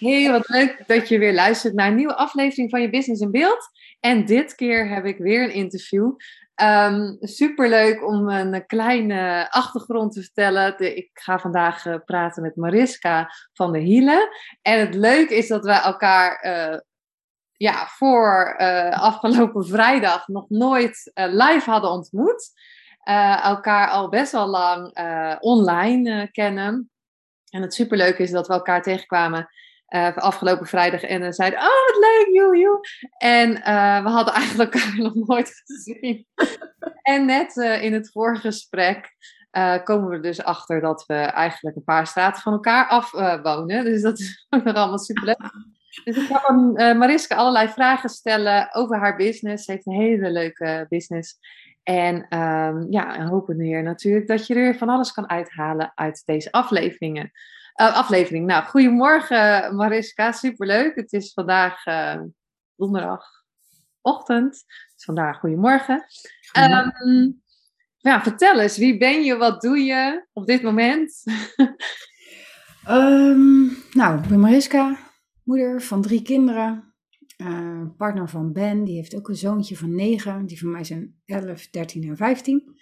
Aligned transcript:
Hey, 0.00 0.30
wat 0.30 0.48
leuk 0.48 0.82
dat 0.86 1.08
je 1.08 1.18
weer 1.18 1.34
luistert 1.34 1.74
naar 1.74 1.88
een 1.88 1.94
nieuwe 1.94 2.16
aflevering 2.16 2.70
van 2.70 2.80
je 2.80 2.90
Business 2.90 3.22
in 3.22 3.30
Beeld. 3.30 3.68
En 4.00 4.24
dit 4.24 4.54
keer 4.54 4.88
heb 4.88 5.04
ik 5.04 5.18
weer 5.18 5.42
een 5.42 5.52
interview. 5.52 6.12
Um, 6.62 7.16
superleuk 7.20 8.06
om 8.06 8.28
een 8.28 8.66
kleine 8.66 9.50
achtergrond 9.50 10.12
te 10.12 10.20
vertellen. 10.20 10.96
ik 10.96 11.10
ga 11.12 11.38
vandaag 11.38 11.84
uh, 11.84 11.94
praten 12.04 12.42
met 12.42 12.56
Mariska 12.56 13.30
van 13.52 13.72
der 13.72 13.82
Hielen. 13.82 14.28
En 14.62 14.78
het 14.78 14.94
leuke 14.94 15.36
is 15.36 15.48
dat 15.48 15.64
wij 15.64 15.80
elkaar 15.80 16.44
uh, 16.46 16.78
ja, 17.52 17.86
voor 17.86 18.56
uh, 18.58 19.02
afgelopen 19.02 19.66
vrijdag 19.66 20.28
nog 20.28 20.48
nooit 20.48 21.10
live 21.14 21.70
hadden 21.70 21.90
ontmoet. 21.90 22.50
elkaar 23.42 23.88
al 23.88 24.08
best 24.08 24.32
wel 24.32 24.46
lang 24.46 24.98
online 25.40 26.28
kennen. 26.30 26.90
En 27.50 27.62
het 27.62 27.74
superleuke 27.74 28.22
is 28.22 28.30
dat 28.30 28.46
we 28.46 28.52
elkaar 28.52 28.82
tegenkwamen 28.82 29.48
uh, 29.90 30.16
afgelopen 30.16 30.66
vrijdag 30.66 31.02
en 31.02 31.22
uh, 31.22 31.30
zeiden, 31.30 31.58
oh 31.58 31.64
wat 31.64 31.96
leuk, 32.00 32.28
joe, 32.32 32.56
joe. 32.56 32.80
En 33.18 33.50
uh, 33.50 34.02
we 34.02 34.08
hadden 34.08 34.34
eigenlijk 34.34 34.74
elkaar 34.74 34.98
nog 35.02 35.14
nooit 35.14 35.62
gezien. 35.64 36.26
en 37.02 37.24
net 37.26 37.56
in 37.56 37.92
het 37.92 38.10
vorige 38.10 38.40
gesprek 38.40 39.16
komen 39.84 40.08
we 40.08 40.20
dus 40.20 40.42
achter 40.42 40.80
dat 40.80 41.04
we 41.06 41.14
eigenlijk 41.14 41.76
een 41.76 41.84
paar 41.84 42.06
straten 42.06 42.42
van 42.42 42.52
elkaar 42.52 42.86
af 42.86 43.10
wonen. 43.42 43.84
Dus 43.84 44.02
dat 44.02 44.18
is 44.18 44.46
nog 44.50 44.74
allemaal 44.74 44.98
super 44.98 45.24
leuk. 45.24 45.52
Dus 46.04 46.16
ik 46.16 46.26
ga 46.26 46.42
aan 46.46 46.98
Mariska 46.98 47.34
allerlei 47.34 47.68
vragen 47.68 48.08
stellen 48.08 48.74
over 48.74 48.98
haar 48.98 49.16
business. 49.16 49.64
Ze 49.64 49.72
heeft 49.72 49.86
een 49.86 50.00
hele 50.00 50.30
leuke 50.30 50.86
business. 50.88 51.38
En 51.82 52.38
um, 52.38 52.86
ja, 52.90 53.26
hopen 53.26 53.60
hier 53.60 53.82
natuurlijk 53.82 54.26
dat 54.26 54.46
je 54.46 54.54
er 54.54 54.76
van 54.76 54.88
alles 54.88 55.12
kan 55.12 55.30
uithalen 55.30 55.92
uit 55.94 56.22
deze 56.24 56.52
afleveringen. 56.52 57.30
Uh, 57.76 57.94
aflevering. 57.94 58.46
Nou, 58.46 58.64
goedemorgen 58.64 59.74
Mariska, 59.76 60.32
superleuk. 60.32 60.94
Het 60.94 61.12
is 61.12 61.32
vandaag 61.32 61.86
uh, 61.86 62.20
donderdagochtend. 62.76 64.54
Het 64.54 64.94
is 64.96 65.04
vandaag 65.04 65.38
goedemorgen. 65.38 66.04
Um, 66.58 67.42
ja, 67.96 68.22
vertel 68.22 68.60
eens, 68.60 68.76
wie 68.76 68.98
ben 68.98 69.22
je, 69.22 69.36
wat 69.36 69.60
doe 69.60 69.78
je 69.78 70.26
op 70.32 70.46
dit 70.46 70.62
moment? 70.62 71.24
um, 72.88 73.76
nou, 74.00 74.22
ik 74.22 74.28
ben 74.28 74.40
Mariska, 74.40 74.98
moeder 75.44 75.82
van 75.82 76.02
drie 76.02 76.22
kinderen. 76.22 76.94
Uh, 77.36 77.82
partner 77.96 78.28
van 78.28 78.52
Ben, 78.52 78.84
die 78.84 78.96
heeft 78.96 79.16
ook 79.16 79.28
een 79.28 79.36
zoontje 79.36 79.76
van 79.76 79.94
negen. 79.94 80.46
Die 80.46 80.58
van 80.58 80.70
mij 80.70 80.84
zijn 80.84 81.20
11, 81.24 81.70
13 81.70 82.08
en 82.08 82.16
15. 82.16 82.80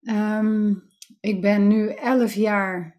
Um, 0.00 0.82
ik 1.20 1.40
ben 1.40 1.68
nu 1.68 1.88
11 1.88 2.34
jaar 2.34 2.95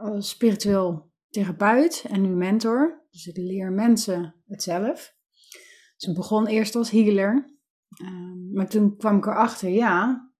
als 0.00 0.28
spiritueel 0.28 1.10
therapeut 1.30 2.04
en 2.08 2.22
nu 2.22 2.28
mentor. 2.28 3.06
Dus 3.10 3.26
ik 3.26 3.36
leer 3.36 3.72
mensen 3.72 4.34
het 4.46 4.62
zelf. 4.62 5.14
Dus 5.96 6.08
ik 6.08 6.14
begon 6.14 6.46
eerst 6.46 6.74
als 6.74 6.90
healer. 6.90 7.54
Uh, 8.02 8.54
maar 8.54 8.68
toen 8.68 8.96
kwam 8.96 9.16
ik 9.16 9.26
erachter, 9.26 9.68
ja, 9.68 10.30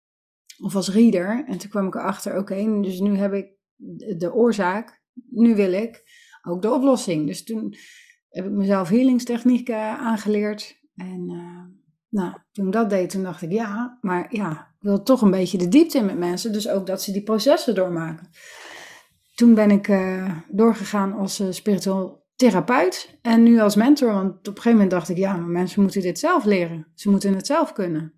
of 0.59 0.75
als 0.75 0.91
reader. 0.91 1.45
En 1.47 1.59
toen 1.59 1.71
kwam 1.71 1.87
ik 1.87 1.95
erachter, 1.95 2.39
oké, 2.39 2.81
dus 2.81 3.01
nu 3.01 3.17
heb 3.17 3.33
ik 3.33 3.55
de 4.19 4.33
oorzaak. 4.35 5.03
Nu 5.31 5.55
wil 5.55 5.73
ik 5.73 6.05
ook 6.43 6.63
de 6.63 6.73
oplossing. 6.73 7.27
Dus 7.27 7.45
toen 7.45 7.75
heb 8.29 8.45
ik 8.45 8.51
mezelf 8.51 8.89
healingstechnieken 8.89 9.99
aangeleerd. 9.99 10.81
En 10.95 11.31
uh, 11.31 11.65
nou, 12.09 12.37
toen 12.53 12.67
ik 12.67 12.73
dat 12.73 12.91
deed, 12.91 13.11
toen 13.11 13.23
dacht 13.23 13.43
ik, 13.43 13.53
ja, 13.53 13.99
maar 14.01 14.35
ja, 14.35 14.51
ik 14.51 14.83
wil 14.83 15.03
toch 15.03 15.23
een 15.23 15.31
beetje 15.31 15.59
de 15.59 15.69
diepte 15.69 15.99
in 15.99 16.07
met 16.07 16.19
mensen. 16.19 16.53
Dus 16.53 16.69
ook 16.69 16.87
dat 16.87 17.03
ze 17.03 17.13
die 17.13 17.23
processen 17.23 17.75
doormaken 17.75 18.31
toen 19.37 19.55
ben 19.55 19.71
ik 19.71 19.89
uh, 19.89 20.39
doorgegaan 20.49 21.13
als 21.13 21.41
uh, 21.41 21.51
spiritueel 21.51 22.27
therapeut 22.37 23.19
en 23.23 23.43
nu 23.43 23.61
als 23.61 23.75
mentor. 23.75 24.13
Want 24.13 24.33
op 24.33 24.47
een 24.47 24.53
gegeven 24.53 24.73
moment 24.73 24.91
dacht 24.91 25.09
ik, 25.09 25.17
ja, 25.17 25.37
maar 25.37 25.49
mensen 25.49 25.83
moeten 25.83 26.01
dit 26.01 26.19
zelf 26.19 26.45
leren. 26.45 26.87
Ze 26.95 27.11
moeten 27.11 27.35
het 27.35 27.47
zelf 27.47 27.73
kunnen. 27.73 28.13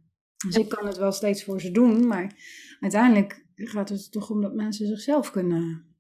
Dus 0.47 0.57
ik 0.57 0.69
kan 0.69 0.87
het 0.87 0.97
wel 0.97 1.13
steeds 1.13 1.45
voor 1.45 1.61
ze 1.61 1.71
doen, 1.71 2.07
maar 2.07 2.33
uiteindelijk 2.81 3.47
gaat 3.55 3.89
het 3.89 4.13
toch 4.13 4.31
om 4.31 4.41
dat 4.41 4.55
mensen 4.55 4.87
zichzelf 4.87 5.31
kunnen. 5.31 5.97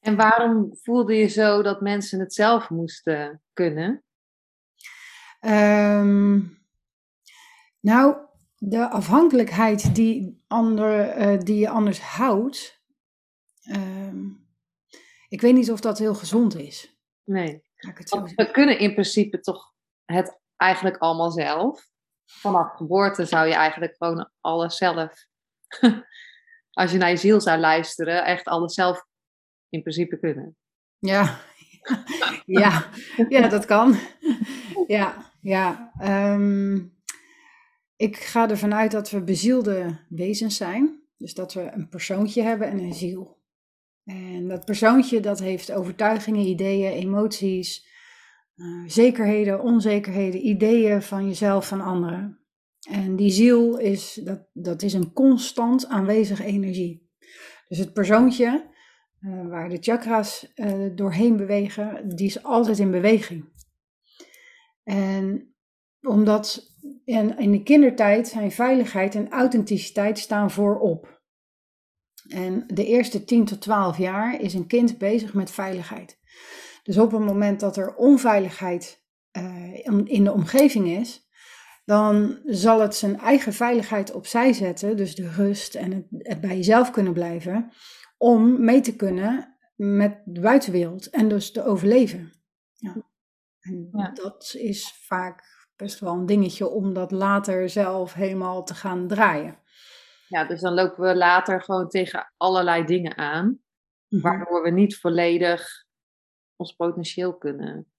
En 0.00 0.16
waarom 0.16 0.68
voelde 0.82 1.14
je 1.14 1.26
zo 1.26 1.62
dat 1.62 1.80
mensen 1.80 2.20
het 2.20 2.34
zelf 2.34 2.70
moesten 2.70 3.42
kunnen? 3.52 4.04
Um, 5.40 6.58
nou, 7.80 8.16
de 8.56 8.88
afhankelijkheid 8.88 9.94
die, 9.94 10.44
ander, 10.46 11.18
uh, 11.18 11.40
die 11.40 11.58
je 11.58 11.68
anders 11.68 12.00
houdt, 12.00 12.82
um, 13.76 14.39
ik 15.30 15.40
weet 15.40 15.54
niet 15.54 15.70
of 15.70 15.80
dat 15.80 15.98
heel 15.98 16.14
gezond 16.14 16.56
is. 16.56 16.96
Nee. 17.24 17.62
we 18.36 18.48
kunnen 18.52 18.78
in 18.78 18.92
principe 18.92 19.40
toch 19.40 19.72
het 20.04 20.40
eigenlijk 20.56 20.96
allemaal 20.96 21.30
zelf. 21.30 21.88
Vanaf 22.26 22.72
geboorte 22.76 23.24
zou 23.24 23.46
je 23.46 23.54
eigenlijk 23.54 23.94
gewoon 23.96 24.30
alles 24.40 24.76
zelf. 24.76 25.26
Als 26.70 26.92
je 26.92 26.98
naar 26.98 27.10
je 27.10 27.16
ziel 27.16 27.40
zou 27.40 27.58
luisteren, 27.58 28.24
echt 28.24 28.44
alles 28.44 28.74
zelf 28.74 29.06
in 29.68 29.82
principe 29.82 30.18
kunnen. 30.18 30.56
Ja, 30.98 31.40
ja, 32.60 32.90
ja 33.28 33.48
dat 33.48 33.64
kan. 33.64 33.94
Ja, 34.86 35.32
ja. 35.40 35.92
Um, 36.34 36.98
ik 37.96 38.16
ga 38.16 38.48
ervan 38.48 38.74
uit 38.74 38.90
dat 38.90 39.10
we 39.10 39.22
bezielde 39.22 39.98
wezens 40.08 40.56
zijn. 40.56 41.02
Dus 41.16 41.34
dat 41.34 41.54
we 41.54 41.70
een 41.72 41.88
persoontje 41.88 42.42
hebben 42.42 42.68
en 42.68 42.78
een 42.78 42.94
ziel. 42.94 43.39
En 44.10 44.48
dat 44.48 44.64
persoontje 44.64 45.20
dat 45.20 45.40
heeft 45.40 45.72
overtuigingen, 45.72 46.46
ideeën, 46.46 46.92
emoties, 46.92 47.88
uh, 48.56 48.82
zekerheden, 48.86 49.62
onzekerheden, 49.62 50.46
ideeën 50.46 51.02
van 51.02 51.26
jezelf, 51.26 51.68
van 51.68 51.80
anderen. 51.80 52.40
En 52.88 53.16
die 53.16 53.30
ziel 53.30 53.78
is, 53.78 54.20
dat, 54.24 54.48
dat 54.52 54.82
is 54.82 54.92
een 54.92 55.12
constant 55.12 55.86
aanwezige 55.86 56.44
energie. 56.44 57.08
Dus 57.68 57.78
het 57.78 57.92
persoontje, 57.92 58.70
uh, 59.20 59.46
waar 59.48 59.68
de 59.68 59.78
chakras 59.80 60.52
uh, 60.54 60.90
doorheen 60.94 61.36
bewegen, 61.36 62.08
die 62.08 62.26
is 62.26 62.42
altijd 62.42 62.78
in 62.78 62.90
beweging. 62.90 63.48
En 64.82 65.54
omdat 66.00 66.74
in, 67.04 67.38
in 67.38 67.50
de 67.52 67.62
kindertijd 67.62 68.28
zijn 68.28 68.52
veiligheid 68.52 69.14
en 69.14 69.30
authenticiteit 69.30 70.18
staan 70.18 70.50
voorop. 70.50 71.19
En 72.30 72.64
de 72.66 72.86
eerste 72.86 73.24
10 73.24 73.44
tot 73.44 73.60
12 73.60 73.98
jaar 73.98 74.40
is 74.40 74.54
een 74.54 74.66
kind 74.66 74.98
bezig 74.98 75.34
met 75.34 75.50
veiligheid. 75.50 76.18
Dus 76.82 76.98
op 76.98 77.12
het 77.12 77.20
moment 77.20 77.60
dat 77.60 77.76
er 77.76 77.94
onveiligheid 77.94 79.04
uh, 79.38 79.86
in 80.04 80.24
de 80.24 80.32
omgeving 80.32 80.86
is, 80.86 81.28
dan 81.84 82.38
zal 82.44 82.80
het 82.80 82.94
zijn 82.94 83.18
eigen 83.18 83.52
veiligheid 83.52 84.12
opzij 84.12 84.52
zetten, 84.52 84.96
dus 84.96 85.14
de 85.14 85.28
rust 85.28 85.74
en 85.74 85.92
het, 85.92 86.06
het 86.10 86.40
bij 86.40 86.56
jezelf 86.56 86.90
kunnen 86.90 87.12
blijven, 87.12 87.70
om 88.18 88.64
mee 88.64 88.80
te 88.80 88.96
kunnen 88.96 89.58
met 89.76 90.22
de 90.24 90.40
buitenwereld 90.40 91.10
en 91.10 91.28
dus 91.28 91.52
te 91.52 91.64
overleven. 91.64 92.32
Ja. 92.74 92.96
En 93.60 93.88
ja. 93.92 94.10
dat 94.10 94.54
is 94.58 95.00
vaak 95.06 95.68
best 95.76 96.00
wel 96.00 96.14
een 96.14 96.26
dingetje 96.26 96.68
om 96.68 96.94
dat 96.94 97.10
later 97.10 97.68
zelf 97.68 98.12
helemaal 98.12 98.64
te 98.64 98.74
gaan 98.74 99.08
draaien. 99.08 99.58
Ja, 100.30 100.44
dus 100.44 100.60
dan 100.60 100.74
lopen 100.74 101.02
we 101.02 101.16
later 101.16 101.62
gewoon 101.62 101.88
tegen 101.88 102.32
allerlei 102.36 102.84
dingen 102.84 103.16
aan, 103.16 103.60
mhm. 104.08 104.22
waardoor 104.22 104.62
we 104.62 104.70
niet 104.70 104.96
volledig 104.96 105.84
ons 106.56 106.72
potentieel 106.72 107.36
kunnen 107.36 107.92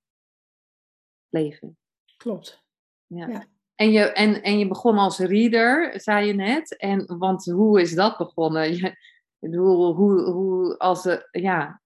leven. 1.30 1.78
Klopt. 2.18 2.64
Ja. 3.08 3.28
ja. 3.28 3.46
En, 3.76 3.92
je, 3.92 4.12
en, 4.12 4.42
en 4.42 4.60
je 4.60 4.68
begon 4.68 4.98
als 4.98 5.20
reader, 5.20 6.02
zei 6.02 6.28
je 6.28 6.34
net. 6.34 6.78
En, 6.78 7.18
want 7.18 7.46
hoe 7.46 7.82
is 7.82 7.96
dat 7.96 8.18
begonnen? 8.18 8.74
Je, 9.40 9.50
bedoel, 9.50 9.94
hoe, 9.96 10.22
hoe 10.22 10.78
als 10.78 11.04
de, 11.04 11.28
ja, 11.32 11.82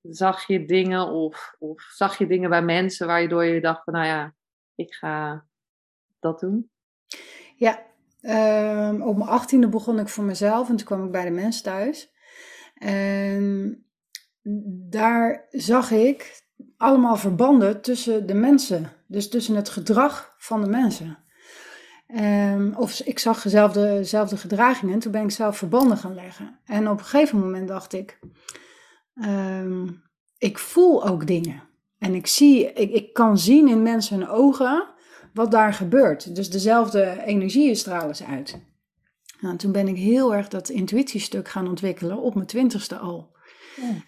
zag 0.00 0.46
je 0.46 0.64
dingen 0.64 1.08
of, 1.08 1.54
of 1.58 1.82
zag 1.82 2.18
je 2.18 2.26
dingen 2.26 2.50
bij 2.50 2.62
mensen 2.62 3.06
waardoor 3.06 3.44
je 3.44 3.60
dacht 3.60 3.84
van, 3.84 3.92
nou 3.92 4.06
ja, 4.06 4.34
ik 4.74 4.94
ga 4.94 5.46
dat 6.18 6.40
doen? 6.40 6.70
Ja, 7.56 7.89
Um, 8.22 9.02
op 9.02 9.16
mijn 9.16 9.30
achttiende 9.30 9.68
begon 9.68 9.98
ik 9.98 10.08
voor 10.08 10.24
mezelf 10.24 10.68
en 10.68 10.76
toen 10.76 10.86
kwam 10.86 11.04
ik 11.04 11.10
bij 11.10 11.24
de 11.24 11.30
mens 11.30 11.60
thuis. 11.60 12.12
En 12.74 13.84
daar 14.88 15.46
zag 15.50 15.90
ik 15.90 16.44
allemaal 16.76 17.16
verbanden 17.16 17.80
tussen 17.80 18.26
de 18.26 18.34
mensen. 18.34 18.92
Dus 19.06 19.28
tussen 19.28 19.54
het 19.54 19.68
gedrag 19.68 20.34
van 20.38 20.60
de 20.62 20.68
mensen. 20.68 21.18
Um, 22.16 22.74
of 22.76 23.00
ik 23.00 23.18
zag 23.18 23.42
dezelfde, 23.42 23.80
dezelfde 23.80 24.36
gedragingen. 24.36 24.98
Toen 24.98 25.12
ben 25.12 25.22
ik 25.22 25.30
zelf 25.30 25.56
verbanden 25.56 25.96
gaan 25.96 26.14
leggen. 26.14 26.58
En 26.64 26.88
op 26.88 26.98
een 26.98 27.04
gegeven 27.04 27.38
moment 27.38 27.68
dacht 27.68 27.92
ik, 27.92 28.18
um, 29.14 30.02
ik 30.38 30.58
voel 30.58 31.06
ook 31.06 31.26
dingen. 31.26 31.62
En 31.98 32.14
ik, 32.14 32.26
zie, 32.26 32.72
ik, 32.72 32.92
ik 32.92 33.12
kan 33.12 33.38
zien 33.38 33.68
in 33.68 33.82
mensen 33.82 34.18
hun 34.18 34.28
ogen 34.28 34.88
wat 35.34 35.50
daar 35.50 35.72
gebeurt. 35.72 36.34
Dus 36.34 36.50
dezelfde 36.50 37.22
energie 37.24 37.74
stralen 37.74 38.16
ze 38.16 38.24
uit. 38.24 38.60
Nou, 39.40 39.56
toen 39.56 39.72
ben 39.72 39.88
ik 39.88 39.96
heel 39.96 40.34
erg 40.34 40.48
dat 40.48 40.68
intuïtiestuk 40.68 41.48
gaan 41.48 41.68
ontwikkelen 41.68 42.18
op 42.18 42.34
mijn 42.34 42.46
twintigste 42.46 42.96
al. 42.96 43.36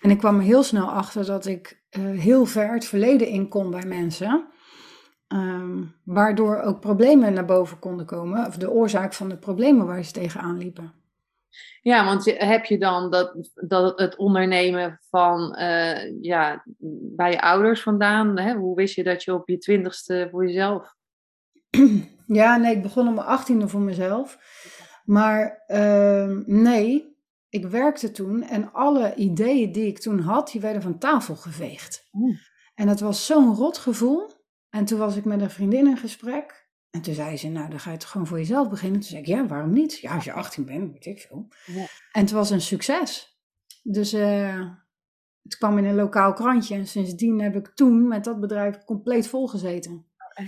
En 0.01 0.11
ik 0.11 0.19
kwam 0.19 0.37
er 0.37 0.43
heel 0.43 0.63
snel 0.63 0.87
achter 0.87 1.27
dat 1.27 1.47
ik 1.47 1.83
uh, 1.91 2.21
heel 2.21 2.47
ver 2.47 2.73
het 2.73 2.85
verleden 2.85 3.29
in 3.29 3.49
kon 3.49 3.71
bij 3.71 3.85
mensen. 3.87 4.51
Um, 5.29 5.95
waardoor 6.05 6.61
ook 6.61 6.81
problemen 6.81 7.33
naar 7.33 7.45
boven 7.45 7.79
konden 7.79 8.07
komen, 8.07 8.47
of 8.47 8.57
de 8.57 8.71
oorzaak 8.71 9.13
van 9.13 9.29
de 9.29 9.37
problemen 9.37 9.87
waar 9.87 10.05
ze 10.05 10.13
tegenaan 10.13 10.59
liepen. 10.59 10.93
Ja, 11.83 12.05
want 12.05 12.35
heb 12.39 12.65
je 12.65 12.79
dan 12.79 13.11
dat, 13.11 13.51
dat 13.55 13.99
het 13.99 14.17
ondernemen 14.17 15.01
van 15.11 15.57
uh, 15.59 16.23
ja, 16.23 16.65
bij 17.17 17.31
je 17.31 17.41
ouders 17.41 17.83
vandaan? 17.83 18.39
Hè? 18.39 18.55
Hoe 18.55 18.75
wist 18.75 18.95
je 18.95 19.05
dat 19.05 19.23
je 19.23 19.35
op 19.35 19.49
je 19.49 19.59
twintigste 19.59 20.29
voor 20.31 20.47
jezelf? 20.47 20.95
Ja, 22.27 22.57
nee, 22.57 22.77
ik 22.77 22.83
begon 22.83 23.09
op 23.09 23.15
mijn 23.15 23.27
achttiende 23.27 23.69
voor 23.69 23.81
mezelf. 23.81 24.39
Maar 25.05 25.65
uh, 25.69 26.37
nee, 26.47 27.17
ik 27.49 27.67
werkte 27.67 28.11
toen 28.11 28.43
en 28.43 28.73
alle 28.73 29.15
ideeën 29.15 29.73
die 29.73 29.87
ik 29.87 29.99
toen 29.99 30.21
had, 30.21 30.51
die 30.51 30.61
werden 30.61 30.83
van 30.83 30.99
tafel 30.99 31.37
geveegd. 31.37 32.09
Mm. 32.11 32.39
En 32.75 32.87
dat 32.87 33.01
was 33.01 33.27
zo'n 33.27 33.55
rot 33.55 33.79
gevoel. 33.79 34.31
En 34.71 34.85
toen 34.85 34.99
was 34.99 35.17
ik 35.17 35.25
met 35.25 35.41
een 35.41 35.51
vriendin 35.51 35.87
in 35.87 35.97
gesprek. 35.97 36.71
En 36.91 37.03
toen 37.03 37.15
zei 37.15 37.37
ze, 37.37 37.49
nou, 37.49 37.71
dan 37.71 37.81
ga 37.81 37.91
je 37.91 37.97
toch 37.97 38.11
gewoon 38.11 38.27
voor 38.27 38.39
jezelf 38.39 38.69
beginnen. 38.69 39.01
Toen 39.01 39.09
zei 39.09 39.21
ik, 39.21 39.27
ja, 39.27 39.47
waarom 39.47 39.73
niet? 39.73 39.99
Ja, 39.99 40.15
als 40.15 40.25
je 40.25 40.33
18 40.33 40.65
bent, 40.65 40.93
weet 40.93 41.07
ik 41.07 41.21
veel. 41.21 41.49
Ja. 41.67 41.87
En 42.13 42.21
het 42.21 42.31
was 42.31 42.51
een 42.51 42.61
succes. 42.61 43.41
Dus 43.83 44.15
uh, 44.15 44.71
het 45.43 45.57
kwam 45.57 45.79
in 45.79 45.85
een 45.85 45.95
lokaal 45.95 46.33
krantje. 46.33 46.75
En 46.75 46.87
sindsdien 46.87 47.41
heb 47.41 47.57
ik 47.57 47.69
toen 47.75 48.09
met 48.09 48.25
dat 48.25 48.41
bedrijf 48.41 48.85
compleet 48.85 49.29
volgezeten. 49.29 49.93
Oh, 49.93 50.47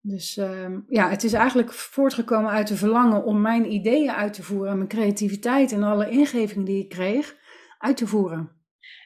dus 0.00 0.36
uh, 0.36 0.76
ja, 0.88 1.08
het 1.08 1.24
is 1.24 1.32
eigenlijk 1.32 1.72
voortgekomen 1.72 2.50
uit 2.50 2.68
de 2.68 2.76
verlangen 2.76 3.24
om 3.24 3.40
mijn 3.40 3.72
ideeën 3.72 4.10
uit 4.10 4.32
te 4.32 4.42
voeren. 4.42 4.70
En 4.70 4.76
mijn 4.76 4.88
creativiteit 4.88 5.72
en 5.72 5.82
alle 5.82 6.10
ingevingen 6.10 6.64
die 6.64 6.82
ik 6.82 6.88
kreeg 6.88 7.36
uit 7.78 7.96
te 7.96 8.06
voeren. 8.06 8.58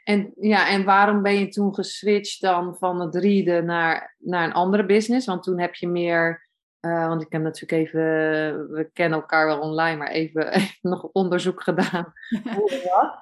En, 0.05 0.33
ja, 0.41 0.69
en 0.69 0.85
waarom 0.85 1.23
ben 1.23 1.39
je 1.39 1.49
toen 1.49 1.75
geswitcht 1.75 2.41
dan 2.41 2.77
van 2.79 3.01
het 3.01 3.15
rieden 3.15 3.65
naar, 3.65 4.17
naar 4.19 4.45
een 4.45 4.53
andere 4.53 4.87
business? 4.87 5.27
Want 5.27 5.43
toen 5.43 5.61
heb 5.61 5.75
je 5.75 5.89
meer, 5.89 6.49
uh, 6.81 7.07
want 7.07 7.23
ik 7.23 7.33
heb 7.33 7.43
natuurlijk 7.43 7.83
even, 7.83 8.01
we 8.71 8.91
kennen 8.93 9.19
elkaar 9.19 9.47
wel 9.47 9.61
online, 9.61 9.97
maar 9.97 10.11
even, 10.11 10.53
even 10.53 10.79
nog 10.81 11.03
onderzoek 11.03 11.63
gedaan. 11.63 12.13
Hoe 12.57 12.71
dat? 12.71 13.19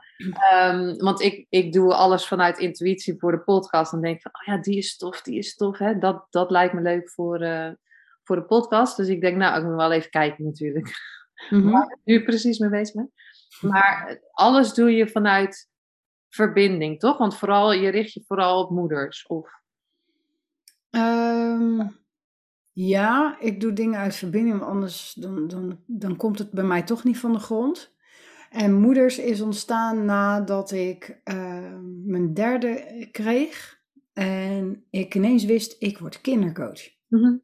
Um, 0.54 0.96
want 0.96 1.20
ik, 1.20 1.46
ik 1.48 1.72
doe 1.72 1.94
alles 1.94 2.26
vanuit 2.26 2.58
intuïtie 2.58 3.18
voor 3.18 3.32
de 3.32 3.40
podcast. 3.40 3.92
En 3.92 4.00
denk 4.00 4.22
van, 4.22 4.32
oh 4.34 4.54
ja, 4.54 4.62
die 4.62 4.76
is 4.76 4.96
tof, 4.96 5.22
die 5.22 5.38
is 5.38 5.56
tof. 5.56 5.78
Hè? 5.78 5.98
Dat, 5.98 6.26
dat 6.30 6.50
lijkt 6.50 6.74
me 6.74 6.80
leuk 6.80 7.10
voor, 7.10 7.42
uh, 7.42 7.70
voor 8.22 8.36
de 8.36 8.44
podcast. 8.44 8.96
Dus 8.96 9.08
ik 9.08 9.20
denk, 9.20 9.36
nou, 9.36 9.58
ik 9.58 9.64
moet 9.64 9.76
wel 9.76 9.92
even 9.92 10.10
kijken 10.10 10.44
natuurlijk. 10.44 10.86
Mm 11.50 11.60
-hmm. 11.60 11.70
Waar 11.70 11.90
ik 11.90 11.98
nu 12.04 12.24
precies 12.24 12.58
mee 12.58 12.70
bezig 12.70 12.94
ben. 12.94 13.12
Maar 13.60 14.20
alles 14.32 14.74
doe 14.74 14.90
je 14.90 15.08
vanuit 15.08 15.70
verbinding, 16.28 17.00
toch? 17.00 17.18
Want 17.18 17.36
vooral, 17.36 17.72
je 17.72 17.88
richt 17.88 18.12
je 18.12 18.24
vooral 18.26 18.62
op 18.62 18.70
moeders, 18.70 19.26
of? 19.26 19.50
Um, 20.90 22.00
ja, 22.72 23.36
ik 23.40 23.60
doe 23.60 23.72
dingen 23.72 23.98
uit 23.98 24.14
verbinding, 24.14 24.58
want 24.58 24.70
anders 24.70 25.12
dan, 25.12 25.48
dan, 25.48 25.82
dan 25.86 26.16
komt 26.16 26.38
het 26.38 26.50
bij 26.50 26.64
mij 26.64 26.82
toch 26.82 27.04
niet 27.04 27.18
van 27.18 27.32
de 27.32 27.38
grond. 27.38 27.91
En 28.52 28.80
moeders 28.80 29.18
is 29.18 29.40
ontstaan 29.40 30.04
nadat 30.04 30.70
ik 30.70 31.20
uh, 31.24 31.78
mijn 32.04 32.34
derde 32.34 33.08
kreeg. 33.12 33.80
En 34.12 34.84
ik 34.90 35.14
ineens 35.14 35.44
wist, 35.44 35.76
ik 35.78 35.98
word 35.98 36.20
kindercoach. 36.20 36.88
Mm 37.08 37.22
-hmm. 37.22 37.42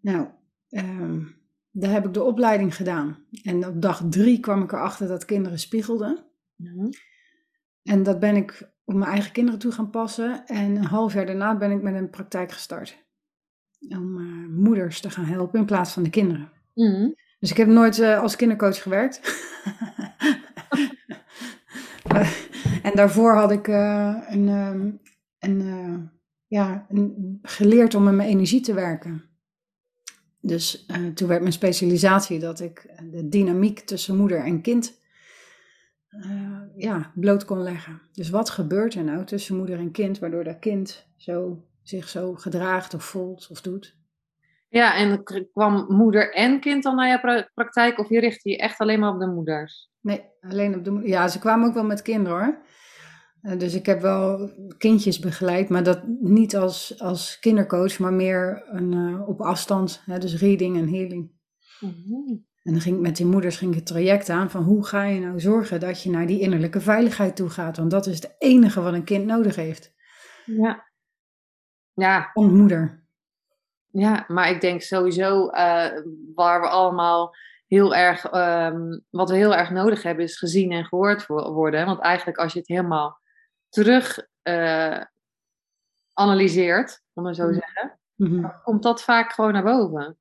Nou, 0.00 0.28
um, 0.68 1.36
daar 1.70 1.90
heb 1.90 2.06
ik 2.06 2.14
de 2.14 2.22
opleiding 2.22 2.76
gedaan. 2.76 3.26
En 3.42 3.66
op 3.66 3.82
dag 3.82 4.02
drie 4.08 4.40
kwam 4.40 4.62
ik 4.62 4.72
erachter 4.72 5.08
dat 5.08 5.24
kinderen 5.24 5.58
spiegelden. 5.58 6.24
Mm 6.56 6.66
-hmm. 6.66 6.90
En 7.82 8.02
dat 8.02 8.20
ben 8.20 8.36
ik 8.36 8.72
op 8.84 8.94
mijn 8.94 9.10
eigen 9.10 9.32
kinderen 9.32 9.60
toe 9.60 9.72
gaan 9.72 9.90
passen. 9.90 10.46
En 10.46 10.76
een 10.76 10.84
half 10.84 11.12
jaar 11.12 11.26
daarna 11.26 11.56
ben 11.56 11.70
ik 11.70 11.82
met 11.82 11.94
een 11.94 12.10
praktijk 12.10 12.52
gestart. 12.52 13.04
Om 13.88 14.18
uh, 14.18 14.48
moeders 14.48 15.00
te 15.00 15.10
gaan 15.10 15.24
helpen 15.24 15.60
in 15.60 15.66
plaats 15.66 15.92
van 15.92 16.02
de 16.02 16.10
kinderen. 16.10 16.52
Mm. 16.74 17.14
Dus 17.44 17.52
ik 17.52 17.58
heb 17.58 17.68
nooit 17.68 17.98
uh, 17.98 18.20
als 18.20 18.36
kindercoach 18.36 18.82
gewerkt. 18.82 19.20
en 22.82 22.92
daarvoor 22.94 23.34
had 23.34 23.50
ik 23.50 23.68
uh, 23.68 24.16
een, 24.28 24.48
um, 24.48 25.00
een, 25.38 26.10
ja, 26.46 26.86
een, 26.88 27.38
geleerd 27.42 27.94
om 27.94 28.04
met 28.04 28.14
mijn 28.14 28.28
energie 28.28 28.60
te 28.60 28.74
werken. 28.74 29.22
Dus 30.40 30.86
toen 31.14 31.28
werd 31.28 31.40
mijn 31.40 31.52
specialisatie 31.52 32.38
dat 32.38 32.60
ik 32.60 32.94
de 33.10 33.28
dynamiek 33.28 33.80
tussen 33.80 34.16
moeder 34.16 34.38
en 34.38 34.60
kind 34.60 35.00
ja, 36.76 37.12
bloot 37.14 37.44
kon 37.44 37.62
leggen. 37.62 38.00
Dus 38.12 38.30
wat 38.30 38.50
gebeurt 38.50 38.94
er 38.94 39.04
nou 39.04 39.24
tussen 39.24 39.56
moeder 39.56 39.78
en 39.78 39.90
kind, 39.90 40.18
waardoor 40.18 40.44
dat 40.44 40.58
kind 40.58 41.06
zo, 41.16 41.64
zich 41.82 42.08
zo 42.08 42.34
gedraagt 42.34 42.94
of 42.94 43.04
voelt 43.04 43.48
of 43.50 43.60
doet? 43.60 43.96
Ja, 44.74 44.94
en 44.94 45.24
kwam 45.52 45.84
moeder 45.88 46.32
en 46.32 46.60
kind 46.60 46.82
dan 46.82 46.96
naar 46.96 47.08
je 47.08 47.48
praktijk 47.54 47.98
of 47.98 48.08
je 48.08 48.20
richtte 48.20 48.50
je 48.50 48.56
echt 48.56 48.78
alleen 48.78 49.00
maar 49.00 49.12
op 49.12 49.20
de 49.20 49.26
moeders? 49.26 49.90
Nee, 50.00 50.24
alleen 50.40 50.74
op 50.74 50.84
de 50.84 50.90
moeders. 50.90 51.12
Ja, 51.12 51.28
ze 51.28 51.38
kwamen 51.38 51.68
ook 51.68 51.74
wel 51.74 51.84
met 51.84 52.02
kinderen 52.02 52.38
hoor. 52.38 52.58
Uh, 53.42 53.58
dus 53.58 53.74
ik 53.74 53.86
heb 53.86 54.00
wel 54.00 54.50
kindjes 54.78 55.18
begeleid, 55.18 55.68
maar 55.68 55.82
dat 55.82 56.02
niet 56.20 56.56
als, 56.56 57.00
als 57.00 57.38
kindercoach, 57.38 57.98
maar 57.98 58.12
meer 58.12 58.62
een, 58.66 58.92
uh, 58.92 59.28
op 59.28 59.40
afstand. 59.40 60.02
Hè, 60.04 60.18
dus 60.18 60.40
reading 60.40 60.76
en 60.76 60.88
healing. 60.88 61.30
Mm 61.80 61.94
-hmm. 62.06 62.46
En 62.62 62.72
dan 62.72 62.80
ging 62.80 63.00
met 63.00 63.16
die 63.16 63.26
moeders 63.26 63.56
ging 63.56 63.74
het 63.74 63.86
traject 63.86 64.28
aan 64.28 64.50
van 64.50 64.62
hoe 64.62 64.86
ga 64.86 65.04
je 65.04 65.20
nou 65.20 65.40
zorgen 65.40 65.80
dat 65.80 66.02
je 66.02 66.10
naar 66.10 66.26
die 66.26 66.40
innerlijke 66.40 66.80
veiligheid 66.80 67.36
toe 67.36 67.48
gaat. 67.48 67.76
Want 67.76 67.90
dat 67.90 68.06
is 68.06 68.14
het 68.14 68.34
enige 68.38 68.80
wat 68.80 68.92
een 68.92 69.04
kind 69.04 69.26
nodig 69.26 69.56
heeft. 69.56 69.94
Ja. 70.44 70.90
Ja. 71.92 72.30
Om 72.32 72.56
moeder. 72.56 73.03
Ja, 73.96 74.24
maar 74.28 74.50
ik 74.50 74.60
denk 74.60 74.82
sowieso 74.82 75.46
uh, 75.46 75.86
waar 76.34 76.60
we 76.60 76.68
allemaal 76.68 77.34
heel 77.66 77.94
erg, 77.94 78.34
um, 78.34 79.04
wat 79.10 79.30
we 79.30 79.36
heel 79.36 79.54
erg 79.54 79.70
nodig 79.70 80.02
hebben, 80.02 80.24
is 80.24 80.38
gezien 80.38 80.72
en 80.72 80.84
gehoord 80.84 81.26
worden. 81.26 81.86
Want 81.86 82.00
eigenlijk 82.00 82.38
als 82.38 82.52
je 82.52 82.58
het 82.58 82.68
helemaal 82.68 83.20
terug 83.68 84.26
uh, 84.42 85.00
analyseert, 86.12 87.02
om 87.12 87.26
het 87.26 87.36
zo 87.36 87.46
te 87.46 87.50
mhm. 87.50 87.60
zeggen, 87.60 87.98
-hmm. 88.16 88.60
komt 88.62 88.82
dat 88.82 89.02
vaak 89.02 89.32
gewoon 89.32 89.52
naar 89.52 89.62
boven. 89.62 90.18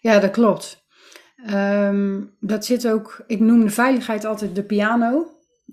Ja, 0.00 0.18
dat 0.18 0.30
klopt. 0.30 0.84
Um, 1.50 2.36
dat 2.40 2.64
zit 2.64 2.88
ook, 2.88 3.24
ik 3.26 3.40
noem 3.40 3.60
de 3.60 3.70
veiligheid 3.70 4.24
altijd 4.24 4.54
de 4.54 4.64
piano. 4.64 5.26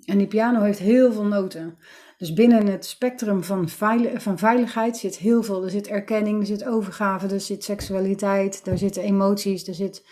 En 0.05 0.17
die 0.17 0.27
piano 0.27 0.61
heeft 0.61 0.79
heel 0.79 1.11
veel 1.11 1.25
noten. 1.25 1.77
Dus 2.19 2.33
binnen 2.33 2.65
het 2.65 2.85
spectrum 2.85 3.43
van, 3.43 3.69
van 4.15 4.37
veiligheid 4.37 4.97
zit 4.97 5.17
heel 5.17 5.43
veel. 5.43 5.63
Er 5.63 5.69
zit 5.69 5.87
erkenning, 5.87 6.39
er 6.39 6.45
zit 6.45 6.65
overgave, 6.65 7.27
er 7.27 7.41
zit 7.41 7.63
seksualiteit, 7.63 8.65
daar 8.65 8.77
zitten 8.77 9.03
emoties, 9.03 9.67
er 9.67 9.73
zit 9.73 10.05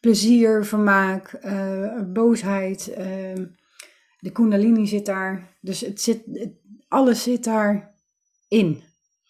plezier, 0.00 0.64
vermaak, 0.64 1.38
uh, 1.44 2.00
boosheid. 2.12 2.88
Uh, 2.90 2.96
de 4.18 4.32
kundalini 4.32 4.86
zit 4.86 5.06
daar. 5.06 5.56
Dus 5.60 5.80
het 5.80 6.00
zit, 6.00 6.22
het, 6.32 6.52
alles 6.88 7.22
zit 7.22 7.44
daarin. 7.44 8.82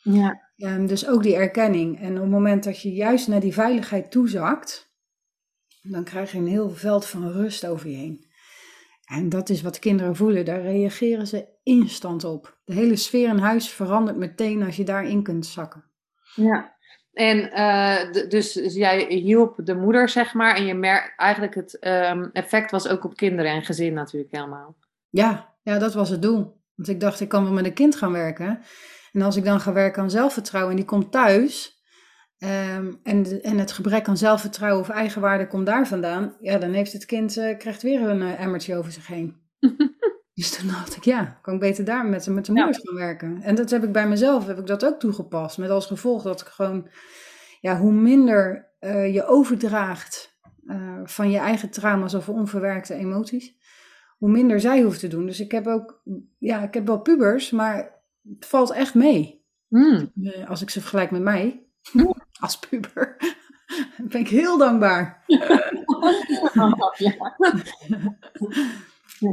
Ja. 0.02 0.40
Um, 0.56 0.86
dus 0.86 1.08
ook 1.08 1.22
die 1.22 1.36
erkenning. 1.36 2.00
En 2.00 2.14
op 2.14 2.22
het 2.22 2.30
moment 2.30 2.64
dat 2.64 2.80
je 2.80 2.92
juist 2.92 3.28
naar 3.28 3.40
die 3.40 3.54
veiligheid 3.54 4.10
toezakt, 4.10 4.94
dan 5.82 6.04
krijg 6.04 6.32
je 6.32 6.38
een 6.38 6.46
heel 6.46 6.70
veld 6.70 7.06
van 7.06 7.32
rust 7.32 7.66
over 7.66 7.88
je 7.88 7.96
heen. 7.96 8.25
En 9.06 9.28
dat 9.28 9.48
is 9.48 9.62
wat 9.62 9.78
kinderen 9.78 10.16
voelen, 10.16 10.44
daar 10.44 10.62
reageren 10.62 11.26
ze 11.26 11.48
instant 11.62 12.24
op. 12.24 12.58
De 12.64 12.74
hele 12.74 12.96
sfeer 12.96 13.28
in 13.28 13.38
huis 13.38 13.70
verandert 13.70 14.16
meteen 14.16 14.62
als 14.62 14.76
je 14.76 14.84
daarin 14.84 15.22
kunt 15.22 15.46
zakken. 15.46 15.84
Ja, 16.34 16.76
en 17.12 17.38
uh, 17.38 18.28
dus 18.28 18.52
jij 18.54 19.06
hielp 19.08 19.60
de 19.64 19.74
moeder, 19.74 20.08
zeg 20.08 20.34
maar, 20.34 20.56
en 20.56 20.64
je 20.64 20.74
merkt 20.74 21.12
eigenlijk 21.16 21.54
het 21.54 21.78
um, 21.86 22.30
effect 22.32 22.70
was 22.70 22.88
ook 22.88 23.04
op 23.04 23.16
kinderen 23.16 23.52
en 23.52 23.62
gezin 23.62 23.92
natuurlijk 23.92 24.32
helemaal. 24.32 24.76
Ja, 25.08 25.54
ja, 25.62 25.78
dat 25.78 25.94
was 25.94 26.08
het 26.08 26.22
doel. 26.22 26.60
Want 26.74 26.88
ik 26.88 27.00
dacht, 27.00 27.20
ik 27.20 27.28
kan 27.28 27.44
wel 27.44 27.52
met 27.52 27.64
een 27.64 27.72
kind 27.72 27.96
gaan 27.96 28.12
werken. 28.12 28.60
En 29.12 29.22
als 29.22 29.36
ik 29.36 29.44
dan 29.44 29.60
ga 29.60 29.72
werken 29.72 30.02
aan 30.02 30.10
zelfvertrouwen 30.10 30.70
en 30.70 30.76
die 30.76 30.86
komt 30.86 31.12
thuis, 31.12 31.75
Um, 32.38 33.00
en, 33.02 33.42
en 33.42 33.58
het 33.58 33.72
gebrek 33.72 34.08
aan 34.08 34.16
zelfvertrouwen 34.16 34.80
of 34.80 34.88
eigenwaarde 34.88 35.46
komt 35.46 35.66
daar 35.66 35.86
vandaan. 35.86 36.36
Ja, 36.40 36.58
dan 36.58 36.72
heeft 36.72 36.92
het 36.92 37.04
kind, 37.04 37.36
uh, 37.36 37.58
krijgt 37.58 37.82
weer 37.82 38.00
een 38.00 38.20
uh, 38.20 38.40
emmertje 38.40 38.76
over 38.76 38.92
zich 38.92 39.06
heen. 39.06 39.36
dus 40.34 40.50
toen 40.50 40.68
dacht 40.68 40.96
ik, 40.96 41.04
ja, 41.04 41.38
kan 41.42 41.54
ik 41.54 41.60
beter 41.60 41.84
daar 41.84 42.06
met, 42.06 42.26
met 42.26 42.46
de 42.46 42.52
moeders 42.52 42.80
gaan 42.82 42.94
werken. 42.94 43.42
En 43.42 43.54
dat 43.54 43.70
heb 43.70 43.84
ik 43.84 43.92
bij 43.92 44.08
mezelf, 44.08 44.46
heb 44.46 44.58
ik 44.58 44.66
dat 44.66 44.84
ook 44.84 45.00
toegepast. 45.00 45.58
Met 45.58 45.70
als 45.70 45.86
gevolg 45.86 46.22
dat 46.22 46.40
ik 46.40 46.46
gewoon, 46.46 46.88
ja, 47.60 47.78
hoe 47.78 47.92
minder 47.92 48.70
uh, 48.80 49.14
je 49.14 49.26
overdraagt 49.26 50.34
van 51.04 51.30
je 51.30 51.38
eigen 51.38 51.70
trauma's 51.70 52.14
of 52.14 52.28
onverwerkte 52.28 52.94
emoties, 52.94 53.56
hoe 54.18 54.30
minder 54.30 54.60
zij 54.60 54.82
hoeft 54.82 55.00
te 55.00 55.08
doen. 55.08 55.26
Dus 55.26 55.40
ik 55.40 55.50
heb 55.50 55.66
ook, 55.66 56.02
ja, 56.38 56.62
ik 56.62 56.74
heb 56.74 56.86
wel 56.86 57.00
pubers, 57.00 57.50
maar 57.50 58.02
het 58.22 58.46
valt 58.46 58.72
echt 58.72 58.94
mee. 58.94 59.44
Mm. 59.68 60.12
Als 60.48 60.62
ik 60.62 60.70
ze 60.70 60.80
vergelijk 60.80 61.10
met 61.10 61.22
mij, 61.22 61.66
als 62.40 62.58
puber, 62.58 63.16
ben 64.10 64.20
ik 64.20 64.28
heel 64.28 64.58
dankbaar. 64.58 65.24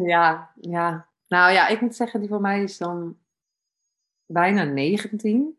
ja. 0.05 0.51
ja, 0.61 1.07
Nou 1.27 1.51
ja, 1.51 1.67
ik 1.67 1.81
moet 1.81 1.95
zeggen, 1.95 2.19
die 2.19 2.29
van 2.29 2.41
mij 2.41 2.63
is 2.63 2.77
dan 2.77 3.17
bijna 4.25 4.63
19. 4.63 5.57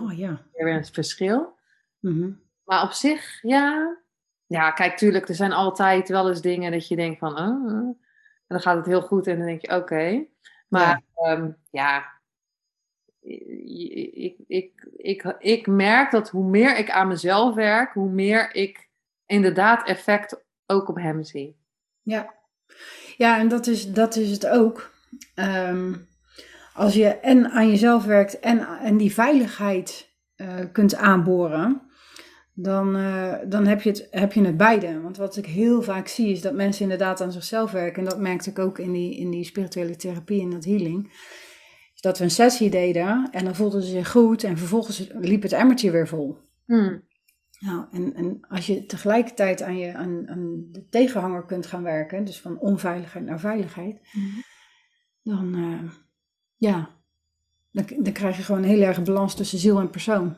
Oh 0.00 0.18
ja. 0.18 0.42
Weer 0.52 0.74
een 0.74 0.84
verschil. 0.84 1.58
Mm 1.98 2.40
Maar 2.64 2.82
op 2.82 2.92
zich, 2.92 3.42
ja. 3.42 3.98
Ja, 4.46 4.70
kijk, 4.70 4.96
tuurlijk, 4.96 5.28
er 5.28 5.34
zijn 5.34 5.52
altijd 5.52 6.08
wel 6.08 6.28
eens 6.28 6.40
dingen 6.40 6.72
dat 6.72 6.88
je 6.88 6.96
denkt 6.96 7.18
van, 7.18 7.38
oh, 7.38 7.98
en 8.50 8.56
dan 8.56 8.60
gaat 8.60 8.76
het 8.76 8.86
heel 8.86 9.02
goed 9.02 9.26
en 9.26 9.36
dan 9.36 9.46
denk 9.46 9.60
je, 9.60 9.76
oké. 9.76 10.26
Maar 10.68 11.02
ja, 11.14 11.32
um, 11.32 11.56
ja 11.70 12.19
ik, 13.20 14.36
ik, 14.46 14.88
ik, 14.96 15.36
ik 15.38 15.66
merk 15.66 16.10
dat 16.10 16.30
hoe 16.30 16.44
meer 16.44 16.78
ik 16.78 16.90
aan 16.90 17.08
mezelf 17.08 17.54
werk, 17.54 17.92
hoe 17.92 18.10
meer 18.10 18.54
ik 18.54 18.88
inderdaad 19.26 19.88
effect 19.88 20.44
ook 20.66 20.88
op 20.88 20.96
hem 20.96 21.22
zie. 21.22 21.56
Ja, 22.02 22.34
ja 23.16 23.38
en 23.38 23.48
dat 23.48 23.66
is, 23.66 23.92
dat 23.92 24.16
is 24.16 24.30
het 24.30 24.46
ook. 24.46 24.90
Ehm, 25.34 25.94
als 26.74 26.94
je 26.94 27.08
en 27.08 27.50
aan 27.50 27.68
jezelf 27.68 28.04
werkt 28.04 28.40
en, 28.40 28.58
en 28.58 28.96
die 28.96 29.12
veiligheid 29.12 30.10
uh, 30.36 30.54
kunt 30.72 30.96
aanboren, 30.96 31.82
dan, 32.54 32.96
uh, 32.96 33.34
dan 33.46 33.66
heb, 33.66 33.82
je 33.82 33.90
het, 33.90 34.08
heb 34.10 34.32
je 34.32 34.44
het 34.44 34.56
beide. 34.56 35.00
Want 35.00 35.16
wat 35.16 35.36
ik 35.36 35.46
heel 35.46 35.82
vaak 35.82 36.08
zie 36.08 36.32
is 36.32 36.40
dat 36.40 36.54
mensen 36.54 36.82
inderdaad 36.82 37.20
aan 37.20 37.32
zichzelf 37.32 37.70
werken. 37.70 38.02
En 38.02 38.08
dat 38.08 38.18
merkte 38.18 38.50
ik 38.50 38.58
ook 38.58 38.78
in 38.78 38.92
die, 38.92 39.16
in 39.16 39.30
die 39.30 39.44
spirituele 39.44 39.96
therapie 39.96 40.42
en 40.42 40.50
dat 40.50 40.64
healing 40.64 41.12
dat 42.00 42.18
we 42.18 42.24
een 42.24 42.30
sessie 42.30 42.70
deden 42.70 43.28
en 43.30 43.44
dan 43.44 43.54
voelden 43.54 43.82
ze 43.82 43.90
zich 43.90 44.10
goed 44.10 44.44
en 44.44 44.58
vervolgens 44.58 45.10
liep 45.12 45.42
het 45.42 45.52
emmertje 45.52 45.90
weer 45.90 46.08
vol. 46.08 46.38
Hmm. 46.64 47.08
Nou, 47.58 47.84
en, 47.90 48.14
en 48.14 48.40
als 48.48 48.66
je 48.66 48.86
tegelijkertijd 48.86 49.62
aan, 49.62 49.78
je, 49.78 49.94
aan, 49.94 50.28
aan 50.28 50.68
de 50.70 50.88
tegenhanger 50.88 51.44
kunt 51.44 51.66
gaan 51.66 51.82
werken, 51.82 52.24
dus 52.24 52.40
van 52.40 52.58
onveiligheid 52.58 53.24
naar 53.24 53.40
veiligheid, 53.40 54.00
hmm. 54.10 54.44
dan, 55.22 55.58
uh, 55.58 55.90
ja, 56.56 56.90
dan, 57.70 57.84
dan 57.98 58.12
krijg 58.12 58.36
je 58.36 58.42
gewoon 58.42 58.62
een 58.62 58.68
heel 58.68 58.82
erg 58.82 59.02
balans 59.02 59.34
tussen 59.34 59.58
ziel 59.58 59.80
en 59.80 59.90
persoon. 59.90 60.36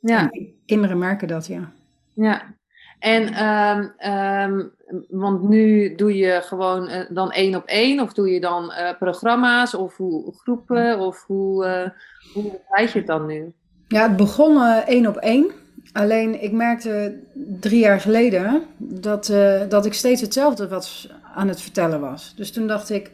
Ja. 0.00 0.30
En 0.30 0.54
kinderen 0.66 0.98
merken 0.98 1.28
dat, 1.28 1.46
ja. 1.46 1.72
Ja, 2.14 2.54
en 3.00 3.46
um, 3.46 3.92
um, 4.12 4.72
want 5.08 5.48
nu 5.48 5.94
doe 5.94 6.16
je 6.16 6.40
gewoon 6.42 6.88
uh, 6.88 7.00
dan 7.08 7.30
één 7.30 7.54
op 7.54 7.64
één, 7.64 8.00
of 8.00 8.12
doe 8.12 8.30
je 8.30 8.40
dan 8.40 8.64
uh, 8.64 8.90
programma's 8.98 9.74
of 9.74 9.96
hoe, 9.96 10.34
groepen, 10.36 10.98
of 10.98 11.24
hoe, 11.26 11.66
uh, 11.66 11.88
hoe 12.34 12.60
je 12.76 12.88
het 12.92 13.06
dan 13.06 13.26
nu? 13.26 13.52
Ja, 13.88 14.02
het 14.02 14.16
begon 14.16 14.62
één 14.86 15.06
op 15.06 15.16
één. 15.16 15.50
Alleen 15.92 16.42
ik 16.42 16.52
merkte 16.52 17.18
drie 17.60 17.80
jaar 17.80 18.00
geleden 18.00 18.62
dat, 18.76 19.32
dat 19.68 19.86
ik 19.86 19.94
steeds 19.94 20.20
hetzelfde 20.20 20.68
wat 20.68 21.08
aan 21.34 21.48
het 21.48 21.60
vertellen 21.60 22.00
was. 22.00 22.34
Dus 22.36 22.52
toen 22.52 22.66
dacht 22.66 22.90
ik, 22.90 23.10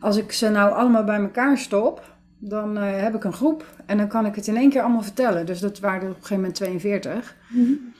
als 0.00 0.16
ik 0.16 0.32
ze 0.32 0.48
nou 0.48 0.72
allemaal 0.72 1.04
bij 1.04 1.20
elkaar 1.20 1.58
stop, 1.58 2.02
dan 2.38 2.76
heb 2.76 3.14
ik 3.14 3.24
een 3.24 3.32
groep 3.32 3.64
en 3.86 3.96
dan 3.96 4.08
kan 4.08 4.26
ik 4.26 4.34
het 4.34 4.46
in 4.46 4.56
één 4.56 4.70
keer 4.70 4.82
allemaal 4.82 5.02
vertellen. 5.02 5.46
Dus 5.46 5.60
dat 5.60 5.78
waren 5.78 6.00
er 6.02 6.08
op 6.08 6.14
een 6.14 6.26
gegeven 6.26 6.36
moment 6.36 6.54
42. 6.54 7.36
Mm 7.48 7.64
-hmm. 7.64 7.91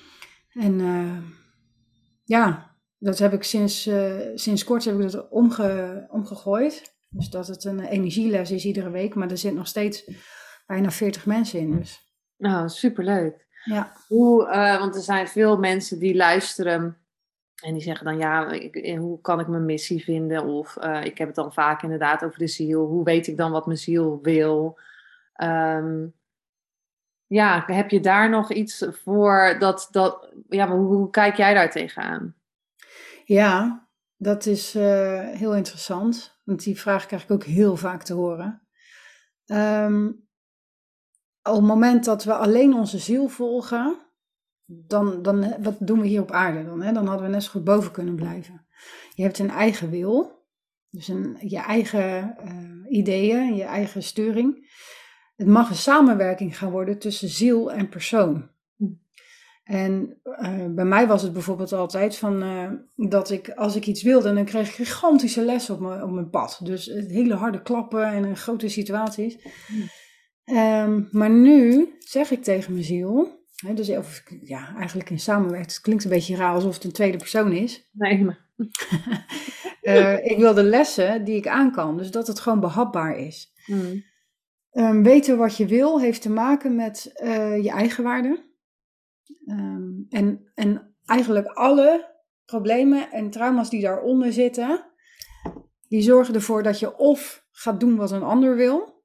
En 0.54 0.80
ja, 2.24 2.76
dat 2.98 3.18
heb 3.18 3.32
ik 3.32 3.42
sinds, 3.42 3.86
uh, 3.86 4.18
sinds 4.34 4.64
kort 4.64 4.84
heb 4.84 5.00
ik 5.00 5.10
dat 5.10 5.28
omge, 5.28 6.06
omgegooid. 6.10 6.94
Dus 7.08 7.30
dat 7.30 7.46
het 7.46 7.64
een 7.64 7.80
energieles 7.80 8.50
is 8.50 8.64
iedere 8.64 8.90
week, 8.90 9.14
maar 9.14 9.30
er 9.30 9.38
zit 9.38 9.54
nog 9.54 9.66
steeds 9.66 10.10
bijna 10.66 10.90
40 10.90 11.26
mensen 11.26 11.58
in. 11.58 11.76
Dus. 11.76 12.14
Nou, 12.36 12.68
superleuk. 12.68 13.46
Ja. 13.64 13.92
Hoe, 14.08 14.46
uh, 14.46 14.78
want 14.78 14.94
er 14.94 15.02
zijn 15.02 15.28
veel 15.28 15.58
mensen 15.58 15.98
die 15.98 16.16
luisteren 16.16 16.96
en 17.64 17.72
die 17.72 17.82
zeggen 17.82 18.04
dan, 18.04 18.18
ja, 18.18 18.50
ik, 18.50 18.96
hoe 18.98 19.20
kan 19.20 19.40
ik 19.40 19.48
mijn 19.48 19.64
missie 19.64 20.02
vinden? 20.02 20.44
Of 20.44 20.76
uh, 20.76 21.04
ik 21.04 21.18
heb 21.18 21.26
het 21.26 21.36
dan 21.36 21.52
vaak 21.52 21.82
inderdaad 21.82 22.24
over 22.24 22.38
de 22.38 22.46
ziel. 22.46 22.86
Hoe 22.86 23.04
weet 23.04 23.26
ik 23.26 23.36
dan 23.36 23.50
wat 23.50 23.66
mijn 23.66 23.78
ziel 23.78 24.18
wil? 24.22 24.78
Um, 25.42 26.14
ja, 27.32 27.64
heb 27.66 27.90
je 27.90 28.00
daar 28.00 28.30
nog 28.30 28.52
iets 28.52 28.86
voor? 28.88 29.56
Dat, 29.58 29.88
dat, 29.90 30.32
ja, 30.48 30.66
maar 30.66 30.76
hoe, 30.76 31.10
kijk 31.10 31.36
jij 31.36 31.54
daar 31.54 31.70
tegenaan? 31.70 32.34
Ja, 33.24 33.86
dat 34.16 34.46
is 34.46 34.76
uh, 34.76 35.28
heel 35.28 35.54
interessant. 35.54 36.40
Want 36.44 36.64
die 36.64 36.80
vraag 36.80 37.06
krijg 37.06 37.22
ik 37.22 37.30
ook 37.30 37.44
heel 37.44 37.76
vaak 37.76 38.02
te 38.02 38.14
horen. 38.14 38.62
Um, 39.46 40.28
op 41.42 41.54
het 41.54 41.64
moment 41.64 42.04
dat 42.04 42.24
we 42.24 42.34
alleen 42.34 42.74
onze 42.74 42.98
ziel 42.98 43.28
volgen, 43.28 43.96
dan, 44.64 45.22
dan 45.22 45.62
wat 45.62 45.76
doen 45.78 46.00
we 46.00 46.06
hier 46.06 46.22
op 46.22 46.30
aarde 46.30 46.64
dan? 46.64 46.82
Hè? 46.82 46.92
Dan 46.92 47.06
hadden 47.06 47.26
we 47.26 47.32
net 47.32 47.42
zo 47.42 47.50
goed 47.50 47.64
boven 47.64 47.92
kunnen 47.92 48.14
blijven. 48.14 48.66
Je 49.14 49.22
hebt 49.22 49.38
een 49.38 49.50
eigen 49.50 49.90
wil, 49.90 50.44
dus 50.90 51.08
een, 51.08 51.36
je 51.40 51.58
eigen 51.58 52.36
uh, 52.44 52.98
ideeën, 52.98 53.54
je 53.54 53.64
eigen 53.64 54.02
sturing. 54.02 54.70
Het 55.36 55.46
mag 55.46 55.70
een 55.70 55.76
samenwerking 55.76 56.58
gaan 56.58 56.70
worden 56.70 56.98
tussen 56.98 57.28
ziel 57.28 57.72
en 57.72 57.88
persoon. 57.88 58.50
En 59.64 60.20
uh, 60.24 60.66
bij 60.74 60.84
mij 60.84 61.06
was 61.06 61.22
het 61.22 61.32
bijvoorbeeld 61.32 61.72
altijd 61.72 62.16
van 62.16 62.42
uh, 62.42 62.70
dat 62.96 63.30
ik, 63.30 63.50
als 63.50 63.76
ik 63.76 63.86
iets 63.86 64.02
wilde, 64.02 64.34
dan 64.34 64.44
kreeg 64.44 64.68
ik 64.68 64.74
gigantische 64.74 65.44
lessen 65.44 65.74
op 65.74 65.80
mijn, 65.80 66.02
op 66.02 66.10
mijn 66.10 66.30
pad. 66.30 66.60
Dus 66.62 66.86
hele 66.86 67.34
harde 67.34 67.62
klappen 67.62 68.06
en 68.06 68.24
een 68.24 68.36
grote 68.36 68.68
situaties. 68.68 69.38
Mm. 69.68 69.88
Um, 70.56 71.08
maar 71.10 71.30
nu 71.30 71.94
zeg 71.98 72.30
ik 72.30 72.42
tegen 72.42 72.72
mijn 72.72 72.84
ziel, 72.84 73.44
hè, 73.66 73.74
dus 73.74 73.88
of, 73.88 74.22
ja, 74.42 74.74
eigenlijk 74.76 75.10
in 75.10 75.18
samenwerking, 75.18 75.72
het 75.72 75.80
klinkt 75.80 76.04
een 76.04 76.10
beetje 76.10 76.36
raar 76.36 76.54
alsof 76.54 76.74
het 76.74 76.84
een 76.84 76.92
tweede 76.92 77.18
persoon 77.18 77.52
is. 77.52 77.88
Nee, 77.92 78.24
maar... 78.24 78.46
uh, 79.82 80.24
ik 80.32 80.36
wil 80.38 80.54
de 80.54 80.62
lessen 80.62 81.24
die 81.24 81.36
ik 81.36 81.46
aan 81.46 81.72
kan, 81.72 81.96
dus 81.96 82.10
dat 82.10 82.26
het 82.26 82.40
gewoon 82.40 82.60
behapbaar 82.60 83.16
is. 83.16 83.52
Mm. 83.66 84.04
Um, 84.72 85.02
weten 85.02 85.38
wat 85.38 85.56
je 85.56 85.66
wil 85.66 86.00
heeft 86.00 86.22
te 86.22 86.30
maken 86.30 86.74
met 86.74 87.10
je 87.62 87.70
eigen 87.70 88.04
waarde. 88.04 88.50
Um, 89.46 90.06
en, 90.08 90.50
en 90.54 90.94
eigenlijk 91.04 91.46
alle 91.46 92.10
problemen 92.44 93.10
en 93.10 93.30
trauma's 93.30 93.70
die 93.70 93.82
daaronder 93.82 94.32
zitten, 94.32 94.84
die 95.88 96.02
zorgen 96.02 96.34
ervoor 96.34 96.62
dat 96.62 96.78
je 96.78 96.96
of 96.96 97.46
gaat 97.50 97.80
doen 97.80 97.96
wat 97.96 98.10
een 98.10 98.22
ander 98.22 98.56
wil, 98.56 99.04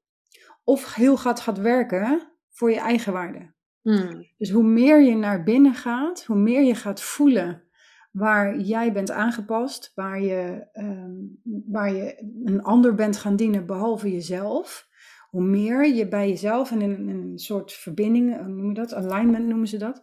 of 0.64 0.94
heel 0.94 1.16
gaat, 1.16 1.40
gaat 1.40 1.58
werken 1.58 2.32
voor 2.50 2.70
je 2.70 2.80
eigen 2.80 3.12
waarde. 3.12 3.54
Hmm. 3.80 4.26
Dus 4.38 4.50
hoe 4.50 4.62
meer 4.62 5.00
je 5.00 5.14
naar 5.14 5.42
binnen 5.42 5.74
gaat, 5.74 6.24
hoe 6.24 6.36
meer 6.36 6.62
je 6.62 6.74
gaat 6.74 7.02
voelen 7.02 7.62
waar 8.10 8.58
jij 8.58 8.92
bent 8.92 9.10
aangepast, 9.10 9.92
waar 9.94 10.20
je, 10.20 10.68
um, 10.72 11.40
waar 11.66 11.92
je 11.92 12.18
een 12.44 12.62
ander 12.62 12.94
bent 12.94 13.16
gaan 13.16 13.36
dienen 13.36 13.66
behalve 13.66 14.12
jezelf, 14.12 14.87
hoe 15.28 15.42
meer 15.42 15.94
je 15.94 16.08
bij 16.08 16.28
jezelf 16.28 16.70
en 16.70 16.80
in, 16.80 17.08
een 17.08 17.38
soort 17.38 17.72
verbinding, 17.72 18.36
hoe 18.36 18.48
noem 18.48 18.68
je 18.68 18.74
dat? 18.74 18.94
Alignment 18.94 19.46
noemen 19.46 19.68
ze 19.68 19.76
dat. 19.76 20.02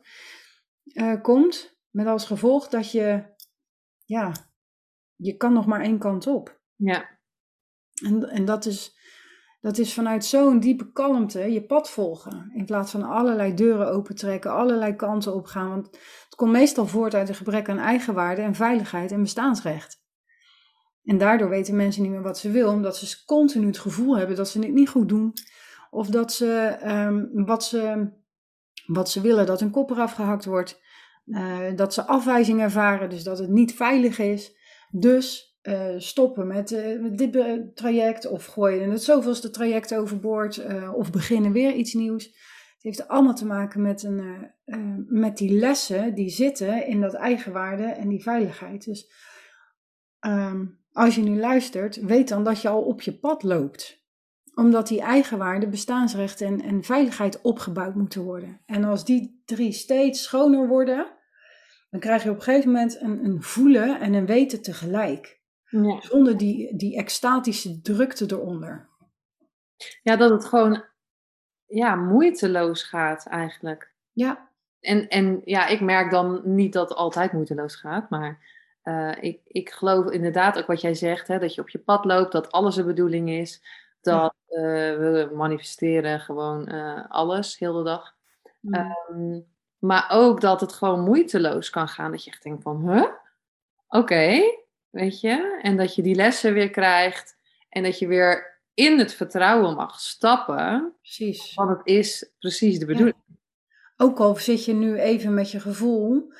Uh, 0.83 1.21
komt. 1.21 1.73
Met 1.89 2.07
als 2.07 2.25
gevolg 2.25 2.67
dat 2.67 2.91
je, 2.91 3.23
ja, 4.05 4.31
je 5.15 5.37
kan 5.37 5.53
nog 5.53 5.65
maar 5.65 5.81
één 5.81 5.99
kant 5.99 6.27
op. 6.27 6.61
Ja. 6.75 7.19
En, 8.03 8.29
en 8.29 8.45
dat, 8.45 8.65
is, 8.65 8.97
dat 9.61 9.77
is 9.77 9.93
vanuit 9.93 10.25
zo'n 10.25 10.59
diepe 10.59 10.91
kalmte 10.91 11.39
je 11.39 11.65
pad 11.65 11.89
volgen. 11.89 12.51
In 12.53 12.65
plaats 12.65 12.91
van 12.91 13.03
allerlei 13.03 13.53
deuren 13.53 13.91
opentrekken, 13.91 14.51
allerlei 14.51 14.95
kanten 14.95 15.35
opgaan. 15.35 15.69
Want 15.69 15.85
het 16.25 16.35
komt 16.35 16.51
meestal 16.51 16.87
voort 16.87 17.13
uit 17.13 17.29
een 17.29 17.35
gebrek 17.35 17.69
aan 17.69 17.79
eigenwaarde 17.79 18.41
en 18.41 18.55
veiligheid 18.55 19.11
en 19.11 19.21
bestaansrecht. 19.21 20.04
En 21.05 21.17
daardoor 21.17 21.49
weten 21.49 21.75
mensen 21.75 22.01
niet 22.01 22.11
meer 22.11 22.21
wat 22.21 22.37
ze 22.37 22.51
willen, 22.51 22.73
omdat 22.73 22.97
ze 22.97 23.25
continu 23.25 23.65
het 23.65 23.77
gevoel 23.77 24.17
hebben 24.17 24.35
dat 24.35 24.49
ze 24.49 24.59
het 24.59 24.73
niet 24.73 24.89
goed 24.89 25.09
doen. 25.09 25.33
Of 25.89 26.07
dat 26.07 26.33
ze, 26.33 26.77
um, 26.85 27.45
wat, 27.45 27.63
ze 27.63 28.11
wat 28.85 29.09
ze 29.09 29.21
willen, 29.21 29.45
dat 29.45 29.59
hun 29.59 29.69
kop 29.71 29.89
eraf 29.89 30.13
gehakt 30.13 30.45
wordt. 30.45 30.83
Uh, 31.25 31.57
dat 31.75 31.93
ze 31.93 32.05
afwijzing 32.05 32.61
ervaren, 32.61 33.09
dus 33.09 33.23
dat 33.23 33.39
het 33.39 33.49
niet 33.49 33.73
veilig 33.73 34.19
is. 34.19 34.57
Dus 34.89 35.57
uh, 35.63 35.93
stoppen 35.97 36.47
met, 36.47 36.97
met 37.01 37.17
dit 37.17 37.75
traject 37.75 38.27
of 38.27 38.45
gooien 38.45 38.91
het 38.91 39.03
zoveelste 39.03 39.49
traject 39.49 39.95
overboord 39.95 40.65
of 40.93 41.11
beginnen 41.11 41.51
weer 41.51 41.73
iets 41.73 41.93
nieuws. 41.93 42.23
Het 42.25 42.83
heeft 42.83 43.07
allemaal 43.07 43.35
te 43.35 43.45
maken 43.45 43.81
met, 43.81 44.03
een, 44.03 44.51
met 45.07 45.37
die 45.37 45.51
lessen 45.51 46.15
die 46.15 46.29
zitten 46.29 46.87
in 46.87 47.01
dat 47.01 47.13
eigenwaarde 47.13 47.83
en 47.83 48.09
die 48.09 48.23
veiligheid. 48.23 48.85
Dus 48.85 49.11
um, 50.19 50.84
als 50.95 51.15
je 51.15 51.21
nu 51.21 51.39
luistert, 51.39 51.95
weet 51.95 52.27
dan 52.27 52.43
dat 52.43 52.61
je 52.61 52.67
al 52.67 52.81
op 52.81 53.01
je 53.01 53.13
pad 53.13 53.43
loopt. 53.43 54.03
Omdat 54.53 54.87
die 54.87 55.01
eigenwaarde, 55.01 55.67
bestaansrecht 55.67 56.41
en, 56.41 56.61
en 56.61 56.83
veiligheid 56.83 57.41
opgebouwd 57.41 57.95
moeten 57.95 58.21
worden. 58.21 58.61
En 58.65 58.83
als 58.83 59.05
die 59.05 59.41
drie 59.45 59.71
steeds 59.71 60.23
schoner 60.23 60.67
worden, 60.67 61.07
dan 61.89 61.99
krijg 61.99 62.23
je 62.23 62.29
op 62.29 62.35
een 62.35 62.41
gegeven 62.41 62.71
moment 62.71 63.01
een, 63.01 63.25
een 63.25 63.43
voelen 63.43 63.99
en 63.99 64.13
een 64.13 64.25
weten 64.25 64.61
tegelijk. 64.61 65.41
Ja. 65.65 66.01
Zonder 66.01 66.37
die, 66.37 66.75
die 66.75 66.97
extatische 66.97 67.81
drukte 67.81 68.25
eronder. 68.29 68.89
ja, 70.01 70.15
dat 70.15 70.29
het 70.29 70.45
gewoon 70.45 70.83
ja, 71.65 71.95
moeiteloos 71.95 72.83
gaat 72.83 73.25
eigenlijk. 73.27 73.93
Ja, 74.11 74.49
En, 74.79 75.07
en 75.07 75.41
ja, 75.45 75.67
ik 75.67 75.81
merk 75.81 76.11
dan 76.11 76.41
niet 76.43 76.73
dat 76.73 76.89
het 76.89 76.97
altijd 76.97 77.31
moeiteloos 77.31 77.75
gaat, 77.75 78.09
maar 78.09 78.54
eh, 78.85 79.11
ik, 79.19 79.39
ik 79.47 79.69
geloof 79.69 80.11
inderdaad 80.11 80.57
ook 80.57 80.67
wat 80.67 80.81
jij 80.81 80.93
zegt, 80.93 81.27
hè, 81.27 81.39
dat 81.39 81.55
je 81.55 81.61
op 81.61 81.69
je 81.69 81.79
pad 81.79 82.05
loopt, 82.05 82.31
dat 82.31 82.51
alles 82.51 82.75
de 82.75 82.83
bedoeling 82.83 83.29
is, 83.29 83.63
dat 84.01 84.35
eh, 84.47 84.61
we 84.97 85.31
manifesteren 85.33 86.19
gewoon 86.19 86.67
eh, 86.67 87.09
alles, 87.09 87.57
heel 87.57 87.73
de 87.73 87.83
dag. 87.83 88.15
Mm. 88.59 88.73
Ehm, 88.73 89.39
maar 89.79 90.07
ook 90.11 90.41
dat 90.41 90.61
het 90.61 90.73
gewoon 90.73 90.99
moeiteloos 90.99 91.69
kan 91.69 91.87
gaan, 91.87 92.11
dat 92.11 92.23
je 92.23 92.31
echt 92.31 92.43
denkt 92.43 92.63
van, 92.63 92.89
huh? 92.89 93.05
Oké, 93.87 94.41
weet 94.89 95.21
je? 95.21 95.59
En 95.61 95.77
dat 95.77 95.95
je 95.95 96.01
die 96.01 96.15
lessen 96.15 96.53
weer 96.53 96.69
krijgt 96.69 97.37
en 97.69 97.83
dat 97.83 97.99
je 97.99 98.07
weer 98.07 98.59
in 98.73 98.99
het 98.99 99.13
vertrouwen 99.13 99.75
mag 99.75 99.99
stappen, 99.99 100.93
precies. 101.01 101.53
want 101.53 101.69
het 101.69 101.81
is 101.83 102.31
precies 102.39 102.79
de 102.79 102.85
bedoeling. 102.85 103.15
Ook 103.97 104.19
al 104.19 104.35
zit 104.35 104.65
je 104.65 104.73
nu 104.73 104.99
even 104.99 105.33
met 105.33 105.51
je 105.51 105.59
gevoel 105.59 106.33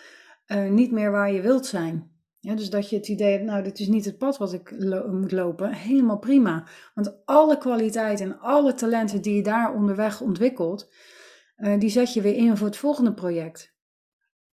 niet 0.70 0.92
meer 0.92 1.12
waar 1.12 1.32
je 1.32 1.42
wilt 1.42 1.66
zijn. 1.66 2.15
Ja, 2.46 2.56
dus 2.56 2.70
dat 2.70 2.90
je 2.90 2.96
het 2.96 3.08
idee 3.08 3.32
hebt, 3.32 3.44
nou, 3.44 3.64
dit 3.64 3.80
is 3.80 3.88
niet 3.88 4.06
het 4.06 4.18
pad 4.18 4.38
wat 4.38 4.54
ik 4.54 4.74
lo- 4.78 5.12
moet 5.12 5.32
lopen. 5.32 5.74
Helemaal 5.74 6.20
prima. 6.20 6.68
Want 6.94 7.26
alle 7.26 7.58
kwaliteiten 7.58 8.26
en 8.26 8.40
alle 8.40 8.74
talenten 8.74 9.22
die 9.22 9.36
je 9.36 9.44
daar 9.44 9.74
onderweg 9.74 10.22
ontwikkelt, 10.22 10.94
eh, 11.56 11.80
die 11.80 11.90
zet 11.90 12.14
je 12.14 12.22
weer 12.22 12.36
in 12.36 12.58
voor 12.58 12.68
het 12.68 12.78
volgende 12.78 13.14
project. 13.14 13.76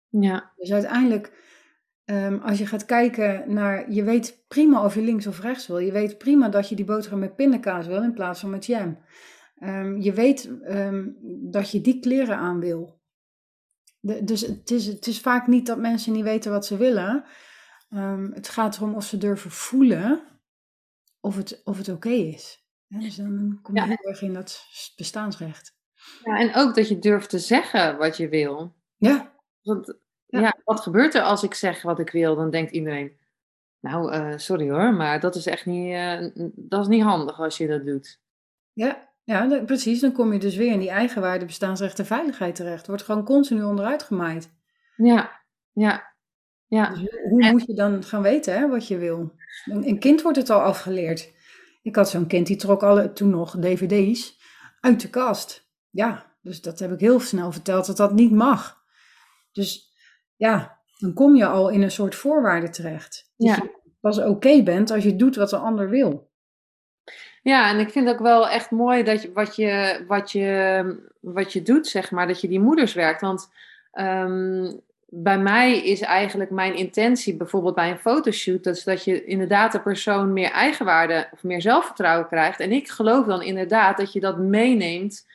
Ja, 0.10 0.54
Dus 0.56 0.72
uiteindelijk, 0.72 1.32
ehm, 2.06 2.38
als 2.38 2.58
je 2.58 2.66
gaat 2.66 2.86
kijken 2.86 3.54
naar, 3.54 3.92
je 3.92 4.04
weet 4.04 4.44
prima 4.48 4.84
of 4.86 4.96
je 4.96 5.02
links 5.02 5.28
of 5.28 5.40
rechts 5.42 5.68
wil. 5.68 5.78
Je 5.78 5.92
weet 5.92 6.18
prima 6.18 6.50
dat 6.50 6.70
je 6.70 6.76
die 6.76 6.86
boterham 6.86 7.20
met 7.20 7.36
pindakaas 7.36 7.88
wil 7.88 8.04
in 8.04 8.14
plaats 8.14 8.40
van 8.40 8.50
met 8.50 8.66
jam. 8.66 8.98
Ehm, 9.60 9.98
je 9.98 10.14
weet 10.14 10.50
ehm, 10.64 11.06
dat 11.52 11.72
je 11.72 11.82
die 11.82 12.00
kleren 12.00 12.38
aan 12.38 12.60
wil. 12.60 13.00
De- 14.00 14.24
dus 14.24 14.42
het 14.42 14.72
is, 14.72 14.86
het 14.86 15.08
is 15.08 15.20
vaak 15.20 15.48
niet 15.48 15.66
dat 15.66 15.78
mensen 15.78 16.14
niet 16.14 16.24
weten 16.24 16.52
wat 16.52 16.66
ze 16.66 16.78
willen. 16.78 17.26
Ehm, 17.90 18.32
het 18.32 18.50
gaat 18.50 18.76
erom 18.76 18.96
of 18.96 19.06
ze 19.06 19.18
durven 19.18 19.52
voelen 19.52 20.22
of 21.20 21.36
het, 21.36 21.62
of 21.64 21.78
het 21.78 21.90
oké 21.90 22.10
is. 22.10 22.66
Ja, 22.88 23.00
dus 23.00 23.16
dan 23.16 23.60
kom 23.62 23.76
je 23.76 23.82
Ja. 23.82 23.88
heel 23.88 23.98
erg 24.10 24.22
in 24.22 24.34
dat 24.34 24.66
bestaansrecht. 24.96 25.76
Ja, 26.24 26.38
en 26.40 26.56
ook 26.56 26.76
dat 26.76 26.88
je 26.88 27.00
durft 27.00 27.30
te 27.30 27.40
zeggen 27.40 27.98
wat 27.98 28.18
je 28.18 28.30
wil. 28.30 28.76
Ja, 28.98 29.34
Want 29.62 29.98
Ja. 30.26 30.40
ja. 30.40 30.58
wat 30.64 30.80
gebeurt 30.80 31.14
er 31.16 31.22
als 31.22 31.44
ik 31.44 31.54
zeg 31.54 31.82
wat 31.82 32.00
ik 32.00 32.10
wil? 32.10 32.36
Dan 32.36 32.50
denkt 32.50 32.72
iedereen, 32.72 33.18
nou, 33.80 34.12
eh, 34.12 34.38
sorry 34.38 34.70
hoor, 34.70 34.94
maar 34.94 35.20
dat 35.20 35.36
is 35.36 35.46
echt 35.46 35.66
niet, 35.66 35.94
eh, 35.94 36.28
dat 36.56 36.82
is 36.82 36.88
niet 36.88 37.04
handig 37.04 37.40
als 37.40 37.58
je 37.58 37.68
dat 37.68 37.86
doet. 37.86 38.20
Ja, 38.74 39.10
ja 39.24 39.64
precies. 39.66 40.00
Dan 40.00 40.12
kom 40.12 40.34
je 40.34 40.40
dus 40.40 40.56
weer 40.56 40.72
in 40.72 40.80
die 40.80 40.90
eigenwaarde, 40.90 41.46
bestaansrecht 41.46 42.00
en 42.00 42.06
veiligheid 42.06 42.56
terecht. 42.56 42.88
Wordt 42.88 43.04
gewoon 43.04 43.24
continu 43.24 43.64
onderuit 43.64 44.04
gemaaid. 44.04 44.52
Ja, 44.96 45.42
ja, 45.72 46.16
ja, 46.68 46.90
Dus 46.90 47.00
hoe- 47.00 47.28
hoe 47.30 47.44
En- 47.44 47.52
moet 47.52 47.66
je 47.66 47.74
dan 47.74 48.04
gaan 48.04 48.22
weten 48.22 48.54
hè, 48.60 48.70
wat 48.70 48.88
je 48.88 48.98
wil? 48.98 49.34
Een, 49.66 49.88
een 49.88 50.00
kind 50.00 50.22
wordt 50.22 50.38
het 50.38 50.50
al 50.50 50.62
afgeleerd. 50.62 51.34
Ik 51.82 51.96
had 51.96 52.10
zo'n 52.10 52.28
kind 52.28 52.48
die 52.48 52.56
trok 52.56 52.84
alle, 52.84 53.14
toen 53.14 53.30
nog 53.30 53.58
dvd's 53.60 54.40
uit 54.80 55.02
de 55.02 55.10
kast. 55.10 55.68
Ja, 55.90 56.36
dus 56.42 56.62
dat 56.62 56.80
heb 56.80 56.92
ik 56.92 57.00
heel 57.00 57.20
snel 57.20 57.52
verteld 57.52 57.86
dat 57.86 57.98
dat 57.98 58.14
niet 58.14 58.32
mag. 58.32 58.78
Dus 59.52 59.94
ja, 60.36 60.80
dan 60.98 61.14
kom 61.14 61.36
je 61.36 61.46
al 61.46 61.70
in 61.70 61.82
een 61.82 61.92
soort 61.92 62.16
voorwaarde 62.16 62.70
terecht. 62.70 63.32
Dat 63.38 63.48
Ja. 63.48 63.56
je 63.56 63.76
pas 64.00 64.20
oké 64.20 64.64
bent 64.64 64.92
als 64.92 65.04
je 65.04 65.16
doet 65.16 65.36
wat 65.36 65.50
de 65.50 65.58
ander 65.58 65.90
wil. 65.90 66.30
Ja, 67.42 67.70
en 67.70 67.80
ik 67.80 67.90
vind 67.90 68.08
ook 68.10 68.20
wel 68.20 68.50
echt 68.50 68.72
mooi 68.72 69.04
dat 69.04 69.22
je, 69.22 69.32
wat, 69.32 69.56
je, 69.56 70.04
wat, 70.08 70.32
je, 70.32 71.10
wat 71.22 71.54
je 71.54 71.62
doet, 71.62 71.88
zeg 71.88 72.12
maar, 72.12 72.28
dat 72.28 72.42
je 72.42 72.48
die 72.48 72.60
moeders 72.60 72.94
werkt. 72.94 73.22
Want 73.22 73.50
ehm, 73.92 74.74
bij 75.10 75.38
mij 75.38 75.78
is 75.78 76.02
eigenlijk 76.02 76.50
mijn 76.50 76.76
intentie, 76.76 77.36
bijvoorbeeld 77.36 77.76
bij 77.76 77.92
een 77.92 78.00
fotoshoot, 78.00 78.86
dat 78.86 79.04
je 79.04 79.26
inderdaad 79.26 79.72
de 79.72 79.80
persoon 79.80 80.34
meer 80.34 80.52
eigenwaarde 80.52 81.28
of 81.32 81.44
meer 81.44 81.62
zelfvertrouwen 81.62 82.28
krijgt. 82.28 82.60
En 82.60 82.72
ik 82.72 82.90
geloof 82.90 83.26
dan 83.26 83.42
inderdaad 83.42 83.98
dat 83.98 84.14
je 84.14 84.20
dat 84.20 84.38
meeneemt 84.38 85.26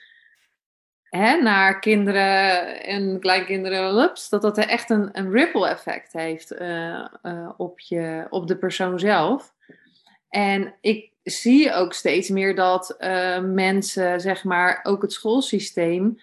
hè, 1.02 1.36
naar 1.36 1.80
kinderen 1.80 2.84
en 2.84 3.20
kleinkinderen, 3.20 4.02
ups, 4.02 4.28
dat 4.28 4.42
dat 4.42 4.58
echt 4.58 4.90
een, 4.90 5.08
een 5.12 5.30
ripple 5.30 5.68
effect 5.68 6.12
heeft 6.12 6.50
eh, 6.50 7.04
eh, 7.22 7.50
op, 7.56 7.80
je, 7.80 8.26
op 8.30 8.46
de 8.46 8.56
persoon 8.56 8.98
zelf. 8.98 9.54
En 10.28 10.74
ik 10.80 11.10
zie 11.22 11.72
ook 11.72 11.92
steeds 11.92 12.28
meer 12.28 12.54
dat 12.54 12.90
eh, 12.90 13.40
mensen, 13.40 14.20
zeg 14.20 14.44
maar, 14.44 14.80
ook 14.82 15.02
het 15.02 15.12
schoolsysteem, 15.12 16.18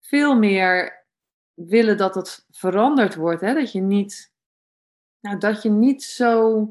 veel 0.00 0.38
meer 0.38 0.99
willen 1.66 1.96
dat 1.96 2.14
het 2.14 2.46
veranderd 2.50 3.14
wordt. 3.14 3.40
Hè? 3.40 3.54
Dat 3.54 3.72
je 3.72 3.80
niet, 3.80 4.32
nou, 5.20 5.38
dat 5.38 5.62
je 5.62 5.70
niet 5.70 6.02
zo, 6.02 6.70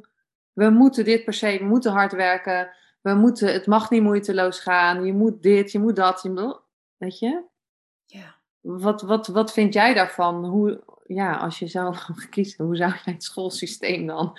we 0.54 0.70
moeten 0.70 1.06
dit 1.06 1.24
per 1.24 1.34
se, 1.34 1.58
we 1.58 1.66
moeten 1.66 1.92
hard 1.92 2.12
werken, 2.12 2.72
we 3.02 3.14
moeten, 3.14 3.54
het 3.54 3.66
mag 3.66 3.90
niet 3.90 4.02
moeiteloos 4.02 4.60
gaan, 4.60 5.06
je 5.06 5.14
moet 5.14 5.42
dit, 5.42 5.72
je 5.72 5.80
moet 5.80 5.96
dat, 5.96 6.22
je 6.22 6.30
moet, 6.30 6.62
weet 6.98 7.20
je? 7.20 7.44
Ja. 8.06 8.36
Wat, 8.60 9.02
wat, 9.02 9.28
wat 9.28 9.54
vind 9.54 9.74
jij 9.74 9.94
daarvan? 9.94 10.46
Hoe, 10.46 10.84
ja, 11.06 11.38
als 11.38 11.60
je 11.60 11.68
zou 11.68 11.96
kiezen, 12.30 12.66
hoe 12.66 12.76
zou 12.76 12.92
jij 12.92 13.14
het 13.14 13.24
schoolsysteem 13.24 14.08
dan? 14.08 14.38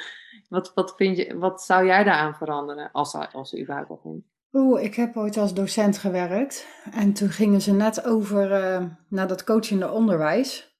Wat, 0.48 0.74
wat, 0.74 0.94
vind 0.96 1.16
je, 1.16 1.38
wat 1.38 1.62
zou 1.62 1.86
jij 1.86 2.04
daaraan 2.04 2.34
veranderen? 2.34 2.92
Als, 2.92 3.14
als 3.14 3.52
er 3.52 3.60
überhaupt 3.60 4.00
komt. 4.00 4.24
Oeh, 4.52 4.82
ik 4.82 4.94
heb 4.94 5.16
ooit 5.16 5.36
als 5.36 5.54
docent 5.54 5.98
gewerkt. 5.98 6.66
En 6.92 7.12
toen 7.12 7.28
gingen 7.28 7.60
ze 7.60 7.72
net 7.72 8.04
over 8.04 8.52
eh, 8.52 8.84
naar 9.08 9.28
dat 9.28 9.44
coachende 9.44 9.90
onderwijs. 9.90 10.78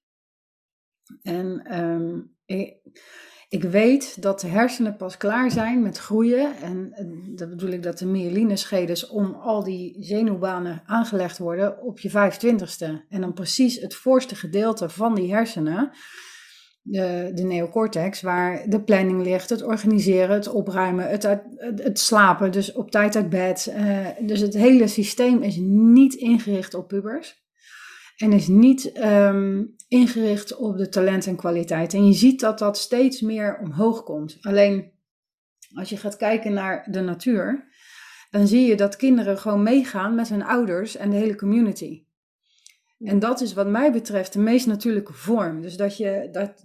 En 1.23 1.65
ehm, 1.65 2.21
ik, 2.45 2.77
ik 3.49 3.63
weet 3.63 4.23
dat 4.23 4.41
de 4.41 4.47
hersenen 4.47 4.97
pas 4.97 5.17
klaar 5.17 5.51
zijn 5.51 5.83
met 5.83 5.99
groeien. 5.99 6.57
En 6.57 6.93
eh, 6.93 7.07
dat 7.37 7.49
bedoel 7.49 7.71
ik 7.71 7.83
dat 7.83 7.99
de 7.99 8.07
myelineschedes 8.07 9.09
om 9.09 9.35
al 9.35 9.65
die 9.65 9.97
zenuwbanen 10.05 10.83
aangelegd 10.87 11.39
worden 11.39 11.83
op 11.83 11.99
je 11.99 12.11
25ste. 12.11 13.09
En 13.09 13.21
dan 13.21 13.33
precies 13.33 13.81
het 13.81 13.95
voorste 13.95 14.35
gedeelte 14.35 14.89
van 14.89 15.15
die 15.15 15.35
hersenen, 15.35 15.91
de, 16.83 17.31
de 17.35 17.43
neocortex, 17.43 18.21
waar 18.21 18.69
de 18.69 18.83
planning 18.83 19.23
ligt, 19.23 19.51
het 19.51 19.63
organiseren, 19.63 20.35
het 20.35 20.49
opruimen, 20.49 21.09
het, 21.09 21.23
het 21.77 21.99
slapen, 21.99 22.53
dus 22.53 22.73
op 22.73 22.91
tijd 22.91 23.17
uit 23.17 23.29
bed. 23.29 23.67
Eh, 23.67 24.07
dus 24.21 24.41
het 24.41 24.55
hele 24.55 24.87
systeem 24.87 25.43
is 25.43 25.57
niet 25.63 26.15
ingericht 26.15 26.75
op 26.75 26.89
pubers. 26.89 27.39
En 28.17 28.33
is 28.33 28.49
niet 28.49 28.93
ehm, 28.93 29.65
ingericht 29.89 30.57
op 30.57 30.77
de 30.77 30.89
talent 30.89 31.27
en 31.27 31.37
kwaliteit. 31.37 31.95
En 31.95 32.07
je 32.07 32.13
ziet 32.13 32.41
dat 32.41 32.59
dat 32.59 32.79
steeds 32.79 33.21
meer 33.21 33.59
omhoog 33.59 34.03
komt. 34.03 34.39
Alleen 34.41 34.93
als 35.75 35.89
je 35.89 35.97
gaat 35.97 36.17
kijken 36.17 36.53
naar 36.53 36.87
de 36.91 37.01
natuur, 37.01 37.69
dan 38.31 38.47
zie 38.47 38.67
je 38.67 38.77
dat 38.77 38.97
kinderen 38.97 39.39
gewoon 39.39 39.63
meegaan 39.63 40.15
met 40.15 40.29
hun 40.29 40.43
ouders 40.43 40.97
en 40.97 41.11
de 41.11 41.17
hele 41.17 41.37
community. 41.37 42.05
En 43.01 43.19
dat 43.19 43.41
is 43.41 43.53
wat 43.53 43.69
mij 43.69 43.93
betreft 43.93 44.33
de 44.33 44.39
meest 44.39 44.67
natuurlijke 44.67 45.13
vorm. 45.13 45.61
Dus 45.61 45.77
dat 45.77 45.97
je, 45.97 46.29
dat, 46.33 46.65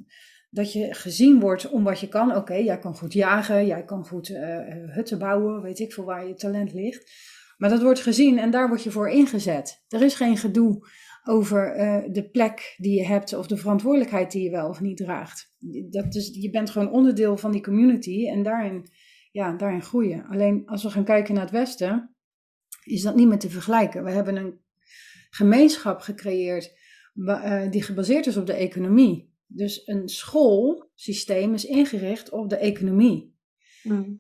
dat 0.50 0.74
je 0.74 0.94
gezien 0.94 1.40
wordt 1.40 1.70
om 1.70 1.84
wat 1.84 2.00
je 2.00 2.08
kan. 2.08 2.36
Oké, 2.36 2.54
jij 2.54 2.80
kan 2.80 2.96
goed 2.96 3.14
jagen, 3.14 3.66
jij 3.66 3.84
kan 3.84 4.06
goed 4.06 4.30
eh, 4.30 4.58
hutten 4.70 5.20
bouwen, 5.20 5.62
weet 5.62 5.80
ik 5.80 5.94
veel 5.94 6.04
waar 6.04 6.28
je 6.28 6.34
talent 6.34 6.74
ligt. 6.74 7.12
Maar 7.58 7.70
dat 7.70 7.82
wordt 7.82 8.00
gezien 8.00 8.40
en 8.40 8.52
daar 8.52 8.68
word 8.68 8.84
je 8.84 8.92
voor 8.92 9.10
ingezet. 9.10 9.84
Er 9.88 10.02
is 10.02 10.16
geen 10.16 10.38
gedoe 10.38 10.88
over 11.24 11.76
eh, 11.76 12.04
de 12.12 12.30
plek 12.30 12.76
die 12.78 12.98
je 12.98 13.06
hebt 13.06 13.34
of 13.34 13.48
de 13.48 13.58
verantwoordelijkheid 13.58 14.32
die 14.32 14.44
je 14.44 14.50
wel 14.50 14.70
of 14.70 14.82
niet 14.82 14.98
draagt. 14.98 15.56
Dat 15.90 16.16
is, 16.16 16.38
je 16.42 16.50
bent 16.50 16.70
gewoon 16.70 16.92
onderdeel 16.92 17.38
van 17.38 17.52
die 17.52 17.64
community 17.64 18.28
en 18.28 18.44
daarin, 18.44 18.88
ja, 19.32 19.54
daarin 19.54 19.82
groeien. 19.82 20.26
Alleen 20.26 20.66
als 20.66 20.84
we 20.84 20.90
gaan 20.90 21.04
kijken 21.04 21.34
naar 21.34 21.44
het 21.44 21.52
Westen, 21.52 22.16
is 22.84 23.02
dat 23.02 23.16
niet 23.16 23.28
meer 23.28 23.40
te 23.40 23.50
vergelijken. 23.50 24.04
We 24.04 24.12
hebben 24.12 24.36
een 24.36 24.64
gemeenschap 25.36 26.00
gecreëerd 26.02 26.74
eh, 27.26 27.72
die 27.72 27.82
gebaseerd 27.84 28.28
is 28.28 28.38
op 28.38 28.46
de 28.46 28.54
economie. 28.54 29.34
Dus 29.48 29.88
een 29.88 30.10
schoolsysteem 30.10 31.54
is 31.54 31.66
ingericht 31.66 32.30
op 32.30 32.50
de 32.50 32.56
economie 32.58 33.34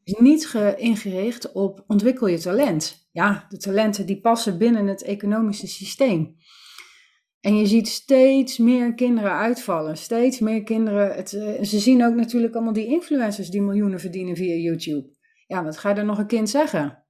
is 0.03 0.13
niet 0.19 0.47
ge- 0.47 0.75
ingericht 0.77 1.51
op 1.51 1.83
ontwikkel 1.87 2.27
je 2.27 2.37
talent. 2.37 3.07
Ja, 3.11 3.45
de 3.49 3.57
talenten 3.57 4.05
die 4.05 4.19
passen 4.21 4.57
binnen 4.57 4.87
het 4.87 5.01
economische 5.03 5.67
systeem. 5.67 6.35
En 7.41 7.57
je 7.57 7.65
ziet 7.65 7.87
steeds 7.87 8.57
meer 8.57 8.93
kinderen 8.93 9.31
uitvallen. 9.31 9.97
Steeds 9.97 10.39
meer 10.39 10.63
kinderen. 10.63 11.15
Het, 11.15 11.33
eh, 11.33 11.63
ze 11.63 11.79
zien 11.79 12.05
ook 12.05 12.15
natuurlijk 12.15 12.53
allemaal 12.55 12.73
die 12.73 12.87
influencers 12.87 13.49
die 13.49 13.61
miljoenen 13.61 13.99
verdienen 13.99 14.35
via 14.35 14.55
YouTube. 14.55 15.09
Ja, 15.47 15.63
wat 15.63 15.77
ga 15.77 15.89
je 15.89 15.95
dan 15.95 16.05
nog 16.05 16.17
een 16.17 16.27
kind 16.27 16.49
zeggen? 16.49 17.03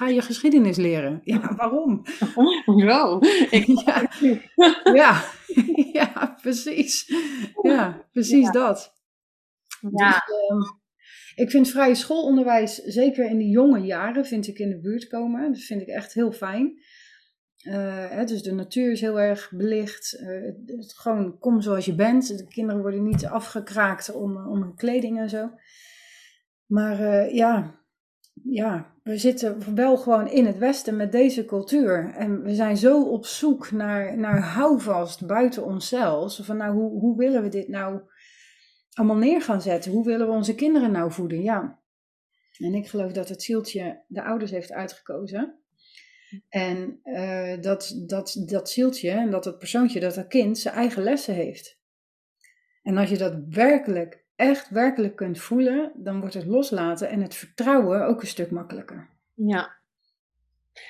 Ga 0.00 0.08
je 0.08 0.22
geschiedenis 0.22 0.76
leren? 0.76 1.20
Ja, 1.24 1.54
waarom? 1.56 2.02
Zo. 2.86 3.18
Ja, 3.84 4.08
ja, 5.00 5.22
ja, 5.92 6.36
precies. 6.42 7.12
Ja, 7.62 8.08
precies 8.12 8.50
dat. 8.50 8.92
Ja. 9.96 10.10
Dus, 10.10 10.36
ehm, 10.48 10.60
ik 11.34 11.50
vind 11.50 11.68
vrije 11.70 11.94
schoolonderwijs, 11.94 12.74
zeker 12.76 13.30
in 13.30 13.38
de 13.38 13.48
jonge 13.48 13.80
jaren, 13.80 14.24
vind 14.26 14.46
ik 14.46 14.58
in 14.58 14.68
de 14.68 14.80
buurt 14.80 15.08
komen. 15.08 15.52
Dat 15.52 15.62
vind 15.62 15.80
ik 15.80 15.88
echt 15.88 16.12
heel 16.14 16.32
fijn. 16.32 16.82
Eh, 17.56 18.08
hè, 18.10 18.24
dus 18.24 18.42
de 18.42 18.52
natuur 18.52 18.90
is 18.92 19.00
heel 19.00 19.20
erg 19.20 19.50
belicht. 19.56 20.12
Eh, 20.18 20.26
het- 20.26 20.62
het- 20.76 20.92
gewoon 20.96 21.38
kom 21.38 21.60
zoals 21.60 21.84
je 21.84 21.94
bent. 21.94 22.38
De 22.38 22.46
kinderen 22.48 22.80
worden 22.82 23.02
niet 23.04 23.26
afgekraakt 23.26 24.12
om, 24.14 24.46
om 24.46 24.62
hun 24.62 24.74
kleding 24.74 25.18
en 25.18 25.28
zo. 25.30 25.50
Maar 26.66 27.00
eh, 27.00 27.34
ja, 27.34 27.79
ja, 28.44 28.94
we 29.02 29.18
zitten 29.18 29.74
wel 29.74 29.96
gewoon 29.96 30.28
in 30.28 30.46
het 30.46 30.58
Westen 30.58 30.96
met 30.96 31.12
deze 31.12 31.44
cultuur. 31.44 32.14
En 32.14 32.42
we 32.42 32.54
zijn 32.54 32.76
zo 32.76 33.02
op 33.02 33.26
zoek 33.26 33.70
naar, 33.70 34.18
naar 34.18 34.40
houvast 34.42 35.26
buiten 35.26 35.64
onszelf. 35.64 36.38
Van 36.42 36.56
nou, 36.56 36.74
hoe, 36.74 37.00
hoe 37.00 37.16
willen 37.16 37.42
we 37.42 37.48
dit 37.48 37.68
nou 37.68 38.00
allemaal 38.92 39.16
neer 39.16 39.42
gaan 39.42 39.62
zetten? 39.62 39.92
Hoe 39.92 40.04
willen 40.04 40.26
we 40.26 40.32
onze 40.32 40.54
kinderen 40.54 40.92
nou 40.92 41.12
voeden? 41.12 41.42
Ja. 41.42 41.78
En 42.58 42.74
ik 42.74 42.88
geloof 42.88 43.12
dat 43.12 43.28
het 43.28 43.42
zieltje 43.42 44.04
de 44.06 44.22
ouders 44.22 44.50
heeft 44.50 44.72
uitgekozen. 44.72 45.58
En 46.48 47.00
eh, 47.02 47.60
dat, 47.60 48.02
dat, 48.06 48.42
dat 48.46 48.70
zieltje 48.70 49.10
en 49.10 49.30
dat 49.30 49.44
het 49.44 49.58
persoontje, 49.58 50.00
dat 50.00 50.14
dat 50.14 50.26
kind 50.26 50.58
zijn 50.58 50.74
eigen 50.74 51.02
lessen 51.02 51.34
heeft. 51.34 51.78
En 52.82 52.96
als 52.96 53.10
je 53.10 53.18
dat 53.18 53.34
werkelijk, 53.48 54.24
echt 54.40 54.68
werkelijk 54.68 55.16
kunt 55.16 55.40
voelen, 55.40 55.92
dan 55.94 56.20
wordt 56.20 56.34
het 56.34 56.46
loslaten 56.46 57.08
en 57.08 57.20
het 57.20 57.34
vertrouwen 57.34 58.06
ook 58.06 58.20
een 58.20 58.26
stuk 58.26 58.50
makkelijker. 58.50 59.08
Ja. 59.34 59.70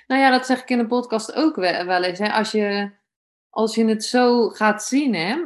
Nou 0.07 0.21
ja, 0.21 0.31
dat 0.31 0.47
zeg 0.47 0.63
ik 0.63 0.71
in 0.71 0.79
de 0.79 0.87
podcast 0.87 1.35
ook 1.35 1.57
wel, 1.57 2.03
eens. 2.03 2.19
Hè. 2.19 2.33
Als, 2.33 2.51
je, 2.51 2.91
als 3.51 3.75
je 3.75 3.85
het 3.85 4.05
zo 4.05 4.49
gaat 4.49 4.85
zien, 4.85 5.15
hè, 5.15 5.43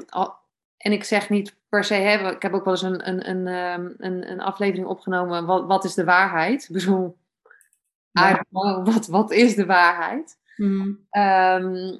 en 0.76 0.92
ik 0.92 1.04
zeg 1.04 1.30
niet 1.30 1.56
per 1.68 1.84
se, 1.84 1.94
hè, 1.94 2.30
ik 2.30 2.42
heb 2.42 2.52
ook 2.52 2.64
wel 2.64 2.74
eens 2.74 2.82
een, 2.82 3.08
een, 3.08 3.28
een, 3.30 3.46
ehm, 3.46 3.92
een, 3.98 4.30
een 4.30 4.40
aflevering 4.40 4.86
opgenomen, 4.86 5.46
wat, 5.46 5.66
wat 5.66 5.84
is 5.84 5.94
de 5.94 6.04
waarheid? 6.04 6.62
Ik 6.62 6.72
bedoel, 6.72 7.16
Ja. 8.10 8.44
Wat, 8.82 9.06
wat 9.06 9.30
is 9.30 9.54
de 9.54 9.66
waarheid? 9.66 10.38
Mm. 10.56 11.06
Ehm, 11.10 11.98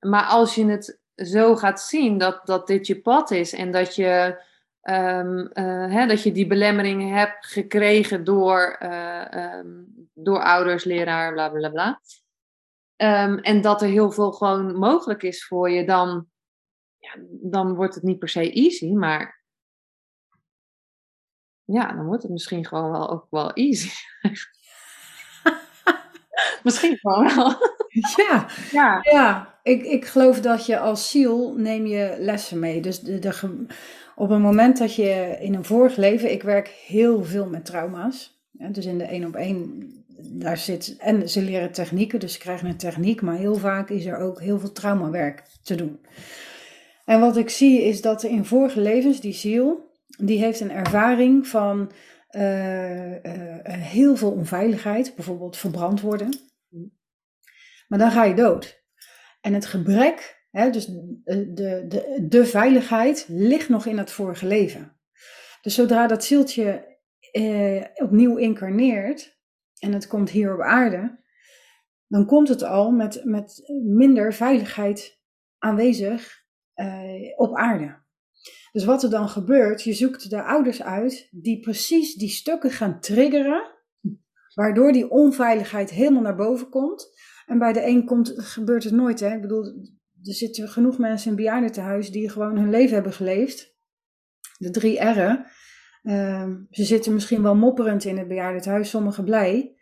maar 0.00 0.24
als 0.24 0.54
je 0.54 0.66
het 0.66 1.00
zo 1.16 1.56
gaat 1.56 1.80
zien 1.80 2.18
dat, 2.18 2.46
dat 2.46 2.66
dit 2.66 2.86
je 2.86 3.00
pad 3.00 3.30
is 3.30 3.52
en 3.52 3.70
dat 3.70 3.94
je, 3.94 4.42
ehm, 4.82 5.38
eh, 5.38 5.92
hè, 5.92 6.06
dat 6.06 6.22
je 6.22 6.32
die 6.32 6.46
belemmeringen 6.46 7.14
hebt 7.18 7.46
gekregen 7.46 8.24
door, 8.24 8.76
eh, 8.78 9.32
ehm, 9.34 9.68
door 10.14 10.42
ouders, 10.42 10.84
leraar, 10.84 11.32
bla 11.32 11.48
bla 11.48 11.70
bla. 11.70 12.00
Ehm, 12.96 13.38
en 13.38 13.60
dat 13.60 13.82
er 13.82 13.88
heel 13.88 14.10
veel 14.10 14.32
gewoon 14.32 14.74
mogelijk 14.74 15.22
is 15.22 15.46
voor 15.46 15.70
je, 15.70 15.84
dan, 15.84 16.26
ja, 16.98 17.14
dan 17.28 17.74
wordt 17.74 17.94
het 17.94 18.04
niet 18.04 18.18
per 18.18 18.28
se 18.28 18.52
easy, 18.52 18.92
maar 18.92 19.42
ja, 21.64 21.92
dan 21.92 22.06
wordt 22.06 22.22
het 22.22 22.32
misschien 22.32 22.66
gewoon 22.66 22.90
wel 22.90 23.10
ook 23.10 23.26
wel 23.30 23.52
easy. 23.52 23.90
misschien 26.64 26.98
gewoon 26.98 27.34
wel. 27.34 27.56
Ja, 28.16 28.46
Ja. 28.70 28.98
ja. 29.02 29.58
Ik, 29.62 29.82
ik 29.82 30.04
geloof 30.04 30.40
dat 30.40 30.66
je 30.66 30.78
als 30.78 31.10
ziel 31.10 31.54
neem 31.56 31.86
je 31.86 32.16
lessen 32.18 32.58
mee. 32.58 32.80
Dus 32.80 33.00
de, 33.00 33.18
de, 33.18 33.66
op 34.14 34.28
het 34.28 34.40
moment 34.40 34.78
dat 34.78 34.94
je 34.94 35.36
in 35.40 35.54
een 35.54 35.64
vorig 35.64 35.96
leven, 35.96 36.32
ik 36.32 36.42
werk 36.42 36.68
heel 36.68 37.24
veel 37.24 37.46
met 37.46 37.64
trauma's. 37.64 38.40
Dus 38.52 38.86
in 38.86 38.98
de 38.98 39.04
één 39.04 39.26
op 39.26 39.34
één, 39.34 39.90
daar 40.32 40.56
zit, 40.56 40.96
en 40.98 41.28
ze 41.28 41.42
leren 41.42 41.72
technieken, 41.72 42.20
dus 42.20 42.32
ze 42.32 42.38
krijgen 42.38 42.68
een 42.68 42.76
techniek, 42.76 43.22
maar 43.22 43.36
heel 43.36 43.56
vaak 43.56 43.90
is 43.90 44.06
er 44.06 44.18
ook 44.18 44.40
heel 44.40 44.58
veel 44.58 44.72
traumawerk 44.72 45.42
te 45.62 45.74
doen. 45.74 46.00
En 47.04 47.20
wat 47.20 47.36
ik 47.36 47.48
zie 47.50 47.82
is 47.82 48.00
dat 48.00 48.22
er 48.22 48.30
in 48.30 48.44
vorige 48.44 48.80
levens, 48.80 49.20
die 49.20 49.32
ziel, 49.32 49.90
die 50.18 50.38
heeft 50.38 50.60
een 50.60 50.70
ervaring 50.70 51.46
van 51.46 51.92
eh, 52.28 53.24
eh, 53.24 53.80
heel 53.82 54.16
veel 54.16 54.30
onveiligheid, 54.30 55.14
bijvoorbeeld 55.14 55.56
verbrand 55.56 56.00
worden. 56.00 56.38
Maar 57.88 57.98
dan 57.98 58.10
ga 58.10 58.24
je 58.24 58.34
dood. 58.34 58.82
En 59.40 59.54
het 59.54 59.66
gebrek, 59.66 60.41
dus 60.52 60.86
de, 60.86 61.52
de, 61.52 61.84
de, 61.88 62.26
de 62.28 62.46
veiligheid, 62.46 63.26
ligt 63.28 63.68
nog 63.68 63.86
in 63.86 63.98
het 63.98 64.10
vorige 64.10 64.46
leven. 64.46 64.96
Dus 65.62 65.74
zodra 65.74 66.06
dat 66.06 66.24
zieltje 66.24 66.98
eh, 67.32 67.84
opnieuw 67.94 68.36
incarneert 68.36 69.40
en 69.78 69.92
het 69.92 70.06
komt 70.06 70.30
hier 70.30 70.54
op 70.54 70.60
aarde, 70.60 71.20
dan 72.06 72.26
komt 72.26 72.48
het 72.48 72.62
al 72.62 72.90
met, 72.90 73.24
met 73.24 73.62
minder 73.84 74.34
veiligheid 74.34 75.20
aanwezig 75.58 76.44
eh, 76.74 77.32
op 77.36 77.56
aarde. 77.56 78.00
Dus 78.72 78.84
wat 78.84 79.02
er 79.02 79.10
dan 79.10 79.28
gebeurt, 79.28 79.82
je 79.82 79.92
zoekt 79.92 80.30
de 80.30 80.42
ouders 80.42 80.82
uit 80.82 81.28
die 81.30 81.60
precies 81.60 82.14
die 82.14 82.28
stukken 82.28 82.70
gaan 82.70 83.00
triggeren, 83.00 83.70
waardoor 84.54 84.92
die 84.92 85.10
onveiligheid 85.10 85.90
helemaal 85.90 86.22
naar 86.22 86.36
boven 86.36 86.68
komt. 86.68 87.20
En 87.46 87.58
bij 87.58 87.72
de 87.72 87.86
een 87.86 88.04
komt, 88.04 88.32
gebeurt 88.36 88.84
het 88.84 88.92
nooit. 88.92 89.20
Hè? 89.20 89.34
Ik 89.34 89.40
bedoel, 89.40 89.64
er 90.24 90.34
zitten 90.34 90.68
genoeg 90.68 90.98
mensen 90.98 91.30
in 91.30 91.36
bejaardentehuis 91.36 92.10
die 92.10 92.28
gewoon 92.28 92.58
hun 92.58 92.70
leven 92.70 92.94
hebben 92.94 93.12
geleefd. 93.12 93.74
De 94.58 94.70
drie 94.70 95.00
R'en. 95.00 95.46
Ehm, 96.02 96.56
ze 96.70 96.84
zitten 96.84 97.14
misschien 97.14 97.42
wel 97.42 97.54
mopperend 97.54 98.04
in 98.04 98.18
het 98.18 98.28
bejaardentehuis, 98.28 98.90
sommigen 98.90 99.24
blij. 99.24 99.76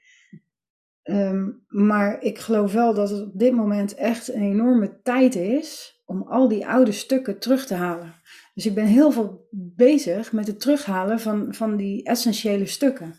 Ehm, 1.03 1.49
maar 1.69 2.23
ik 2.23 2.39
geloof 2.39 2.73
wel 2.73 2.95
dat 2.95 3.11
het 3.11 3.23
op 3.23 3.39
dit 3.39 3.53
moment 3.53 3.95
echt 3.95 4.35
een 4.35 4.43
enorme 4.43 5.01
tijd 5.03 5.35
is 5.35 6.01
om 6.05 6.23
al 6.23 6.49
die 6.49 6.67
oude 6.67 6.93
stukken 6.93 7.39
terug 7.39 7.67
te 7.67 7.75
halen. 7.75 8.15
Dus 8.55 8.67
ik 8.67 8.75
ben 8.75 8.87
heel 8.87 9.11
veel 9.11 9.49
bezig 9.51 10.33
met 10.33 10.47
het 10.47 10.61
terughalen 10.61 11.21
van, 11.21 11.55
van 11.55 11.77
die 11.77 12.05
essentiële 12.05 12.67
stukken. 12.67 13.15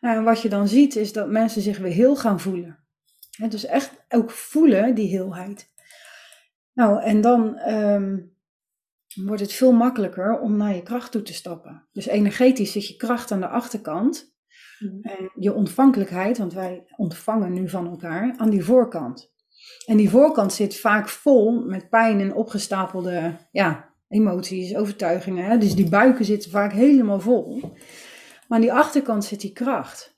Nou, 0.00 0.16
en 0.16 0.24
wat 0.24 0.42
je 0.42 0.48
dan 0.48 0.68
ziet 0.68 0.96
is 0.96 1.12
dat 1.12 1.30
mensen 1.30 1.62
zich 1.62 1.78
weer 1.78 1.92
heel 1.92 2.16
gaan 2.16 2.40
voelen. 2.40 2.78
Hè, 3.30 3.48
dus 3.48 3.64
echt 3.64 4.04
ook 4.08 4.30
voelen 4.30 4.94
die 4.94 5.08
heelheid. 5.08 5.74
Nou, 6.76 7.02
en 7.02 7.20
dan 7.20 7.56
ehm, 7.56 8.18
wordt 9.14 9.40
het 9.40 9.52
veel 9.52 9.72
makkelijker 9.72 10.40
om 10.40 10.56
naar 10.56 10.74
je 10.74 10.82
kracht 10.82 11.12
toe 11.12 11.22
te 11.22 11.34
stappen. 11.34 11.86
Dus 11.92 12.06
energetisch 12.06 12.72
zit 12.72 12.88
je 12.88 12.96
kracht 12.96 13.30
aan 13.30 13.40
de 13.40 13.48
achterkant. 13.48 14.34
En 15.02 15.30
je 15.34 15.54
ontvankelijkheid, 15.54 16.38
want 16.38 16.52
wij 16.52 16.84
ontvangen 16.96 17.52
nu 17.52 17.68
van 17.68 17.86
elkaar, 17.86 18.34
aan 18.36 18.50
die 18.50 18.64
voorkant. 18.64 19.32
En 19.86 19.96
die 19.96 20.10
voorkant 20.10 20.52
zit 20.52 20.76
vaak 20.76 21.08
vol 21.08 21.64
met 21.64 21.88
pijn 21.88 22.20
en 22.20 22.34
opgestapelde 22.34 23.36
ja, 23.50 23.94
emoties, 24.08 24.76
overtuigingen. 24.76 25.44
Hè? 25.44 25.58
Dus 25.58 25.74
die 25.74 25.88
buiken 25.88 26.24
zitten 26.24 26.50
vaak 26.50 26.72
helemaal 26.72 27.20
vol. 27.20 27.60
Maar 28.48 28.58
aan 28.58 28.60
die 28.60 28.72
achterkant 28.72 29.24
zit 29.24 29.40
die 29.40 29.52
kracht. 29.52 30.16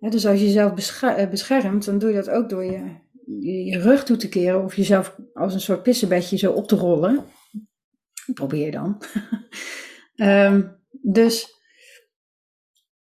Dus 0.00 0.26
als 0.26 0.38
je 0.38 0.46
jezelf 0.46 1.02
eh, 1.02 1.28
beschermt, 1.28 1.84
dan 1.84 1.98
doe 1.98 2.08
je 2.08 2.16
dat 2.16 2.30
ook 2.30 2.48
door 2.48 2.64
je, 2.64 2.96
je, 3.38 3.78
rug 3.78 4.04
toe 4.04 4.16
te 4.16 4.28
keren 4.28 4.64
of 4.64 4.76
jezelf 4.76 5.16
als 5.32 5.54
een 5.54 5.60
soort 5.60 5.82
pissebedje 5.82 6.36
zo 6.36 6.52
op 6.52 6.68
te 6.68 6.76
rollen. 6.76 7.24
Probeer 8.34 8.72
dan. 8.72 9.02
Ehm, 10.14 10.62
dus 11.02 11.60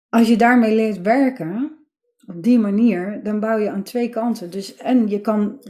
als 0.08 0.28
je 0.28 0.36
daarmee 0.36 0.74
leert 0.74 1.00
werken, 1.00 1.82
op 2.26 2.42
die 2.42 2.58
manier, 2.58 3.20
dan 3.22 3.40
bouw 3.40 3.58
je 3.58 3.70
aan 3.70 3.82
twee 3.82 4.08
kanten. 4.08 4.50
Dus 4.50 4.76
en 4.76 5.08
je 5.08 5.20
kan. 5.20 5.62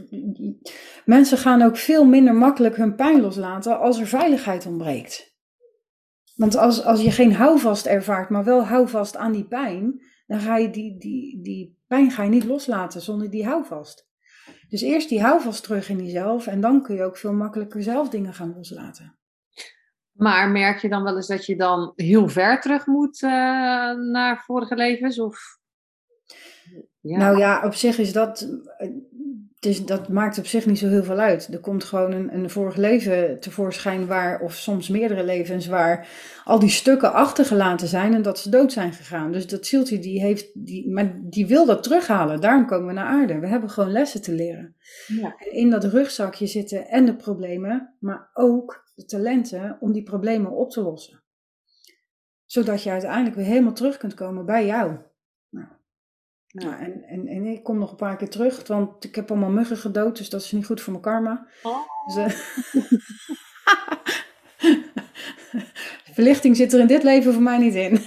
Mensen 1.05 1.37
gaan 1.37 1.61
ook 1.61 1.77
veel 1.77 2.05
minder 2.05 2.35
makkelijk 2.35 2.75
hun 2.75 2.95
pijn 2.95 3.21
loslaten 3.21 3.79
als 3.79 3.99
er 3.99 4.07
veiligheid 4.07 4.65
ontbreekt. 4.65 5.33
Want 6.35 6.55
als, 6.55 6.83
als 6.83 7.01
je 7.01 7.11
geen 7.11 7.33
houvast 7.33 7.85
ervaart, 7.85 8.29
maar 8.29 8.43
wel 8.43 8.65
houvast 8.65 9.17
aan 9.17 9.31
die 9.31 9.47
pijn, 9.47 10.01
dan 10.25 10.39
ga 10.39 10.57
je 10.57 10.69
die, 10.69 10.99
die, 10.99 11.41
die 11.41 11.79
pijn 11.87 12.11
ga 12.11 12.23
je 12.23 12.29
niet 12.29 12.45
loslaten 12.45 13.01
zonder 13.01 13.29
die 13.29 13.45
houvast. 13.45 14.11
Dus 14.69 14.81
eerst 14.81 15.09
die 15.09 15.21
houvast 15.21 15.63
terug 15.63 15.89
in 15.89 16.05
jezelf 16.05 16.47
en 16.47 16.61
dan 16.61 16.81
kun 16.81 16.95
je 16.95 17.03
ook 17.03 17.17
veel 17.17 17.33
makkelijker 17.33 17.83
zelf 17.83 18.09
dingen 18.09 18.33
gaan 18.33 18.53
loslaten. 18.55 19.17
Maar 20.11 20.49
merk 20.49 20.79
je 20.79 20.89
dan 20.89 21.03
wel 21.03 21.15
eens 21.15 21.27
dat 21.27 21.45
je 21.45 21.55
dan 21.55 21.93
heel 21.95 22.29
ver 22.29 22.61
terug 22.61 22.85
moet 22.85 23.21
eh, 23.21 23.29
naar 23.93 24.43
vorige 24.45 24.75
levens? 24.75 25.19
Of... 25.19 25.57
Ja. 26.99 27.17
Nou 27.17 27.37
ja, 27.37 27.65
op 27.65 27.73
zich 27.73 27.97
is 27.97 28.13
dat. 28.13 28.49
Dus 29.63 29.85
dat 29.85 30.07
maakt 30.07 30.37
op 30.37 30.45
zich 30.45 30.65
niet 30.65 30.79
zo 30.79 30.87
heel 30.87 31.03
veel 31.03 31.17
uit. 31.17 31.53
Er 31.53 31.59
komt 31.59 31.83
gewoon 31.83 32.11
een, 32.11 32.33
een 32.33 32.49
vorig 32.49 32.75
leven 32.75 33.39
tevoorschijn 33.39 34.07
waar, 34.07 34.41
of 34.41 34.53
soms 34.53 34.89
meerdere 34.89 35.23
levens, 35.23 35.67
waar 35.67 36.07
al 36.43 36.59
die 36.59 36.69
stukken 36.69 37.13
achtergelaten 37.13 37.87
zijn 37.87 38.13
en 38.13 38.21
dat 38.21 38.39
ze 38.39 38.49
dood 38.49 38.71
zijn 38.71 38.93
gegaan. 38.93 39.31
Dus 39.31 39.47
dat 39.47 39.65
zieltje 39.65 39.99
die 39.99 40.21
heeft, 40.21 40.49
die, 40.53 40.91
maar 40.91 41.19
die 41.21 41.47
wil 41.47 41.65
dat 41.65 41.83
terughalen. 41.83 42.41
Daarom 42.41 42.65
komen 42.65 42.87
we 42.87 42.93
naar 42.93 43.05
aarde. 43.05 43.39
We 43.39 43.47
hebben 43.47 43.69
gewoon 43.69 43.91
lessen 43.91 44.21
te 44.21 44.31
leren. 44.31 44.75
Ja. 45.07 45.35
En 45.37 45.51
in 45.51 45.69
dat 45.69 45.83
rugzakje 45.83 46.47
zitten 46.47 46.87
en 46.87 47.05
de 47.05 47.15
problemen, 47.15 47.95
maar 47.99 48.29
ook 48.33 48.91
de 48.95 49.05
talenten 49.05 49.77
om 49.79 49.91
die 49.91 50.03
problemen 50.03 50.51
op 50.51 50.71
te 50.71 50.81
lossen. 50.81 51.23
Zodat 52.45 52.83
je 52.83 52.89
uiteindelijk 52.89 53.35
weer 53.35 53.45
helemaal 53.45 53.73
terug 53.73 53.97
kunt 53.97 54.13
komen 54.13 54.45
bij 54.45 54.65
jou. 54.65 54.97
Nou, 56.53 56.69
nou, 56.69 56.83
en, 56.83 57.03
en, 57.03 57.27
en 57.27 57.45
ik 57.45 57.63
kom 57.63 57.77
nog 57.77 57.91
een 57.91 57.97
paar 57.97 58.17
keer 58.17 58.29
terug, 58.29 58.67
want 58.67 59.03
ik 59.03 59.15
heb 59.15 59.31
allemaal 59.31 59.49
muggen 59.49 59.77
gedood, 59.77 60.17
dus 60.17 60.29
dat 60.29 60.41
is 60.41 60.51
niet 60.51 60.65
goed 60.65 60.81
voor 60.81 60.91
mijn 60.91 61.03
karma. 61.03 61.47
Oh. 61.63 61.87
Dus, 62.05 62.15
uh, 65.53 65.61
verlichting 66.13 66.55
zit 66.55 66.73
er 66.73 66.79
in 66.79 66.87
dit 66.87 67.03
leven 67.03 67.33
voor 67.33 67.41
mij 67.41 67.57
niet 67.57 67.75
in. 67.75 67.99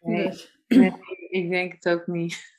nee, 0.00 0.26
dus. 0.26 0.58
nee, 0.68 0.92
ik 1.28 1.50
denk 1.50 1.72
het 1.72 1.88
ook 1.88 2.06
niet. 2.06 2.58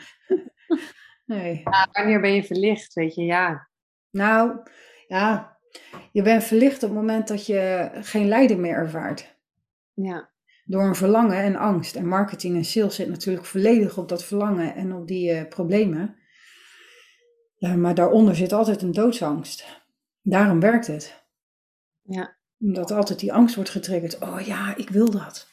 nee. 1.26 1.62
wanneer 1.92 2.20
ben 2.20 2.34
je 2.34 2.44
verlicht, 2.44 2.94
weet 2.94 3.14
je, 3.14 3.22
ja. 3.22 3.68
Nou, 4.10 4.58
ja, 5.06 5.58
je 6.12 6.22
bent 6.22 6.44
verlicht 6.44 6.82
op 6.82 6.90
het 6.90 6.98
moment 6.98 7.28
dat 7.28 7.46
je 7.46 7.90
geen 7.94 8.28
lijden 8.28 8.60
meer 8.60 8.74
ervaart. 8.74 9.38
Ja 9.94 10.29
door 10.70 10.84
een 10.84 10.94
verlangen 10.94 11.36
en 11.36 11.56
angst. 11.56 11.96
En 11.96 12.06
marketing 12.06 12.56
en 12.56 12.64
sales 12.64 12.94
zit 12.94 13.08
natuurlijk 13.08 13.46
volledig 13.46 13.98
op 13.98 14.08
dat 14.08 14.24
verlangen 14.24 14.74
en 14.74 14.94
op 14.94 15.06
die 15.06 15.32
uh, 15.32 15.48
problemen. 15.48 16.16
Ja, 17.56 17.76
maar 17.76 17.94
daaronder 17.94 18.36
zit 18.36 18.52
altijd 18.52 18.82
een 18.82 18.92
doodsangst. 18.92 19.82
Daarom 20.22 20.60
werkt 20.60 20.86
het. 20.86 21.24
Ja. 22.02 22.36
Omdat 22.58 22.90
altijd 22.90 23.18
die 23.18 23.32
angst 23.32 23.54
wordt 23.54 23.70
getriggerd. 23.70 24.18
Oh 24.18 24.40
ja, 24.40 24.76
ik 24.76 24.90
wil 24.90 25.10
dat. 25.10 25.48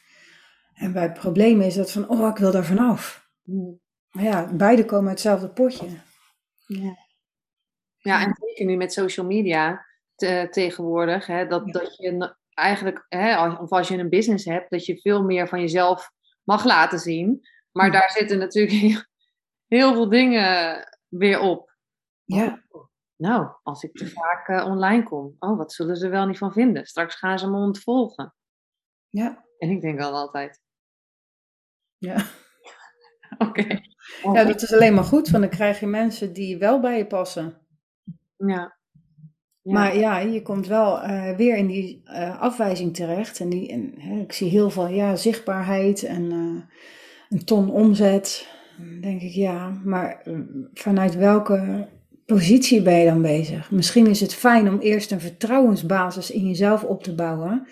En 0.74 0.94
bij 0.94 1.12
problemen 1.12 1.66
is 1.66 1.76
dat 1.76 1.92
van, 1.92 2.10
oh, 2.10 2.30
ik 2.30 2.38
wil 2.38 2.52
daar 2.52 2.66
vanaf. 2.66 3.30
Mm. 3.44 3.80
Maar 4.12 4.24
ja, 4.24 4.54
beide 4.54 4.86
komen 4.86 5.10
uit 5.10 5.24
hetzelfde 5.24 5.50
potje. 5.50 5.88
Ja, 6.66 6.98
ja 7.98 8.26
en 8.26 8.38
zeker 8.40 8.66
nu 8.66 8.76
met 8.76 8.94
social 8.94 9.26
media 9.26 9.86
tegenwoordig, 10.50 11.26
hè, 11.26 11.48
dat, 11.48 11.74
dat 11.74 11.96
je 11.98 12.36
eigenlijk, 12.58 13.06
hè, 13.10 13.52
of 13.52 13.70
als 13.70 13.88
je 13.88 13.98
een 13.98 14.10
business 14.10 14.46
hebt, 14.46 14.70
dat 14.70 14.86
je 14.86 15.02
veel 15.02 15.24
meer 15.24 15.48
van 15.48 15.60
jezelf 15.60 16.12
mag 16.44 16.66
laten 16.66 17.00
zien. 17.00 17.48
Maar 17.72 17.86
hm. 17.86 17.92
daar 17.92 18.12
zitten 18.12 18.38
natuurlijk 18.38 19.08
heel, 19.76 19.94
veel 19.94 20.10
dingen 20.10 20.84
weer 21.08 21.40
op. 21.40 21.76
Ja. 22.24 22.66
Nou, 23.16 23.48
als 23.64 23.84
ik 23.84 23.94
te 23.94 24.08
vaak 24.08 24.48
uh, 24.48 24.66
online 24.66 25.04
kom, 25.04 25.36
oh, 25.40 25.58
wat 25.58 25.74
zullen 25.74 25.96
ze 25.96 26.10
wel 26.10 26.26
niet 26.26 26.38
van 26.38 26.54
vinden? 26.54 26.86
Straks 26.86 27.16
gaan 27.16 27.40
ze 27.40 27.50
me 27.50 27.58
ontvolgen. 27.58 28.36
Ja. 29.10 29.46
En 29.58 29.70
ik 29.70 29.82
denk 29.82 29.98
wel 29.98 30.14
altijd. 30.14 30.62
Ja. 31.98 32.26
Oké. 33.48 33.80
Ja, 34.34 34.44
dat 34.44 34.62
is 34.62 34.74
alleen 34.74 34.94
maar 34.94 35.04
goed, 35.04 35.30
want 35.30 35.44
dan 35.44 35.52
krijg 35.52 35.80
je 35.80 35.88
mensen 35.88 36.34
die 36.34 36.58
wel 36.58 36.80
bij 36.80 36.98
je 36.98 37.08
passen. 37.08 37.68
Ja. 38.36 38.77
Maar 39.74 39.98
ja, 39.98 40.20
je 40.20 40.42
komt 40.42 40.68
wel 40.68 41.04
uh, 41.04 41.36
weer 41.36 41.58
in 41.58 41.68
die 41.68 42.02
uh, 42.06 42.42
afwijzing 42.42 42.96
terecht. 42.96 43.40
En, 43.40 43.50
die, 43.50 43.72
en 43.72 43.94
hè, 43.98 44.20
ik 44.20 44.34
zie 44.34 44.50
heel 44.50 44.70
veel 44.70 44.88
ja, 44.88 45.16
zichtbaarheid 45.16 46.04
en 46.04 46.24
uh, 46.24 46.62
een 47.30 47.46
ton 47.46 47.72
omzet. 47.72 48.48
Dan 48.78 49.02
denk 49.02 49.22
ik 49.22 49.32
ja, 49.32 49.82
maar 49.84 50.24
vanuit 50.74 51.16
welke 51.16 51.88
positie 52.26 52.82
ben 52.82 53.00
je 53.00 53.06
dan 53.06 53.22
bezig? 53.22 53.72
Misschien 53.72 54.08
is 54.08 54.20
het 54.20 54.34
fijn 54.34 54.70
om 54.70 54.80
eerst 54.80 55.12
een 55.12 55.20
vertrouwensbasis 55.20 56.32
in 56.32 56.48
jezelf 56.48 56.84
op 56.84 57.04
te 57.04 57.16
bouwen. 57.16 57.68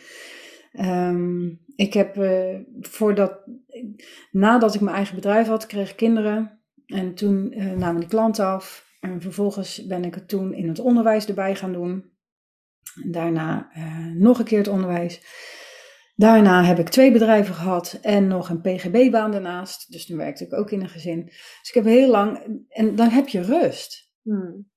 Um, 0.82 1.60
ik 1.76 1.94
heb 1.94 2.26
voordat, 2.82 3.40
nadat 4.32 4.76
ik 4.76 4.82
mijn 4.82 4.96
eigen 4.96 5.16
bedrijf 5.16 5.48
had, 5.48 5.66
kreeg 5.66 5.90
ik 5.90 5.96
kinderen. 5.96 6.60
En 6.86 7.14
toen 7.14 7.54
namen 7.78 8.00
die 8.00 8.10
klanten 8.10 8.46
af. 8.46 8.85
En 9.12 9.22
vervolgens 9.22 9.86
ben 9.86 10.04
ik 10.04 10.16
het 10.16 10.28
toen 10.28 10.54
in 10.54 10.68
het 10.68 10.80
onderwijs 10.80 11.26
erbij 11.26 11.56
gaan 11.56 11.74
doen. 11.74 12.14
Daarna 13.04 13.70
uh, 13.78 14.06
nog 14.06 14.40
een 14.40 14.46
keer 14.46 14.58
het 14.58 14.68
onderwijs. 14.68 15.22
Daarna 16.16 16.64
heb 16.64 16.80
ik 16.80 16.90
twee 16.90 17.12
bedrijven 17.12 17.56
gehad 17.56 18.00
en 18.02 18.28
nog 18.28 18.50
een 18.50 18.62
PGB-baan 18.62 19.32
daarnaast. 19.32 19.92
Dus 19.92 20.06
toen 20.06 20.18
werkte 20.18 20.46
ik 20.46 20.54
ook 20.54 20.72
in 20.72 20.82
een 20.82 20.90
gezin. 20.90 21.26
Dus 21.26 21.68
ik 21.68 21.74
heb 21.74 21.84
heel 21.84 22.10
lang. 22.10 22.40
En 22.70 22.96
dan 22.96 23.10
heb 23.10 23.28
je 23.28 23.42
rust. 23.42 24.14
Hmm. 24.22 24.70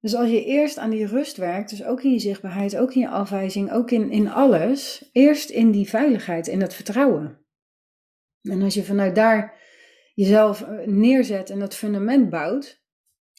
Dus 0.00 0.14
als 0.14 0.28
je 0.28 0.44
eerst 0.44 0.78
aan 0.78 0.90
die 0.90 1.06
rust 1.06 1.36
werkt, 1.36 1.70
dus 1.70 1.84
ook 1.84 2.02
in 2.02 2.12
je 2.12 2.18
zichtbaarheid, 2.18 2.76
ook 2.76 2.94
in 2.94 3.00
je 3.00 3.08
afwijzing, 3.08 3.72
ook 3.72 3.90
in, 3.90 4.10
in 4.10 4.28
alles, 4.28 5.08
eerst 5.12 5.50
in 5.50 5.70
die 5.70 5.88
veiligheid, 5.88 6.46
in 6.46 6.58
dat 6.58 6.74
vertrouwen. 6.74 7.46
En 8.42 8.62
als 8.62 8.74
je 8.74 8.84
vanuit 8.84 9.14
daar 9.14 9.60
jezelf 10.14 10.62
eh, 10.62 10.86
neerzet 10.86 11.50
en 11.50 11.58
dat 11.58 11.74
fundament 11.74 12.30
bouwt, 12.30 12.81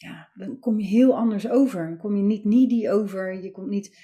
ja, 0.03 0.29
dan 0.33 0.59
kom 0.59 0.79
je 0.79 0.85
heel 0.85 1.15
anders 1.15 1.49
over. 1.49 1.87
Dan 1.87 1.97
kom 1.97 2.15
je 2.15 2.23
niet 2.23 2.45
needy 2.45 2.89
over, 2.89 3.41
je 3.41 3.51
komt 3.51 3.69
niet 3.69 3.97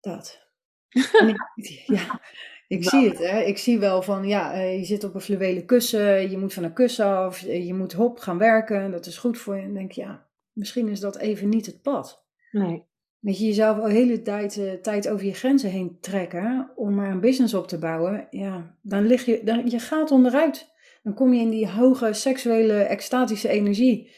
dat. 0.00 0.48
ja, 1.86 2.20
ik 2.68 2.88
zie 2.88 3.08
het. 3.08 3.18
Hè. 3.18 3.40
Ik 3.40 3.58
zie 3.58 3.78
wel 3.78 4.02
van, 4.02 4.26
ja, 4.26 4.52
eh, 4.52 4.78
je 4.78 4.84
zit 4.84 5.04
op 5.04 5.14
een 5.14 5.20
fluwelen 5.20 5.64
kussen, 5.64 6.30
je 6.30 6.38
moet 6.38 6.54
van 6.54 6.64
een 6.64 6.72
kussen 6.72 7.06
af, 7.06 7.44
eh, 7.44 7.66
je 7.66 7.74
moet 7.74 7.92
hop 7.92 8.18
gaan 8.18 8.38
werken, 8.38 8.90
dat 8.90 9.06
is 9.06 9.18
goed 9.18 9.38
voor 9.38 9.56
je. 9.56 9.62
En 9.62 9.74
denk 9.74 9.92
je, 9.92 10.00
ja, 10.00 10.26
misschien 10.52 10.88
is 10.88 11.00
dat 11.00 11.16
even 11.16 11.48
niet 11.48 11.66
het 11.66 11.82
pad. 11.82 12.24
Nee. 12.50 12.84
Dat 13.20 13.38
je 13.38 13.44
jezelf 13.44 13.78
al 13.78 13.86
hele 13.86 14.22
tijd, 14.22 14.56
uh, 14.56 14.72
tijd 14.72 15.08
over 15.08 15.26
je 15.26 15.34
grenzen 15.34 15.70
heen 15.70 15.98
trekken 16.00 16.70
om 16.76 16.94
maar 16.94 17.10
een 17.10 17.20
business 17.20 17.54
op 17.54 17.68
te 17.68 17.78
bouwen, 17.78 18.26
ja, 18.30 18.76
dan 18.82 19.06
lig 19.06 19.24
je, 19.24 19.40
dan, 19.44 19.70
je 19.70 19.78
gaat 19.78 20.10
onderuit. 20.10 20.74
Dan 21.02 21.14
kom 21.14 21.32
je 21.32 21.40
in 21.40 21.50
die 21.50 21.68
hoge 21.68 22.12
seksuele, 22.12 22.82
extatische 22.82 23.48
energie. 23.48 24.10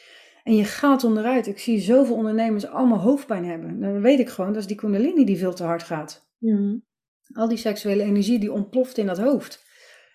En 0.49 0.57
je 0.57 0.65
gaat 0.65 1.05
onderuit. 1.05 1.47
Ik 1.47 1.59
zie 1.59 1.81
zoveel 1.81 2.15
ondernemers 2.15 2.67
allemaal 2.67 2.99
hoofdpijn 2.99 3.45
hebben. 3.45 3.81
Dan 3.81 4.01
weet 4.01 4.19
ik 4.19 4.29
gewoon, 4.29 4.53
dat 4.53 4.61
is 4.61 4.67
die 4.67 4.77
kundalini 4.77 5.25
die 5.25 5.39
veel 5.39 5.55
te 5.55 5.65
hard 5.65 5.83
gaat. 5.83 6.29
Mm. 6.39 6.85
Al 7.33 7.49
die 7.49 7.59
seksuele 7.59 8.03
energie 8.03 8.39
die 8.39 8.53
ontploft 8.53 8.99
in 8.99 9.07
dat 9.07 9.19
hoofd. 9.19 9.65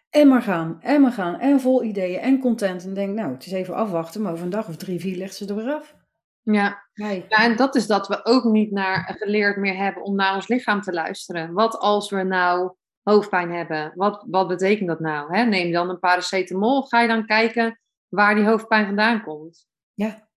En 0.10 0.28
maar 0.28 0.42
gaan, 0.42 0.82
en 0.82 1.02
maar 1.02 1.12
gaan, 1.12 1.40
en 1.40 1.60
vol 1.60 1.84
ideeën 1.84 2.20
en 2.20 2.40
content. 2.40 2.86
En 2.86 2.94
denk, 2.94 3.16
nou, 3.16 3.32
het 3.32 3.46
is 3.46 3.52
even 3.52 3.76
afwachten, 3.76 4.22
maar 4.22 4.32
over 4.32 4.44
een 4.44 4.50
dag 4.50 4.68
of 4.68 4.76
drie, 4.76 5.00
vier 5.00 5.18
ligt 5.18 5.36
ze 5.36 5.48
er 5.48 5.56
weer 5.56 5.74
af. 5.74 5.96
Ja. 6.42 6.84
ja, 6.94 7.24
en 7.30 7.56
dat 7.56 7.76
is 7.76 7.88
dat 7.88 8.08
we 8.08 8.26
ook 8.26 8.44
niet 8.44 8.72
naar 8.72 9.16
geleerd 9.20 9.58
meer 9.58 9.78
hebben 9.78 10.04
om 10.04 10.16
naar 10.16 10.36
ons 10.36 10.48
lichaam 10.48 10.82
te 10.82 10.94
luisteren. 10.94 11.54
Wat 11.54 11.78
als 11.78 12.10
we 12.10 12.24
nou 12.24 12.76
hoofdpijn 13.04 13.52
hebben? 13.52 13.92
Wat, 13.96 14.26
wat 14.30 14.48
betekent 14.48 14.88
dat 14.88 15.00
nou? 15.00 15.38
Hè? 15.38 15.44
Neem 15.44 15.72
dan 15.72 15.90
een 15.90 16.00
paracetamol, 16.00 16.82
ga 16.82 17.02
je 17.02 17.08
dan 17.08 17.26
kijken 17.26 17.80
waar 18.10 18.36
die 18.36 18.46
hoofdpijn 18.46 18.86
vandaan 18.86 19.24
komt. 19.24 19.72
Ja. 19.94 20.32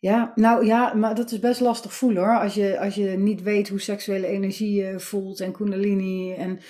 Ja, 0.00 0.32
nou 0.34 0.66
ja, 0.66 0.94
maar 0.94 1.14
dat 1.14 1.32
is 1.32 1.38
best 1.38 1.60
lastig 1.60 1.94
voelen 1.94 2.22
hoor. 2.22 2.38
Als 2.40 2.54
je, 2.54 2.80
als 2.80 2.94
je 2.94 3.08
niet 3.08 3.42
weet 3.42 3.68
hoe 3.68 3.80
seksuele 3.80 4.26
energie 4.26 4.82
uh, 4.82 4.98
voelt 4.98 5.40
en 5.40 5.52
kundalini 5.52 6.34
en 6.34 6.60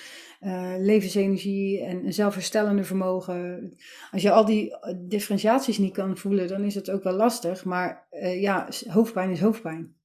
uh, 0.45 0.75
levensenergie 0.79 1.81
en 1.81 2.13
zelfherstellende 2.13 2.85
vermogen. 2.85 3.75
Als 4.11 4.23
je 4.23 4.31
al 4.31 4.45
die 4.45 4.79
eh, 4.79 4.95
differentiaties 4.99 5.79
niet 5.79 5.93
kan 5.93 6.17
voelen, 6.17 6.49
dan 6.49 6.65
is 6.65 6.75
het 6.75 6.91
ook 6.91 7.03
wel 7.03 7.13
lastig. 7.13 7.65
Maar 7.65 8.07
uh, 8.11 8.41
ja, 8.41 8.69
hoofdpijn 8.89 9.31
is 9.31 9.41
hoofdpijn. 9.41 9.97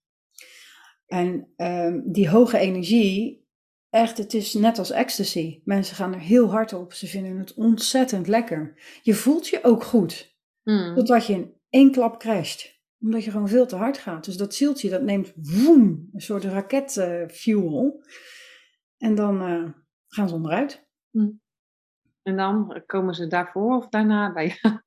En 1.05 1.53
uh, 1.57 1.93
die 2.05 2.29
hoge 2.29 2.57
energie, 2.57 3.47
echt, 3.89 4.17
het 4.17 4.33
is 4.33 4.53
net 4.53 4.77
als 4.77 4.91
ecstasy. 4.91 5.61
Mensen 5.63 5.95
gaan 5.95 6.13
er 6.13 6.19
heel 6.19 6.51
hard 6.51 6.73
op. 6.73 6.93
Ze 6.93 7.07
vinden 7.07 7.37
het 7.37 7.53
ontzettend 7.53 8.27
lekker. 8.27 8.73
Je 9.01 9.13
voelt 9.13 9.47
je 9.47 9.63
ook 9.63 9.83
goed. 9.83 10.37
Mm. 10.63 10.95
Totdat 10.95 11.25
je 11.25 11.33
in 11.33 11.53
één 11.69 11.91
klap 11.91 12.19
crasht 12.19 12.79
omdat 13.01 13.23
je 13.23 13.31
gewoon 13.31 13.47
veel 13.47 13.65
te 13.65 13.75
hard 13.75 13.97
gaat. 13.97 14.25
Dus 14.25 14.37
dat 14.37 14.55
zieltje 14.55 14.89
dat 14.89 15.01
neemt 15.01 15.33
woem, 15.35 16.09
een 16.13 16.21
soort 16.21 16.43
raketfuel. 16.43 18.03
en 18.97 19.15
dan 19.15 19.49
uh, 19.49 19.69
gaan 20.07 20.29
ze 20.29 20.35
onderuit. 20.35 20.87
Hm. 21.11 21.29
En 22.23 22.37
dan 22.37 22.83
komen 22.85 23.13
ze 23.13 23.27
daarvoor 23.27 23.75
of 23.75 23.89
daarna 23.89 24.33
bij 24.33 24.45
je? 24.45 24.81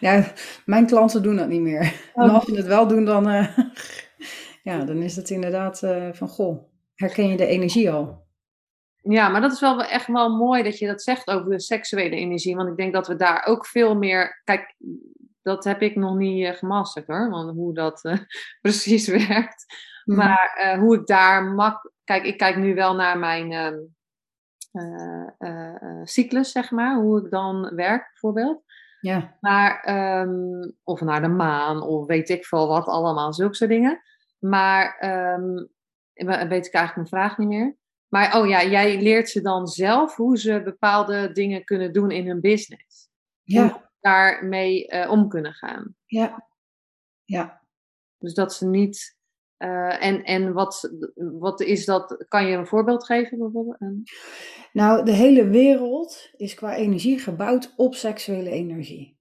ja, 0.06 0.32
mijn 0.64 0.86
klanten 0.86 1.22
doen 1.22 1.36
dat 1.36 1.48
niet 1.48 1.60
meer. 1.60 2.10
Oh. 2.14 2.24
En 2.24 2.30
als 2.30 2.44
ze 2.44 2.56
het 2.56 2.66
wel 2.66 2.86
doen, 2.86 3.04
dan, 3.04 3.28
uh, 3.28 3.58
ja, 4.62 4.84
dan 4.84 5.02
is 5.02 5.16
het 5.16 5.30
inderdaad 5.30 5.82
uh, 5.82 6.12
van 6.12 6.28
goh, 6.28 6.62
herken 6.94 7.28
je 7.28 7.36
de 7.36 7.46
energie 7.46 7.90
al? 7.90 8.26
Ja, 9.02 9.28
maar 9.28 9.40
dat 9.40 9.52
is 9.52 9.60
wel 9.60 9.82
echt 9.82 10.06
wel 10.06 10.36
mooi 10.36 10.62
dat 10.62 10.78
je 10.78 10.86
dat 10.86 11.02
zegt 11.02 11.30
over 11.30 11.50
de 11.50 11.60
seksuele 11.60 12.16
energie. 12.16 12.56
Want 12.56 12.68
ik 12.68 12.76
denk 12.76 12.92
dat 12.92 13.06
we 13.06 13.16
daar 13.16 13.44
ook 13.46 13.66
veel 13.66 13.96
meer. 13.96 14.40
Kijk, 14.44 14.74
dat 15.42 15.64
heb 15.64 15.82
ik 15.82 15.96
nog 15.96 16.16
niet 16.16 16.46
uh, 16.46 16.52
gemasterd 16.52 17.06
hoor, 17.06 17.30
want 17.30 17.56
hoe 17.56 17.74
dat 17.74 18.04
uh, 18.04 18.18
precies 18.60 19.08
werkt. 19.08 19.64
Mhm. 20.04 20.18
Maar 20.18 20.60
uh, 20.64 20.78
hoe 20.78 20.96
ik 20.96 21.06
daar 21.06 21.44
mak. 21.44 21.90
Kijk, 22.04 22.24
ik 22.24 22.38
kijk 22.38 22.56
nu 22.56 22.74
wel 22.74 22.94
naar 22.94 23.18
mijn, 23.18 23.52
ehm, 23.52 23.76
cyclus, 26.04 26.52
zeg 26.52 26.70
maar, 26.70 26.96
hoe 26.96 27.24
ik 27.24 27.30
dan 27.30 27.74
werk 27.74 28.08
bijvoorbeeld. 28.08 28.62
Ja. 29.00 29.36
Maar, 29.40 29.80
ehm, 29.80 30.70
of 30.84 31.00
naar 31.00 31.22
de 31.22 31.28
maan, 31.28 31.82
of 31.82 32.06
weet 32.06 32.28
ik 32.28 32.44
veel 32.44 32.68
wat 32.68 32.86
allemaal, 32.86 33.32
zulke 33.32 33.54
soort 33.54 33.70
dingen. 33.70 34.02
Maar, 34.38 35.04
um, 35.36 35.68
weet 36.48 36.66
ik 36.66 36.72
eigenlijk 36.74 36.94
mijn 36.94 37.06
vraag 37.06 37.38
niet 37.38 37.48
meer. 37.48 37.76
Maar, 38.12 38.38
oh 38.38 38.48
ja, 38.48 38.64
jij 38.64 39.02
leert 39.02 39.28
ze 39.28 39.40
dan 39.40 39.66
zelf 39.66 40.16
hoe 40.16 40.38
ze 40.38 40.62
bepaalde 40.62 41.32
dingen 41.32 41.64
kunnen 41.64 41.92
doen 41.92 42.10
in 42.10 42.26
hun 42.26 42.40
business. 42.40 43.08
Ja. 43.42 43.90
Daarmee 44.00 44.88
uh, 44.88 45.10
om 45.10 45.28
kunnen 45.28 45.52
gaan. 45.52 45.94
Ja. 46.06 46.48
Ja. 47.24 47.62
Dus 48.18 48.34
dat 48.34 48.54
ze 48.54 48.66
niet. 48.66 49.16
Uh, 49.58 50.04
en 50.04 50.24
en 50.24 50.52
wat, 50.52 50.92
wat 51.14 51.60
is 51.60 51.84
dat? 51.84 52.24
Kan 52.28 52.46
je 52.46 52.56
een 52.56 52.66
voorbeeld 52.66 53.04
geven 53.04 53.38
bijvoorbeeld? 53.38 53.78
Nou, 54.72 55.04
de 55.04 55.12
hele 55.12 55.48
wereld 55.48 56.30
is 56.36 56.54
qua 56.54 56.74
energie 56.74 57.18
gebouwd 57.18 57.72
op 57.76 57.94
seksuele 57.94 58.50
energie. 58.50 59.18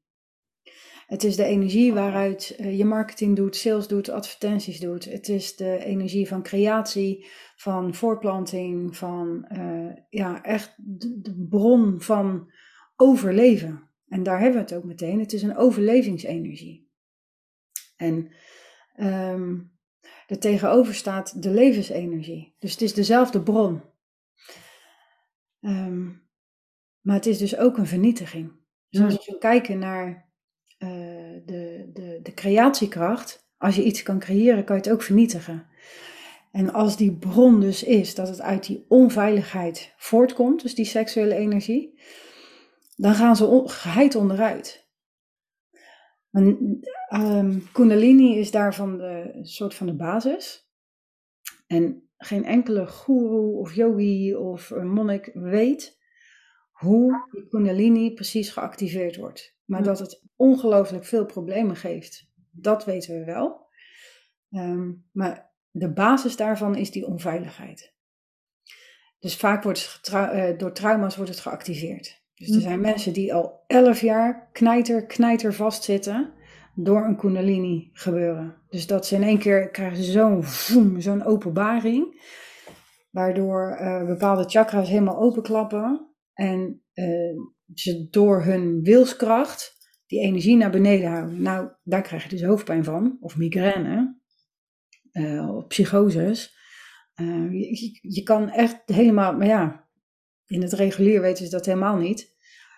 Het 1.11 1.23
is 1.23 1.35
de 1.35 1.43
energie 1.43 1.93
waaruit 1.93 2.55
uh, 2.59 2.77
je 2.77 2.85
marketing 2.85 3.35
doet, 3.35 3.55
sales 3.55 3.87
doet, 3.87 4.09
advertenties 4.09 4.79
doet. 4.79 5.05
Het 5.05 5.29
is 5.29 5.55
de 5.55 5.83
energie 5.83 6.27
van 6.27 6.43
creatie, 6.43 7.25
van 7.55 7.93
voortplanting, 7.93 8.97
van 8.97 9.45
uh, 9.51 9.91
ja, 10.09 10.43
echt 10.43 10.75
de, 10.77 11.45
bron 11.49 12.01
van 12.01 12.51
overleven. 12.95 13.89
En 14.07 14.23
daar 14.23 14.39
hebben 14.39 14.65
we 14.65 14.69
het 14.69 14.73
ook 14.73 14.83
meteen. 14.83 15.19
Het 15.19 15.33
is 15.33 15.43
een 15.43 15.57
overlevingsenergie. 15.57 16.89
En 17.95 18.31
um, 18.97 19.71
er 20.27 20.39
tegenover 20.39 20.93
staat 20.93 21.43
de 21.43 21.49
levensenergie. 21.49 22.55
Dus 22.59 22.71
het 22.71 22.81
is 22.81 22.93
dezelfde 22.93 23.41
bron. 23.41 23.81
Um, 25.61 26.29
maar 27.01 27.15
het 27.15 27.25
is 27.25 27.37
dus 27.37 27.57
ook 27.57 27.77
een 27.77 27.87
vernietiging. 27.87 28.51
Dus 28.89 29.01
als 29.01 29.25
je 29.25 29.37
kijken 29.37 29.79
naar 29.79 30.30
de, 31.93 32.19
de, 32.23 32.33
creatiekracht, 32.33 33.49
als 33.57 33.75
je 33.75 33.83
iets 33.83 34.03
kan 34.03 34.19
creëren, 34.19 34.63
kan 34.63 34.75
je 34.75 34.81
het 34.81 34.91
ook 34.91 35.01
vernietigen. 35.01 35.67
En 36.51 36.73
als 36.73 36.97
die 36.97 37.17
bron 37.17 37.59
dus 37.59 37.83
is 37.83 38.15
dat 38.15 38.27
het 38.27 38.41
uit 38.41 38.65
die 38.65 38.85
onveiligheid 38.87 39.93
voortkomt, 39.97 40.61
dus 40.61 40.75
die 40.75 40.85
seksuele 40.85 41.35
energie, 41.35 41.99
dan 42.95 43.15
gaan 43.15 43.35
ze 43.35 43.61
geheid 43.65 44.15
onderuit. 44.15 44.89
En, 46.31 46.79
um, 47.13 47.71
Kundalini 47.71 48.37
is 48.37 48.51
daarvan 48.51 48.97
de 48.97 49.39
soort 49.41 49.73
van 49.73 49.87
de 49.87 49.95
basis. 49.95 50.69
En 51.67 52.09
geen 52.17 52.45
enkele 52.45 52.87
guru 52.87 53.57
of 53.57 53.73
yogi 53.73 54.35
of 54.35 54.69
monnik 54.83 55.31
weet 55.33 55.99
hoe 56.71 57.27
die 57.31 57.47
Kundalini 57.47 58.13
precies 58.13 58.49
geactiveerd 58.49 59.15
wordt. 59.15 59.55
Maar 59.71 59.83
dat 59.83 59.99
het 59.99 60.23
ongelooflijk 60.35 61.05
veel 61.05 61.25
problemen 61.25 61.75
geeft, 61.75 62.29
dat 62.51 62.85
weten 62.85 63.19
we 63.19 63.25
wel. 63.25 63.67
Um, 64.49 65.05
maar 65.11 65.51
de 65.69 65.93
basis 65.93 66.35
daarvan 66.35 66.75
is 66.75 66.91
die 66.91 67.05
onveiligheid. 67.05 67.93
Dus 69.19 69.35
vaak 69.37 69.63
wordt 69.63 69.99
het 70.01 70.13
uh, 70.13 70.57
door 70.57 70.73
trauma's 70.73 71.15
wordt 71.15 71.31
het 71.31 71.39
geactiveerd. 71.39 72.23
Dus 72.35 72.55
er 72.55 72.61
zijn 72.61 72.81
mensen 72.81 73.13
die 73.13 73.33
al 73.33 73.63
elf 73.67 74.01
jaar 74.01 74.49
knijter, 74.51 75.05
knijter 75.05 75.53
vastzitten 75.53 76.33
door 76.75 77.05
een 77.05 77.17
kundalini 77.17 77.89
gebeuren. 77.93 78.55
Dus 78.69 78.87
dat 78.87 79.05
ze 79.05 79.15
in 79.15 79.23
één 79.23 79.39
keer 79.39 79.69
krijgen 79.69 80.03
zo'n 80.03 80.43
zo'n 81.01 81.23
openbaring, 81.23 82.21
waardoor 83.09 83.77
uh, 83.81 84.05
bepaalde 84.05 84.49
chakras 84.49 84.89
helemaal 84.89 85.19
openklappen 85.19 86.13
en 86.33 86.83
uh, 86.93 87.39
ze 87.73 88.07
door 88.09 88.43
hun 88.43 88.83
wilskracht 88.83 89.79
die 90.07 90.19
energie 90.19 90.55
naar 90.57 90.71
beneden 90.71 91.11
houden. 91.11 91.41
Nou, 91.41 91.69
daar 91.83 92.01
krijg 92.01 92.23
je 92.23 92.29
dus 92.29 92.43
hoofdpijn 92.43 92.83
van, 92.83 93.17
of 93.19 93.37
migraine, 93.37 94.19
uh, 95.11 95.55
of 95.55 95.67
psychoses. 95.67 96.59
Je, 97.51 97.99
je, 98.01 98.23
kan 98.23 98.49
echt 98.49 98.81
helemaal, 98.85 99.33
maar 99.37 99.47
ja, 99.47 99.89
in 100.47 100.61
het 100.61 100.73
regulier 100.73 101.21
weten 101.21 101.45
ze 101.45 101.51
dat 101.51 101.65
helemaal 101.65 101.97
niet. 101.97 102.35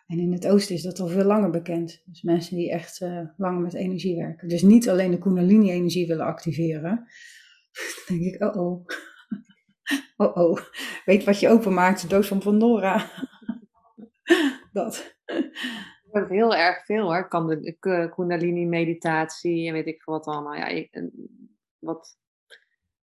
En 0.08 0.20
in 0.20 0.32
het 0.32 0.48
oosten 0.48 0.76
is 0.76 0.82
dat 0.82 1.00
al 1.00 1.08
veel 1.08 1.24
langer 1.24 1.50
bekend. 1.50 2.02
Dus 2.06 2.22
mensen 2.22 2.56
die 2.56 2.72
echt 2.72 3.02
uh, 3.02 3.20
langer 3.38 3.62
met 3.62 3.74
energie 3.74 4.16
werken. 4.16 4.48
Dus 4.48 4.62
niet 4.62 4.90
alleen 4.90 5.12
de 5.12 5.18
kundalini-energie 5.18 6.08
willen 6.08 6.26
activeren. 6.26 6.96
Dan 8.08 8.18
denk 8.18 8.34
ik, 8.34 8.44
oh 8.44 8.56
oh. 8.56 8.86
Oh 10.18 10.38
oh. 10.38 10.60
Weet 11.06 11.24
wat 11.24 11.40
je 11.40 11.50
openmaakt, 11.50 12.02
de 12.02 12.08
doos 12.08 12.28
van 12.28 12.40
Pandora. 12.40 13.10
dat. 14.74 15.16
wordt 16.14 16.30
heel 16.30 16.56
erg 16.56 16.86
veel 16.86 17.04
hoor. 17.04 17.28
Kan 17.28 17.48
de 17.48 17.78
kundalini-meditatie 18.16 19.68
en 19.68 19.74
weet 19.74 19.88
ik 19.88 20.02
veel 20.02 20.14
wat 20.14 20.26
allemaal. 20.26 20.56
Ja, 20.56 20.66
ik, 20.66 21.02
wat, 21.80 22.18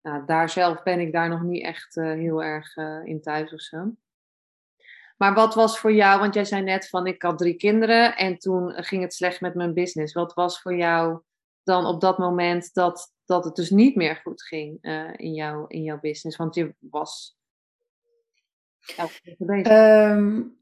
nou, 0.02 0.26
daar 0.26 0.48
zelf 0.48 0.82
ben 0.82 1.00
ik 1.00 1.12
daar 1.12 1.28
nog 1.28 1.42
niet 1.42 1.62
echt 1.62 1.96
uh, 1.96 2.12
heel 2.12 2.42
erg 2.42 2.76
uh, 2.76 3.00
in 3.04 3.20
thuis 3.20 3.52
of 3.52 3.60
zo. 3.60 3.92
Maar 5.16 5.34
wat 5.34 5.54
was 5.54 5.78
voor 5.78 5.92
jou, 5.92 6.20
want 6.20 6.34
jij 6.34 6.44
zei 6.44 6.62
net 6.62 6.88
van 6.88 7.06
ik 7.06 7.22
had 7.22 7.38
drie 7.38 7.54
kinderen 7.54 8.16
en 8.16 8.38
toen 8.38 8.72
ging 8.72 9.02
het 9.02 9.14
slecht 9.14 9.40
met 9.40 9.54
mijn 9.54 9.74
business. 9.74 10.14
Wat 10.14 10.34
was 10.34 10.60
voor 10.60 10.76
jou 10.76 11.20
dan 11.62 11.86
op 11.86 12.00
dat 12.00 12.18
moment 12.18 12.74
dat, 12.74 13.14
dat 13.24 13.44
het 13.44 13.54
dus 13.54 13.70
niet 13.70 13.96
meer 13.96 14.16
goed 14.16 14.42
ging 14.42 14.78
uh, 14.80 15.12
in, 15.16 15.34
jou, 15.34 15.64
in 15.68 15.82
jouw 15.82 16.00
business? 16.00 16.36
Want 16.36 16.54
je 16.54 16.74
was 16.78 17.36
um, 19.66 20.57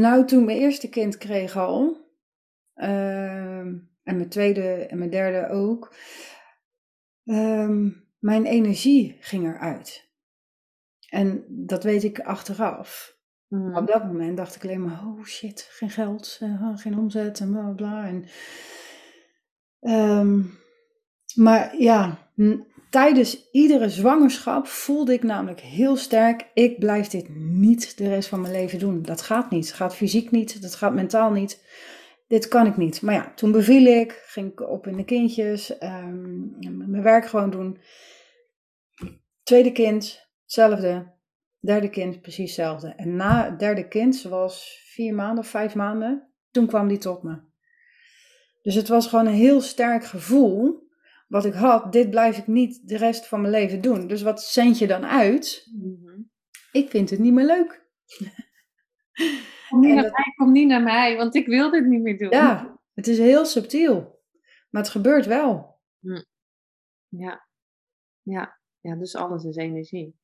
nou, 0.00 0.26
toen 0.26 0.44
mijn 0.44 0.58
eerste 0.58 0.88
kind 0.88 1.16
kreeg 1.16 1.56
al, 1.56 1.82
um, 2.74 3.90
en 4.02 4.16
mijn 4.16 4.28
tweede 4.28 4.86
en 4.86 4.98
mijn 4.98 5.10
derde 5.10 5.48
ook, 5.48 5.94
um, 7.24 8.08
mijn 8.18 8.44
energie 8.44 9.16
ging 9.20 9.46
eruit. 9.46 10.12
En 11.08 11.44
dat 11.48 11.84
weet 11.84 12.04
ik 12.04 12.20
achteraf. 12.20 13.18
Mm. 13.48 13.76
Op 13.76 13.86
dat 13.86 14.04
moment 14.04 14.36
dacht 14.36 14.56
ik 14.56 14.64
alleen 14.64 14.84
maar, 14.84 15.06
oh 15.06 15.24
shit, 15.24 15.68
geen 15.70 15.90
geld, 15.90 16.38
uh, 16.42 16.76
geen 16.76 16.98
omzet 16.98 17.40
en 17.40 17.50
bla 17.50 17.72
bla. 17.72 18.06
En, 18.06 18.24
um, 20.20 20.58
maar 21.34 21.76
ja, 21.76 22.28
tijdens 22.94 23.50
iedere 23.50 23.88
zwangerschap 23.88 24.66
voelde 24.66 25.12
ik 25.12 25.22
namelijk 25.22 25.60
heel 25.60 25.96
sterk, 25.96 26.46
ik 26.52 26.78
blijf 26.78 27.06
dit 27.06 27.28
niet 27.36 27.98
de 27.98 28.08
rest 28.08 28.28
van 28.28 28.40
mijn 28.40 28.52
leven 28.52 28.78
doen. 28.78 29.02
Dat 29.02 29.22
gaat 29.22 29.50
niet, 29.50 29.66
dat 29.66 29.76
gaat 29.76 29.96
fysiek 29.96 30.30
niet, 30.30 30.62
dat 30.62 30.74
gaat 30.74 30.94
mentaal 30.94 31.30
niet. 31.30 31.64
Dit 32.28 32.48
kan 32.48 32.66
ik 32.66 32.76
niet. 32.76 33.02
Maar 33.02 33.14
ja, 33.14 33.32
toen 33.34 33.52
beviel 33.52 33.84
ik, 33.84 34.22
ging 34.26 34.52
ik 34.52 34.60
op 34.60 34.86
in 34.86 34.96
de 34.96 35.04
kindjes, 35.04 35.82
um, 35.82 36.56
mijn 36.88 37.02
werk 37.02 37.26
gewoon 37.26 37.50
doen. 37.50 37.78
Tweede 39.42 39.72
kind, 39.72 40.28
hetzelfde 40.42 41.12
Derde 41.60 41.90
kind 41.90 42.20
precies 42.20 42.56
hetzelfde. 42.56 42.88
En 42.88 43.16
na 43.16 43.44
het 43.44 43.58
derde 43.58 43.88
kind, 43.88 44.22
was 44.22 44.82
vier 44.84 45.14
maanden, 45.14 45.44
vijf 45.44 45.74
maanden, 45.74 46.28
toen 46.50 46.66
kwam 46.66 46.88
die 46.88 46.98
tot 46.98 47.22
me. 47.22 47.38
Dus 48.62 48.74
het 48.74 48.88
was 48.88 49.06
gewoon 49.06 49.26
een 49.26 49.32
heel 49.32 49.60
sterk 49.60 50.04
gevoel 50.04 50.83
wat 51.26 51.44
ik 51.44 51.52
had. 51.52 51.92
Dit 51.92 52.10
blijf 52.10 52.38
ik 52.38 52.46
niet 52.46 52.88
de 52.88 52.96
rest 52.96 53.26
van 53.26 53.40
mijn 53.40 53.52
leven 53.52 53.80
doen. 53.80 54.06
Dus 54.06 54.22
wat 54.22 54.42
zend 54.42 54.78
je 54.78 54.86
dan 54.86 55.04
uit? 55.04 55.68
Mhm. 55.72 56.20
Ik 56.72 56.90
vind 56.90 57.10
het 57.10 57.18
niet 57.18 57.32
meer 57.32 57.46
leuk. 57.46 57.82
Kom 59.68 59.80
niet, 59.80 59.94
naar 59.94 60.10
mij, 60.10 60.32
kom 60.36 60.52
niet 60.52 60.68
naar 60.68 60.82
mij, 60.82 61.16
want 61.16 61.34
ik 61.34 61.46
wil 61.46 61.70
dit 61.70 61.86
niet 61.86 62.02
meer 62.02 62.18
doen. 62.18 62.30
Ja, 62.30 62.80
het 62.94 63.06
is 63.06 63.18
heel 63.18 63.44
subtiel. 63.44 64.22
Maar 64.70 64.82
het 64.82 64.90
gebeurt 64.90 65.26
wel. 65.26 65.80
Hm. 66.00 66.22
Ja, 67.08 67.48
ja. 68.22 68.60
ja 68.80 68.96
dus 68.96 69.16
alles 69.16 69.44
is 69.44 69.56
energie. 69.56 70.16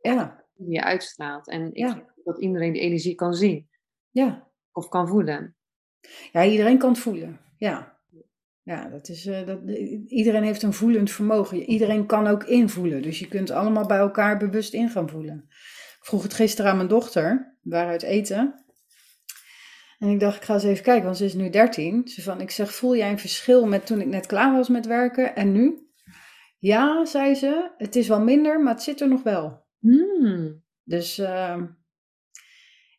Ja 0.00 0.46
die 0.56 0.72
je 0.72 0.82
uitstraalt. 0.82 1.48
En 1.48 1.66
ik 1.66 1.76
ja. 1.76 2.12
dat 2.24 2.40
iedereen 2.40 2.72
die 2.72 2.82
energie 2.82 3.14
kan 3.14 3.34
zien. 3.34 3.68
Ja. 4.10 4.50
Of 4.72 4.88
kan 4.88 5.08
voelen. 5.08 5.56
Ja, 6.32 6.44
iedereen 6.44 6.78
kan 6.78 6.90
het 6.90 6.98
voelen. 6.98 7.40
Ja. 7.56 7.95
Ja, 8.66 8.88
dat 8.88 9.08
is, 9.08 9.26
uh, 9.26 9.46
dat, 9.46 9.60
iedereen 10.06 10.42
heeft 10.42 10.62
een 10.62 10.72
voelend 10.72 11.10
vermogen. 11.10 11.62
Iedereen 11.62 12.06
kan 12.06 12.26
ook 12.26 12.44
invoelen. 12.44 13.02
Dus 13.02 13.18
je 13.18 13.28
kunt 13.28 13.50
allemaal 13.50 13.86
bij 13.86 13.98
elkaar 13.98 14.38
bewust 14.38 14.72
in 14.72 14.88
gaan 14.88 15.08
voelen. 15.08 15.44
Ik 15.98 15.98
vroeg 16.00 16.22
het 16.22 16.34
gisteren 16.34 16.70
aan 16.70 16.76
mijn 16.76 16.88
dochter. 16.88 17.56
We 17.62 17.70
waren 17.70 17.90
uit 17.90 18.02
eten. 18.02 18.64
En 19.98 20.08
ik 20.08 20.20
dacht, 20.20 20.36
ik 20.36 20.42
ga 20.42 20.54
eens 20.54 20.64
even 20.64 20.84
kijken, 20.84 21.04
want 21.04 21.16
ze 21.16 21.24
is 21.24 21.34
nu 21.34 21.50
13. 21.50 22.08
Ze 22.08 22.22
van, 22.22 22.40
ik 22.40 22.50
zeg, 22.50 22.74
voel 22.74 22.96
jij 22.96 23.10
een 23.10 23.18
verschil 23.18 23.66
met 23.66 23.86
toen 23.86 24.00
ik 24.00 24.06
net 24.06 24.26
klaar 24.26 24.52
was 24.52 24.68
met 24.68 24.86
werken 24.86 25.36
en 25.36 25.52
nu? 25.52 25.88
Ja, 26.58 27.04
zei 27.04 27.34
ze, 27.34 27.70
het 27.76 27.96
is 27.96 28.08
wel 28.08 28.20
minder, 28.20 28.62
maar 28.62 28.72
het 28.74 28.82
zit 28.82 29.00
er 29.00 29.08
nog 29.08 29.22
wel. 29.22 29.66
Hmm. 29.78 30.62
Dus 30.82 31.18
uh, 31.18 31.62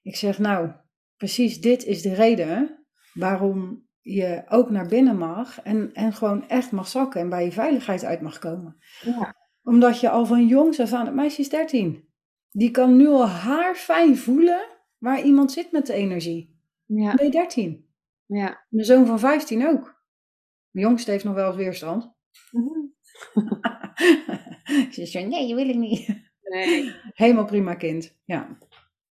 ik 0.01 0.15
zeg, 0.15 0.39
nou, 0.39 0.71
precies 1.17 1.61
dit 1.61 1.85
is 1.85 2.01
de 2.01 2.13
reden 2.13 2.85
waarom 3.13 3.86
je 4.13 4.43
ook 4.49 4.69
naar 4.69 4.87
binnen 4.87 5.17
mag 5.17 5.61
en, 5.61 5.93
en 5.93 6.13
gewoon 6.13 6.49
echt 6.49 6.71
mag 6.71 6.87
zakken 6.87 7.21
en 7.21 7.29
bij 7.29 7.45
je 7.45 7.51
veiligheid 7.51 8.03
uit 8.03 8.21
mag 8.21 8.39
komen. 8.39 8.77
Ja. 9.01 9.35
Omdat 9.63 9.99
je 9.99 10.09
al 10.09 10.25
van 10.25 10.47
jongs 10.47 10.79
af 10.79 10.93
aan, 10.93 11.05
het 11.05 11.15
meisje 11.15 11.41
is 11.41 11.49
13. 11.49 12.09
die 12.51 12.71
kan 12.71 12.97
nu 12.97 13.07
al 13.07 13.27
haarfijn 13.27 14.17
voelen 14.17 14.65
waar 14.97 15.21
iemand 15.21 15.51
zit 15.51 15.71
met 15.71 15.85
de 15.85 15.93
energie. 15.93 16.59
Ja. 16.85 17.13
Ben 17.15 17.25
je 17.25 17.31
13? 17.31 17.89
Ja. 18.25 18.65
Mijn 18.69 18.85
zoon 18.85 19.05
van 19.05 19.19
15 19.19 19.67
ook. 19.67 20.03
Mijn 20.71 20.85
jongste 20.85 21.11
heeft 21.11 21.23
nog 21.23 21.33
wel 21.33 21.47
eens 21.47 21.55
weerstand. 21.55 22.03
Ze 24.91 25.05
zegt, 25.05 25.27
nee, 25.27 25.47
je 25.47 25.55
wil 25.55 25.69
ik 25.69 25.75
niet. 25.75 26.07
Nee. 26.41 26.93
Helemaal 27.13 27.45
prima 27.45 27.75
kind, 27.75 28.17
ja. 28.25 28.57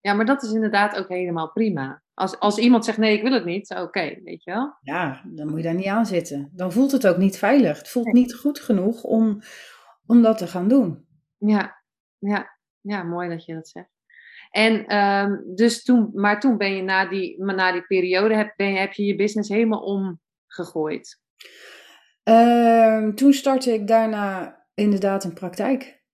Ja, 0.07 0.15
maar 0.15 0.25
dat 0.25 0.43
is 0.43 0.53
inderdaad 0.53 0.97
ook 0.97 1.09
helemaal 1.09 1.53
prima. 1.53 2.03
Als, 2.15 2.39
als 2.39 2.59
iemand 2.59 2.85
zegt 2.85 2.99
nee, 2.99 3.17
ik 3.17 3.23
wil 3.23 3.33
het 3.33 3.45
niet, 3.45 3.71
oké, 3.71 4.21
weet 4.25 4.45
je 4.45 4.51
wel? 4.51 4.77
Ja, 4.81 5.23
dan 5.25 5.49
moet 5.49 5.57
je 5.57 5.63
daar 5.63 5.75
niet 5.75 5.87
aan 5.87 6.07
zitten. 6.07 6.51
Dan 6.53 6.73
voelt 6.73 6.93
het 6.93 7.07
ook 7.07 7.17
niet 7.17 7.39
veilig. 7.39 7.79
Het 7.79 7.89
voelt 7.89 8.13
niet 8.13 8.35
goed 8.35 8.61
genoeg 8.61 9.03
om, 9.03 9.41
om 10.07 10.23
dat 10.23 10.39
te 10.39 10.47
gaan 10.47 10.69
doen. 10.69 11.07
Ja, 11.39 11.83
ja, 12.19 12.59
ja, 12.81 13.03
mooi 13.03 13.29
dat 13.29 13.45
je 13.45 13.55
dat 13.55 13.69
zegt. 13.69 13.91
En 14.51 14.87
ehm, 14.87 15.37
dus 15.55 15.83
toen, 15.83 16.11
maar 16.15 16.41
toen 16.41 16.57
ben 16.57 16.77
je 16.77 16.83
na 16.83 17.09
die, 17.09 17.45
na 17.45 17.73
die 17.73 17.87
periode, 17.87 18.35
heb, 18.35 18.55
ben 18.57 18.73
je, 18.73 18.79
heb 18.79 18.93
je 18.93 19.05
je 19.05 19.17
business 19.17 19.49
helemaal 19.49 19.83
omgegooid. 19.83 21.21
Ehm, 22.23 23.15
toen 23.15 23.33
startte 23.33 23.73
ik 23.73 23.87
daarna 23.87 24.59
inderdaad 24.75 25.25
een 25.25 25.35
praktijk. 25.35 26.05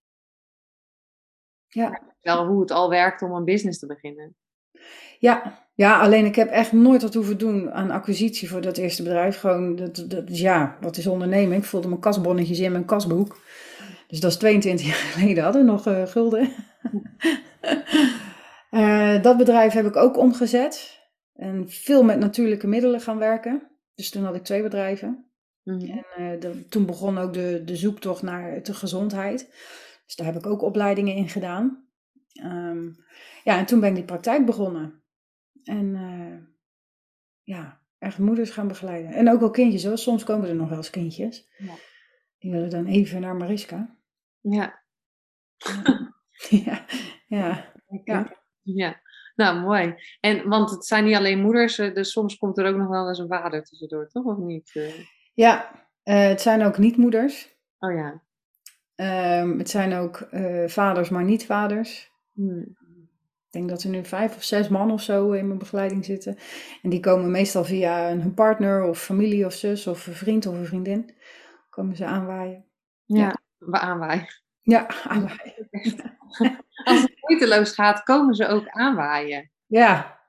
Ja. 1.67 2.12
Wel 2.23 2.47
hoe 2.47 2.61
het 2.61 2.71
al 2.71 2.91
werkt 2.91 3.23
om 3.23 3.33
een 3.33 3.45
business 3.45 3.79
te 3.79 3.87
beginnen. 3.87 4.37
Ja, 5.19 5.67
ja, 5.75 6.01
alleen 6.01 6.25
ik 6.25 6.35
heb 6.35 6.51
echt 6.51 6.73
nooit 6.73 7.03
wat 7.03 7.15
hoeven 7.15 7.39
doen 7.39 7.73
aan 7.73 7.91
acquisitie 7.91 8.49
voor 8.49 8.61
dat 8.61 8.77
eerste 8.77 9.03
bedrijf. 9.03 9.39
Gewoon, 9.39 9.77
dat, 9.77 10.05
dat, 10.09 10.39
ja, 10.39 10.77
wat 10.81 10.97
is 10.97 11.07
ondernemen? 11.07 11.57
Ik 11.57 11.65
voelde 11.65 11.89
mijn 11.89 12.01
kasbonnetjes 12.01 12.59
in 12.59 12.73
mijn 12.73 12.85
kasboek. 12.85 13.39
Dus 14.07 14.21
dat 14.21 14.31
is 14.31 14.37
22 14.37 14.87
jaar 14.91 14.95
geleden, 14.95 15.45
hadden 15.45 15.65
we 15.65 15.71
nog 15.71 15.87
uh, 15.87 16.07
gulden. 16.07 16.53
uh, 18.71 19.23
dat 19.27 19.37
bedrijf 19.37 19.73
heb 19.73 19.87
ik 19.87 19.97
ook 19.97 20.17
omgezet. 20.17 21.01
En 21.35 21.69
veel 21.69 22.03
met 22.03 22.19
natuurlijke 22.19 22.67
middelen 22.67 23.01
gaan 23.01 23.19
werken. 23.19 23.71
Dus 23.95 24.11
toen 24.11 24.25
had 24.25 24.35
ik 24.35 24.45
twee 24.45 24.63
bedrijven. 24.63 25.31
Mm 25.63 25.79
-hmm. 25.79 26.05
En 26.17 26.35
uh, 26.35 26.41
de, 26.41 26.69
toen 26.69 26.87
begon 26.87 27.19
ook 27.19 27.33
de, 27.33 27.63
de 27.65 27.77
zoektocht 27.77 28.23
naar 28.23 28.63
de 28.63 28.75
gezondheid. 28.75 29.49
Dus 30.07 30.17
daar 30.17 30.27
heb 30.27 30.37
ik 30.37 30.47
ook 30.47 30.63
opleidingen 30.63 31.15
in 31.15 31.29
gedaan. 31.29 31.85
Um, 32.33 32.97
ja, 33.45 33.59
en 33.59 33.67
toen 33.67 33.81
ben 33.81 33.89
ik 33.89 33.95
die 33.95 34.05
praktijk 34.05 34.47
begonnen. 34.47 35.03
En 35.65 35.97
ja, 37.43 37.81
echt 37.99 38.19
moeders 38.19 38.51
gaan 38.51 38.69
begeleiden. 38.69 39.13
En 39.13 39.31
ook 39.31 39.41
wel 39.41 39.51
kindjes 39.51 39.85
hoor. 39.85 39.99
Soms 39.99 40.25
komen 40.25 40.49
er 40.49 40.55
nog 40.55 40.69
wel 40.69 40.79
eens 40.79 40.91
kindjes. 40.91 41.49
Ja. 41.57 41.75
Die 42.39 42.51
willen 42.51 42.71
dan 42.71 42.87
even 42.87 43.21
naar 43.21 43.37
Mariska. 43.37 43.97
Ja. 44.41 44.83
ja, 46.49 46.87
ja. 47.27 47.73
ja. 48.05 48.41
Ja, 48.63 49.01
nou 49.35 49.61
mooi. 49.61 49.95
En 50.21 50.49
want 50.49 50.71
het 50.71 50.85
zijn 50.85 51.05
niet 51.05 51.17
alleen 51.17 51.41
moeders, 51.41 51.77
dus 51.77 52.13
soms 52.13 52.37
komt 52.37 52.59
er 52.59 52.67
ook 52.67 52.77
nog 52.77 52.89
wel 52.89 53.09
eens 53.09 53.19
een 53.19 53.29
vader 53.29 53.65
tussendoor, 53.65 54.09
toch? 54.09 54.25
Of 54.25 54.37
niet? 54.37 54.93
Ja, 55.35 55.71
uh, 56.05 56.27
het 56.27 56.41
zijn 56.41 56.63
ook 56.63 56.79
niet-moeders. 56.79 57.57
Oh 57.79 57.93
ja. 57.93 58.23
Um, 59.41 59.59
het 59.59 59.71
zijn 59.71 59.95
ook 59.95 60.29
uh, 60.31 60.69
vaders, 60.69 61.09
maar 61.09 61.25
niet 61.25 61.47
vaders. 61.47 62.12
Hmm. 62.33 62.77
Ik 63.53 63.59
denk 63.59 63.71
dat 63.71 63.83
er 63.83 63.91
nu 63.91 64.05
vijf 64.05 64.37
of 64.37 64.43
zes 64.43 64.69
man 64.69 64.91
of 64.91 65.03
zo 65.03 65.33
in 65.33 65.47
mijn 65.47 65.59
begeleiding 65.59 66.05
zitten. 66.05 66.37
En 66.83 66.91
die 66.91 67.01
komen 67.01 67.31
meestal 67.31 67.65
via 67.65 68.09
hun 68.09 68.35
partner 68.35 68.85
of 68.85 69.03
familie 69.03 69.47
of 69.47 69.53
zus 69.53 69.87
of 69.87 70.07
een 70.07 70.15
vriend 70.15 70.47
of 70.47 70.55
een 70.55 70.67
vriendin. 70.67 71.15
Komen 71.71 71.97
ze 71.97 72.05
aanwaaien. 72.05 72.65
Ja, 73.05 73.35
ja. 73.59 73.81
aanwaaien. 73.81 74.27
Ja, 74.61 74.87
aanwaaien. 75.09 75.69
Als 76.85 77.01
het 77.01 77.15
moeiteloos 77.21 77.75
gaat, 77.75 78.03
komen 78.03 78.35
ze 78.35 78.47
ook 78.47 78.69
aanwaaien. 78.69 79.51
Ja. 79.67 80.21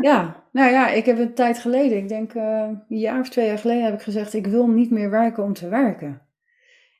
ja, 0.00 0.44
nou 0.52 0.70
ja, 0.70 0.88
ik 0.88 1.04
heb 1.04 1.18
een 1.18 1.34
tijd 1.34 1.58
geleden, 1.58 1.98
ik 1.98 2.08
denk 2.08 2.34
uh, 2.34 2.68
een 2.88 2.98
jaar 2.98 3.20
of 3.20 3.28
twee 3.28 3.46
jaar 3.46 3.58
geleden, 3.58 3.84
heb 3.84 3.94
ik 3.94 4.02
gezegd: 4.02 4.34
ik 4.34 4.46
wil 4.46 4.68
niet 4.68 4.90
meer 4.90 5.10
werken 5.10 5.42
om 5.42 5.52
te 5.52 5.68
werken. 5.68 6.22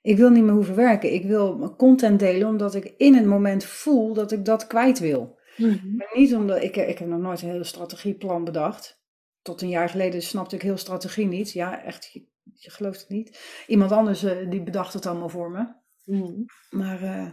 Ik 0.05 0.17
wil 0.17 0.31
niet 0.31 0.45
meer 0.45 0.53
hoeven 0.53 0.75
werken. 0.75 1.13
Ik 1.13 1.25
wil 1.25 1.77
content 1.77 2.19
delen 2.19 2.49
omdat 2.49 2.75
ik 2.75 2.95
in 2.97 3.15
het 3.15 3.25
moment 3.25 3.65
voel 3.65 4.15
dat 4.15 4.33
ik 4.33 4.45
dat 4.45 4.67
kwijt 4.67 4.99
wil. 4.99 5.39
Mm-hmm. 5.57 5.97
Maar 5.97 6.11
niet 6.15 6.35
omdat 6.35 6.63
ik, 6.63 6.77
ik 6.77 6.99
heb 6.99 7.09
nog 7.09 7.21
nooit 7.21 7.43
een 7.43 7.49
hele 7.49 7.65
strategieplan 7.65 8.45
bedacht. 8.45 9.03
Tot 9.43 9.63
een 9.63 9.69
jaar 9.69 9.89
geleden 9.89 10.23
snapte 10.23 10.55
ik 10.55 10.63
heel 10.63 10.77
strategie 10.77 11.27
niet. 11.27 11.53
Ja, 11.53 11.83
echt, 11.83 12.11
je, 12.13 12.27
je 12.55 12.71
gelooft 12.71 13.01
het 13.01 13.09
niet. 13.09 13.63
Iemand 13.67 13.93
anders 13.93 14.25
uh, 14.25 14.51
die 14.51 14.63
bedacht 14.63 14.93
het 14.93 15.07
allemaal 15.07 15.29
voor 15.29 15.51
me. 15.51 15.75
Mm-hmm. 16.05 16.45
Maar 16.71 17.03
uh, 17.03 17.31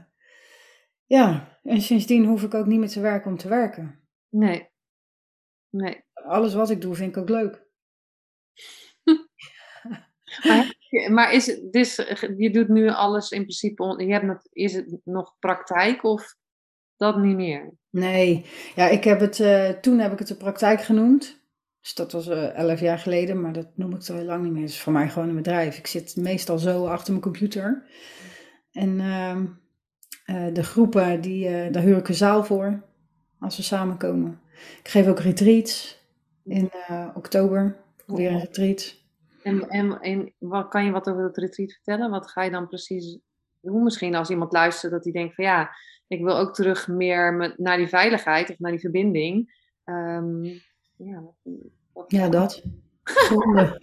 ja, 1.06 1.58
en 1.64 1.82
sindsdien 1.82 2.26
hoef 2.26 2.44
ik 2.44 2.54
ook 2.54 2.66
niet 2.66 2.80
meer 2.80 2.90
te 2.90 3.02
werken 3.02 3.32
om 3.32 3.38
te 3.38 3.50
werken. 3.50 4.00
Nee. 4.30 4.70
Nee. 5.70 6.04
Alles 6.14 6.54
wat 6.54 6.70
ik 6.70 6.82
doe 6.82 6.96
vind 6.96 7.16
ik 7.16 7.22
ook 7.22 7.30
leuk. 7.30 7.66
maar, 10.48 10.80
maar 10.92 11.34
is 11.34 11.46
het, 11.46 11.72
dus, 11.72 11.96
je 12.38 12.50
doet 12.52 12.68
nu 12.68 12.90
alles 12.90 13.30
in 13.32 13.42
principe, 13.42 14.04
je 14.06 14.12
hebt 14.12 14.26
nog, 14.26 14.40
is 14.52 14.74
het 14.74 14.98
nog 15.04 15.36
praktijk 15.40 16.04
of 16.04 16.36
dat 16.98 17.18
niet 17.18 17.36
meer? 17.36 17.74
Nee, 17.90 18.46
ja, 18.76 18.88
ik 18.88 19.04
heb 19.04 19.20
het, 19.20 19.40
uh, 19.40 19.70
toen 19.70 20.00
heb 20.00 20.12
ik 20.12 20.20
het 20.20 20.28
de 20.28 20.36
praktijk 20.36 20.82
genoemd. 20.82 21.40
Dus 21.82 21.94
dat 21.94 22.12
was 22.12 22.28
uh, 22.28 22.56
elf 22.56 22.80
jaar 22.80 22.98
geleden, 22.98 23.42
maar 23.42 23.54
dat 23.54 23.68
noem 23.76 23.96
ik 23.96 24.02
zo 24.02 24.16
heel 24.16 24.26
lang 24.26 24.44
niet 24.44 24.52
meer. 24.52 24.62
Het 24.62 24.72
is 24.72 24.82
voor 24.82 24.94
mij 24.94 25.10
gewoon 25.10 25.30
een 25.30 25.36
bedrijf. 25.36 25.78
Ik 25.78 25.88
zit 25.88 26.16
meestal 26.16 26.58
zo 26.58 26.86
achter 26.86 27.12
mijn 27.12 27.24
computer. 27.24 27.84
En 28.72 28.90
uh, 29.00 29.38
uh, 30.26 30.54
de 30.54 30.64
groepen, 30.64 31.22
die, 31.22 31.70
daar 31.72 31.84
huur 31.84 31.98
ik 31.98 32.08
een 32.08 32.14
zaal 32.14 32.44
voor 32.44 32.84
als 33.40 33.58
we 33.58 33.64
samenkomen. 33.64 34.42
Ik 34.80 34.88
geef 34.88 35.08
ook 35.08 35.20
retreats 35.20 36.00
in 36.44 36.72
oktober. 37.14 37.78
Weer 38.06 38.32
een 38.32 38.40
retreat. 38.40 39.01
En, 39.44 39.70
en, 39.70 40.00
en 40.00 40.34
wat, 40.38 40.68
kan 40.68 40.86
je 40.86 40.92
wat 40.92 41.10
over 41.10 41.24
het 41.24 41.38
retreat 41.38 41.72
vertellen? 41.72 42.10
Wat 42.10 42.32
ga 42.32 42.44
je 42.44 42.52
dan 42.52 42.68
precies 42.68 43.20
doen? 43.62 43.84
Misschien 43.84 44.16
als 44.16 44.30
iemand 44.30 44.54
luistert 44.54 44.92
dat 44.92 45.04
hij 45.04 45.14
denkt 45.14 45.36
van 45.36 45.46
ja, 45.46 45.70
ik 46.08 46.24
wil 46.24 46.38
ook 46.38 46.54
terug 46.54 46.88
meer 46.88 47.54
naar 47.58 47.78
die 47.78 47.88
veiligheid 47.88 48.50
of 48.50 48.60
naar 48.60 48.72
die 48.72 48.80
verbinding. 48.80 49.60
Um, 49.86 50.44
ja, 50.98 51.24
wat, 51.94 52.12
ja, 52.12 52.30
dat. 52.30 52.64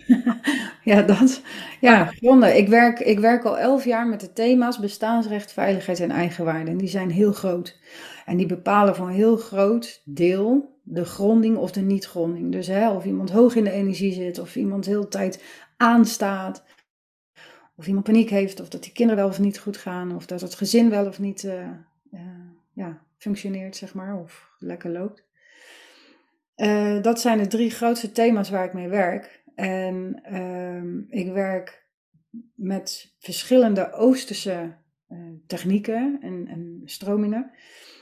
Ja, 0.88 1.02
dat. 1.02 1.42
Ja. 1.80 2.10
Ik 2.52 2.68
werk, 2.68 2.98
ik 2.98 3.18
werk 3.18 3.44
al 3.44 3.58
elf 3.58 3.84
jaar 3.84 4.06
met 4.06 4.20
de 4.20 4.32
thema's 4.32 4.78
bestaansrecht, 4.78 5.52
veiligheid 5.52 6.00
en 6.00 6.10
eigenwaarde. 6.10 6.70
En 6.70 6.76
die 6.76 6.88
zijn 6.88 7.10
heel 7.10 7.32
groot. 7.32 7.78
En 8.24 8.36
die 8.36 8.46
bepalen 8.46 8.96
voor 8.96 9.06
een 9.06 9.14
heel 9.14 9.36
groot 9.36 10.02
deel 10.04 10.77
de 10.90 11.04
gronding 11.04 11.56
of 11.56 11.72
de 11.72 11.80
niet-gronding. 11.80 12.52
Dus 12.52 12.66
hè, 12.66 12.90
of 12.90 13.04
iemand 13.04 13.30
hoog 13.30 13.54
in 13.54 13.64
de 13.64 13.70
energie 13.70 14.12
zit, 14.12 14.38
of 14.38 14.56
iemand 14.56 14.84
de 14.84 14.90
hele 14.90 15.08
tijd 15.08 15.44
aanstaat, 15.76 16.64
of 17.76 17.86
iemand 17.86 18.04
paniek 18.04 18.30
heeft, 18.30 18.60
of 18.60 18.68
dat 18.68 18.82
die 18.82 18.92
kinderen 18.92 19.22
wel 19.22 19.32
of 19.32 19.38
niet 19.38 19.58
goed 19.58 19.76
gaan, 19.76 20.14
of 20.14 20.26
dat 20.26 20.40
het 20.40 20.54
gezin 20.54 20.90
wel 20.90 21.06
of 21.06 21.18
niet 21.18 21.42
uh, 21.42 21.70
uh, 22.12 22.20
ja, 22.72 23.02
functioneert, 23.16 23.76
zeg 23.76 23.94
maar, 23.94 24.20
of 24.20 24.50
lekker 24.58 24.90
loopt. 24.90 25.26
Uh, 26.56 27.02
dat 27.02 27.20
zijn 27.20 27.38
de 27.38 27.46
drie 27.46 27.70
grootste 27.70 28.12
thema's 28.12 28.50
waar 28.50 28.64
ik 28.64 28.72
mee 28.72 28.88
werk. 28.88 29.42
En 29.54 30.22
ik 31.08 31.32
werk 31.32 31.86
met 32.54 33.14
verschillende 33.18 33.92
Oosterse 33.92 34.76
technieken 35.46 36.18
en, 36.20 36.46
en 36.48 36.82
stromingen. 36.84 37.50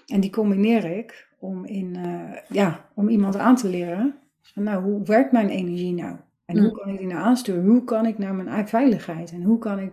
En 0.07 0.21
die 0.21 0.31
combineer 0.31 0.85
ik 0.85 1.29
om, 1.47 1.65
in, 1.65 1.97
uh, 1.97 2.37
ja, 2.49 2.91
om 2.95 3.09
iemand 3.09 3.37
aan 3.37 3.57
te 3.57 3.69
leren. 3.69 4.19
Van, 4.43 4.63
nou, 4.63 4.83
hoe 4.83 5.03
werkt 5.03 5.33
mijn 5.33 5.49
energie 5.49 5.95
nou? 5.95 6.17
En 6.45 6.59
hoe 6.59 6.73
kan 6.73 6.89
ik 6.89 6.99
die 6.99 7.07
nou 7.07 7.21
aansturen? 7.21 7.67
Hoe 7.67 7.85
kan 7.85 8.07
ik 8.07 8.19
naar 8.19 8.35
mijn 8.35 8.69
veiligheid? 8.69 9.33
En 9.33 9.43
hoe 9.43 9.59
kan 9.59 9.79
ik 9.79 9.93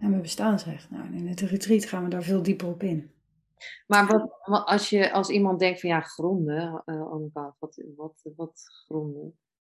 naar 0.00 0.10
mijn 0.10 0.22
bestaansrecht? 0.22 0.90
Nou, 0.90 1.14
in 1.14 1.28
het 1.28 1.40
retreat 1.40 1.84
gaan 1.84 2.04
we 2.04 2.10
daar 2.10 2.22
veel 2.22 2.42
dieper 2.42 2.68
op 2.68 2.82
in. 2.82 3.10
Maar 3.86 4.06
wat, 4.06 4.66
als, 4.66 4.90
je, 4.90 5.12
als 5.12 5.28
iemand 5.28 5.58
denkt 5.58 5.80
van 5.80 5.90
ja, 5.90 6.00
gronden, 6.00 6.82
uh, 6.86 7.10
wat, 7.58 7.82
wat, 7.96 8.30
wat 8.36 8.62
gronden? 8.86 9.38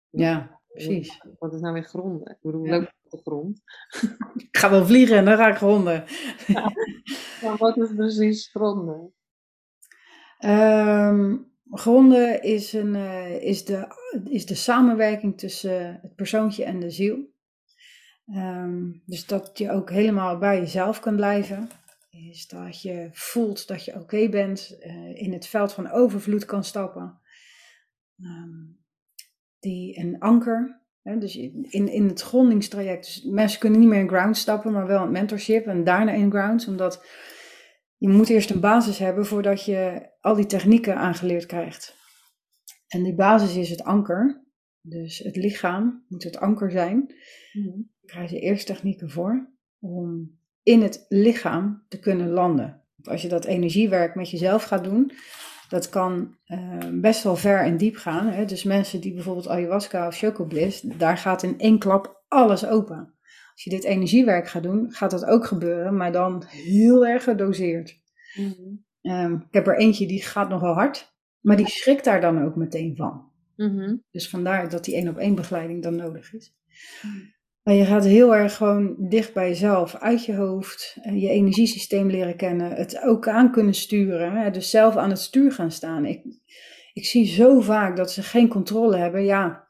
Ja, 0.09 0.59
precies. 0.67 1.17
Wat, 1.17 1.33
wat 1.39 1.53
is 1.53 1.61
nou 1.61 1.73
weer 1.73 1.83
gronden? 1.83 2.31
Ik 2.31 2.37
bedoel, 2.41 2.65
ja. 2.65 2.71
leuk 2.71 2.93
op 3.03 3.11
de 3.11 3.17
grond. 3.17 3.61
Ik 4.51 4.57
ga 4.57 4.69
wel 4.69 4.85
vliegen 4.85 5.17
en 5.17 5.25
dan 5.25 5.37
ga 5.37 5.49
ik 5.49 5.55
gronden. 5.55 6.03
Ja. 6.47 6.71
Maar 7.41 7.57
wat 7.57 7.77
is 7.77 7.95
precies 7.95 8.49
gronden? 8.49 9.13
Um, 10.45 11.51
gronden 11.71 12.43
is, 12.43 12.73
een, 12.73 12.95
uh, 12.95 13.43
is, 13.43 13.65
de, 13.65 13.87
is 14.29 14.45
de 14.45 14.55
samenwerking 14.55 15.37
tussen 15.37 15.99
het 16.01 16.15
persoontje 16.15 16.63
en 16.63 16.79
de 16.79 16.89
ziel. 16.89 17.29
Um, 18.35 19.01
dus 19.05 19.25
dat 19.25 19.57
je 19.57 19.71
ook 19.71 19.89
helemaal 19.89 20.37
bij 20.37 20.59
jezelf 20.59 20.99
kan 20.99 21.15
blijven. 21.15 21.69
Is 22.09 22.47
dat 22.47 22.81
je 22.81 23.09
voelt 23.11 23.67
dat 23.67 23.85
je 23.85 23.95
oké 23.95 24.29
bent, 24.29 24.77
uh, 24.85 25.21
in 25.21 25.33
het 25.33 25.47
veld 25.47 25.73
van 25.73 25.91
overvloed 25.91 26.45
kan 26.45 26.63
stappen. 26.63 27.19
Um, 28.21 28.79
die 29.59 29.99
een 29.99 30.19
anker. 30.19 30.81
Hè, 31.01 31.17
dus 31.17 31.35
in, 31.35 31.87
in 31.87 32.07
het 32.07 32.21
grondingstraject. 32.21 33.05
Dus 33.05 33.23
mensen 33.23 33.59
kunnen 33.59 33.79
niet 33.79 33.89
meer 33.89 33.99
in 33.99 34.07
ground 34.07 34.37
stappen, 34.37 34.71
maar 34.71 34.87
wel 34.87 35.03
in 35.03 35.11
mentorship 35.11 35.65
en 35.65 35.83
daarna 35.83 36.11
in 36.11 36.31
ground. 36.31 36.67
Omdat 36.67 37.05
je 38.01 38.09
moet 38.09 38.29
eerst 38.29 38.49
een 38.49 38.59
basis 38.59 38.97
hebben 38.97 39.25
voordat 39.25 39.65
je 39.65 40.09
al 40.21 40.35
die 40.35 40.45
technieken 40.45 40.95
aangeleerd 40.95 41.45
krijgt. 41.45 41.95
En 42.87 43.03
die 43.03 43.15
basis 43.15 43.55
is 43.55 43.69
het 43.69 43.83
anker. 43.83 44.43
Dus 44.81 45.17
het 45.17 45.35
lichaam 45.35 46.05
moet 46.07 46.23
het 46.23 46.37
anker 46.37 46.71
zijn. 46.71 47.07
Daar 47.53 47.83
krijg 48.05 48.31
je 48.31 48.39
eerst 48.39 48.65
technieken 48.65 49.09
voor 49.09 49.49
om 49.79 50.37
in 50.63 50.81
het 50.81 51.05
lichaam 51.09 51.85
te 51.87 51.99
kunnen 51.99 52.29
landen. 52.29 52.83
Want 52.95 53.07
als 53.07 53.21
je 53.21 53.27
dat 53.27 53.45
energiewerk 53.45 54.15
met 54.15 54.29
jezelf 54.29 54.63
gaat 54.63 54.83
doen, 54.83 55.11
dat 55.69 55.89
kan 55.89 56.37
eh, 56.45 56.87
best 56.91 57.23
wel 57.23 57.35
ver 57.35 57.59
en 57.59 57.77
diep 57.77 57.95
gaan. 57.95 58.27
Hè? 58.27 58.45
Dus 58.45 58.63
mensen 58.63 59.01
die 59.01 59.13
bijvoorbeeld 59.13 59.47
ayahuasca 59.47 60.07
of 60.07 60.17
chocobliss, 60.17 60.81
daar 60.81 61.17
gaat 61.17 61.43
in 61.43 61.59
één 61.59 61.79
klap 61.79 62.23
alles 62.27 62.65
open. 62.65 63.13
Als 63.51 63.63
je 63.63 63.69
dit 63.69 63.83
energiewerk 63.83 64.47
gaat 64.47 64.63
doen, 64.63 64.91
gaat 64.91 65.11
dat 65.11 65.25
ook 65.25 65.45
gebeuren, 65.45 65.97
maar 65.97 66.11
dan 66.11 66.43
heel 66.47 67.05
erg 67.07 67.23
gedoseerd. 67.23 67.99
Mhm. 68.35 68.75
Ehm, 69.01 69.33
ik 69.33 69.53
heb 69.53 69.67
er 69.67 69.77
eentje 69.77 70.07
die 70.07 70.21
gaat 70.21 70.49
nogal 70.49 70.73
hard, 70.73 71.13
maar 71.39 71.57
die 71.57 71.69
schrikt 71.69 72.03
daar 72.03 72.21
dan 72.21 72.43
ook 72.43 72.55
meteen 72.55 72.95
van. 72.95 73.29
Mhm. 73.55 73.95
Dus 74.11 74.29
vandaar 74.29 74.69
dat 74.69 74.85
die 74.85 74.95
één 74.95 75.07
op 75.07 75.17
één 75.17 75.35
begeleiding 75.35 75.83
dan 75.83 75.95
nodig 75.95 76.33
is. 76.33 76.55
Mm. 77.01 77.33
Maar 77.63 77.73
je 77.73 77.85
gaat 77.85 78.05
heel 78.05 78.35
erg 78.35 78.55
gewoon 78.55 78.95
dicht 78.99 79.33
bij 79.33 79.47
jezelf, 79.47 79.95
uit 79.95 80.25
je 80.25 80.35
hoofd, 80.35 80.97
eh, 81.01 81.21
je 81.21 81.29
energiesysteem 81.29 82.09
leren 82.09 82.35
kennen, 82.35 82.71
het 82.71 83.01
ook 83.03 83.27
aan 83.27 83.51
kunnen 83.51 83.73
sturen. 83.73 84.35
Hè? 84.35 84.51
Dus 84.51 84.69
zelf 84.69 84.95
aan 84.95 85.09
het 85.09 85.19
stuur 85.19 85.51
gaan 85.51 85.71
staan. 85.71 86.05
Ik, 86.05 86.23
ik 86.93 87.05
zie 87.05 87.25
zo 87.25 87.59
vaak 87.59 87.95
dat 87.95 88.11
ze 88.11 88.23
geen 88.23 88.47
controle 88.47 88.97
hebben. 88.97 89.23
Ja, 89.23 89.67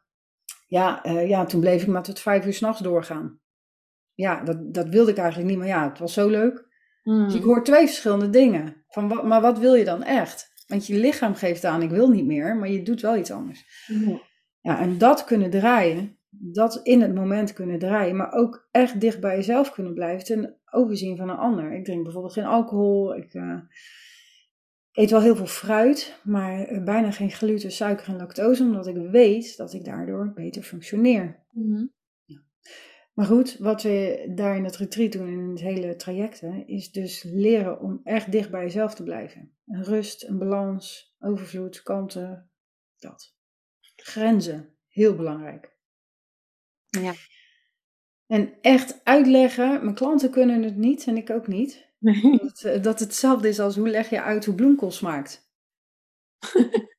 ja, 0.67 1.03
eh, 1.03 1.29
ja 1.29 1.45
toen 1.45 1.59
bleef 1.59 1.81
ik 1.81 1.87
maar 1.87 2.03
tot 2.03 2.19
vijf 2.19 2.45
uur 2.45 2.53
s'nachts 2.53 2.81
doorgaan. 2.81 3.39
Ja, 4.21 4.43
dat, 4.43 4.73
dat 4.73 4.89
wilde 4.89 5.11
ik 5.11 5.17
eigenlijk 5.17 5.49
niet, 5.49 5.57
maar 5.57 5.67
ja, 5.67 5.89
het 5.89 5.99
was 5.99 6.13
zo 6.13 6.29
leuk. 6.29 6.69
Dus 7.03 7.35
ik 7.35 7.43
hoor 7.43 7.63
twee 7.63 7.85
verschillende 7.85 8.29
dingen. 8.29 8.83
Van 8.87 9.07
wat, 9.07 9.23
maar 9.23 9.41
wat 9.41 9.59
wil 9.59 9.73
je 9.73 9.85
dan 9.85 10.03
echt? 10.03 10.63
Want 10.67 10.87
je 10.87 10.95
lichaam 10.95 11.35
geeft 11.35 11.65
aan, 11.65 11.81
ik 11.81 11.89
wil 11.89 12.09
niet 12.09 12.25
meer, 12.25 12.55
maar 12.55 12.69
je 12.69 12.83
doet 12.83 13.01
wel 13.01 13.17
iets 13.17 13.31
anders. 13.31 13.85
Ja. 13.87 14.19
Ja, 14.61 14.79
en 14.79 14.97
dat 14.97 15.23
kunnen 15.23 15.49
draaien, 15.49 16.17
dat 16.29 16.79
in 16.83 17.01
het 17.01 17.15
moment 17.15 17.53
kunnen 17.53 17.79
draaien, 17.79 18.15
maar 18.15 18.31
ook 18.31 18.67
echt 18.71 19.01
dicht 19.01 19.19
bij 19.19 19.35
jezelf 19.35 19.71
kunnen 19.71 19.93
blijven 19.93 20.25
ten 20.25 20.57
overzien 20.71 21.17
van 21.17 21.29
een 21.29 21.37
ander. 21.37 21.73
Ik 21.73 21.85
drink 21.85 22.03
bijvoorbeeld 22.03 22.33
geen 22.33 22.45
alcohol, 22.45 23.15
ik 23.15 23.33
eh, 23.33 23.59
eet 24.91 25.11
wel 25.11 25.21
heel 25.21 25.35
veel 25.35 25.45
fruit, 25.45 26.19
maar 26.23 26.63
eh, 26.63 26.83
bijna 26.83 27.11
geen 27.11 27.31
gluten, 27.31 27.71
suiker 27.71 28.07
en 28.07 28.17
lactose, 28.17 28.63
omdat 28.63 28.87
ik 28.87 28.95
weet 29.11 29.57
dat 29.57 29.73
ik 29.73 29.85
daardoor 29.85 30.31
beter 30.33 30.63
functioneer. 30.63 31.45
Mhm. 31.51 31.85
Maar 33.13 33.25
goed, 33.25 33.57
wat 33.57 33.81
we 33.81 34.31
daar 34.35 34.55
in 34.55 34.63
het 34.63 34.75
retreat 34.75 35.11
doen, 35.11 35.27
in 35.27 35.49
het 35.49 35.59
hele 35.59 35.95
traject, 35.95 36.41
hè, 36.41 36.63
is 36.65 36.91
dus 36.91 37.23
leren 37.23 37.79
om 37.79 38.01
echt 38.03 38.31
dicht 38.31 38.51
bij 38.51 38.61
jezelf 38.61 38.95
te 38.95 39.03
blijven. 39.03 39.55
Een 39.65 39.83
rust, 39.83 40.23
een 40.23 40.37
balans, 40.37 41.15
overvloed, 41.19 41.81
kalmte, 41.81 42.47
dat. 42.99 43.35
Grenzen, 43.95 44.75
heel 44.87 45.15
belangrijk. 45.15 45.75
Ja. 46.85 47.13
En 48.27 48.53
echt 48.61 49.01
uitleggen, 49.03 49.83
mijn 49.83 49.95
klanten 49.95 50.31
kunnen 50.31 50.63
het 50.63 50.75
niet 50.75 51.07
en 51.07 51.17
ik 51.17 51.29
ook 51.29 51.47
niet. 51.47 51.89
Dat 51.99 52.41
het, 52.41 52.63
eh, 52.63 52.73
dat 52.73 52.85
het 52.85 52.99
hetzelfde 52.99 53.47
is 53.47 53.59
als 53.59 53.75
hoe 53.75 53.89
leg 53.89 54.09
je 54.09 54.21
uit 54.21 54.45
hoe 54.45 54.55
bloemkool 54.55 54.91
smaakt. 54.91 55.49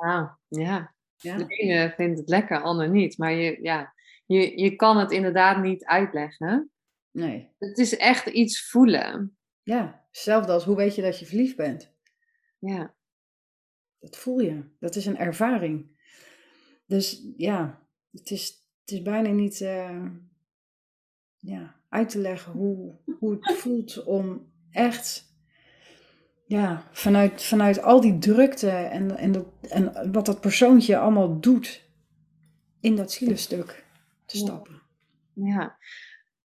Wauw, 0.00 0.38
ja. 0.48 0.94
Ja, 1.16 1.36
De 1.36 1.46
ene 1.46 1.92
vindt 1.96 2.18
het 2.18 2.28
lekker, 2.28 2.58
de 2.58 2.64
ander 2.64 2.90
niet. 2.90 3.18
Maar 3.18 3.32
je, 3.32 3.58
ja, 3.62 3.94
je, 4.26 4.58
je 4.60 4.76
kan 4.76 4.96
het 4.96 5.10
inderdaad 5.10 5.62
niet 5.62 5.84
uitleggen. 5.84 6.70
nee. 7.10 7.54
Het 7.58 7.78
is 7.78 7.96
echt 7.96 8.26
iets 8.26 8.68
voelen. 8.70 9.36
Ja, 9.62 10.04
hetzelfde 10.10 10.52
als 10.52 10.64
hoe 10.64 10.76
weet 10.76 10.94
je 10.94 11.02
dat 11.02 11.18
je 11.18 11.26
verliefd 11.26 11.56
bent. 11.56 11.94
Ja. 12.58 12.94
Dat 13.98 14.16
voel 14.16 14.38
je. 14.38 14.64
Dat 14.78 14.96
is 14.96 15.06
een 15.06 15.18
ervaring. 15.18 15.98
Dus 16.86 17.32
ja, 17.36 17.86
het 18.10 18.30
is, 18.30 18.46
het 18.80 18.90
is 18.90 19.02
bijna 19.02 19.30
niet 19.30 19.60
eh, 19.60 20.06
ja, 21.36 21.80
uit 21.88 22.08
te 22.08 22.18
leggen 22.18 22.52
hoe, 22.52 22.94
hoe 23.18 23.32
het 23.40 23.56
voelt 23.62 24.04
om 24.04 24.52
echt 24.70 25.34
ja, 26.46 26.88
vanuit, 26.92 27.42
vanuit 27.42 27.82
al 27.82 28.00
die 28.00 28.18
drukte 28.18 28.70
en, 28.70 29.16
en, 29.16 29.32
dat, 29.32 29.46
en 29.68 30.12
wat 30.12 30.26
dat 30.26 30.40
persoontje 30.40 30.98
allemaal 30.98 31.40
doet 31.40 31.84
in 32.80 32.96
dat 32.96 33.12
zielenstuk 33.12 33.85
te 34.26 34.38
Ja. 34.38 34.44
stappen. 34.44 34.82
Ja, 35.32 35.78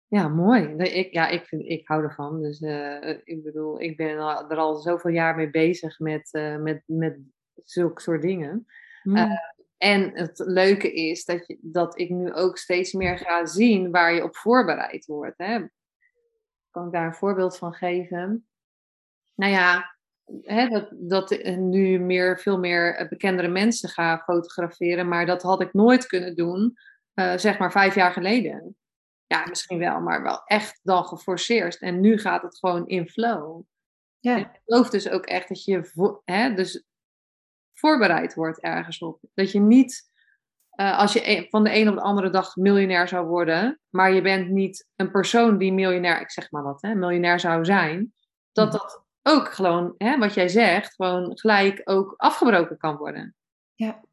ja 0.09 0.29
mooi. 0.29 0.63
Ik, 0.77 1.13
ja, 1.13 1.29
ik, 1.29 1.45
vind, 1.47 1.63
ik 1.65 1.89
hou 1.89 2.03
ervan. 2.03 2.43
Dus 2.43 2.61
eh, 2.61 3.19
ik 3.25 3.43
bedoel, 3.43 3.81
ik 3.81 3.97
ben 3.97 4.09
er 4.49 4.57
al 4.57 4.75
zoveel 4.75 5.11
jaar 5.11 5.37
mee 5.37 5.51
bezig 5.51 5.99
met, 5.99 6.29
eh, 6.33 6.57
met, 6.57 6.83
met 6.87 7.19
zulke 7.65 8.01
soort 8.01 8.23
dingen. 8.23 8.67
Mm. 9.03 9.17
Eh, 9.17 9.39
En 9.79 10.11
het 10.15 10.39
leuke 10.39 10.93
is 10.93 11.25
dat, 11.25 11.47
je, 11.47 11.59
dat 11.61 11.99
ik 11.99 12.11
nu 12.11 12.33
ook 12.33 12.59
steeds 12.59 12.93
meer 12.93 13.19
ga 13.19 13.47
zien 13.47 13.91
waar 13.91 14.15
je 14.15 14.23
op 14.23 14.37
voorbereid 14.37 15.07
wordt. 15.07 15.39
Hè? 15.39 15.61
Kan 16.71 16.87
ik 16.87 16.93
daar 16.93 17.07
een 17.07 17.15
voorbeeld 17.15 17.59
van 17.59 17.73
geven? 17.73 18.47
Nou 19.35 19.53
ja, 19.53 19.97
hè, 20.43 20.69
dat, 20.69 20.89
dat 20.91 21.45
nu 21.57 21.99
meer, 21.99 22.39
veel 22.39 22.59
meer 22.59 22.95
eh, 22.95 23.09
bekendere 23.09 23.49
mensen 23.49 23.89
ga 23.89 24.19
fotograferen. 24.19 25.09
Maar 25.09 25.27
dat 25.27 25.43
had 25.43 25.61
ik 25.61 25.73
nooit 25.73 26.07
kunnen 26.07 26.35
doen, 26.37 26.77
eh, 27.15 27.37
zeg 27.37 27.59
maar 27.59 27.73
vijf 27.73 27.95
jaar 27.95 28.13
geleden. 28.13 28.77
Ja, 29.27 29.47
misschien 29.49 29.79
wel, 29.79 30.01
maar 30.01 30.23
wel 30.23 30.43
echt 30.45 30.81
dan 30.83 31.05
geforceerd. 31.05 31.79
En 31.79 32.01
nu 32.01 32.19
gaat 32.19 32.43
het 32.43 32.59
gewoon 32.59 32.87
in 32.87 33.09
flow. 33.09 33.55
En 33.57 33.67
ja, 34.21 34.37
ik 34.37 34.61
geloof 34.65 34.91
dus 34.91 35.09
ook 35.09 35.27
echt 35.27 35.49
dat 35.49 35.65
je 35.65 36.21
hè, 36.25 36.55
dus 36.55 36.85
voorbereid 37.75 38.35
wordt 38.35 38.61
ergens 38.61 38.99
op. 38.99 39.21
Dat 39.35 39.53
je 39.53 39.61
niet, 39.61 40.11
eh, 40.71 40.99
als 40.99 41.13
je 41.13 41.31
e- 41.31 41.49
van 41.49 41.65
de 41.65 41.75
een 41.77 41.89
op 41.89 41.95
de 41.95 42.01
andere 42.01 42.31
dag 42.31 42.57
miljonair 42.57 43.09
zou 43.09 43.27
worden, 43.27 43.81
maar 43.89 44.13
je 44.13 44.23
bent 44.23 44.49
niet 44.49 44.89
een 44.97 45.11
persoon 45.11 45.59
die 45.59 45.73
miljonair, 45.73 46.21
ik 46.21 46.31
zeg 46.31 46.51
maar 46.51 46.63
wat, 46.63 46.83
hè, 46.83 46.95
miljonair 46.95 47.41
zou 47.41 47.65
zijn, 47.65 48.15
dat 48.53 48.67
Mhm. 48.69 48.77
dat 48.77 49.05
ook 49.23 49.53
gewoon, 49.53 49.95
hè, 49.99 50.19
wat 50.19 50.35
jij 50.35 50.49
zegt, 50.49 50.95
gewoon 50.95 51.39
gelijk 51.39 51.81
ook 51.85 52.15
afgebroken 52.17 52.77
kan 52.77 52.97
worden. 52.97 53.35
Ja. 53.75 54.05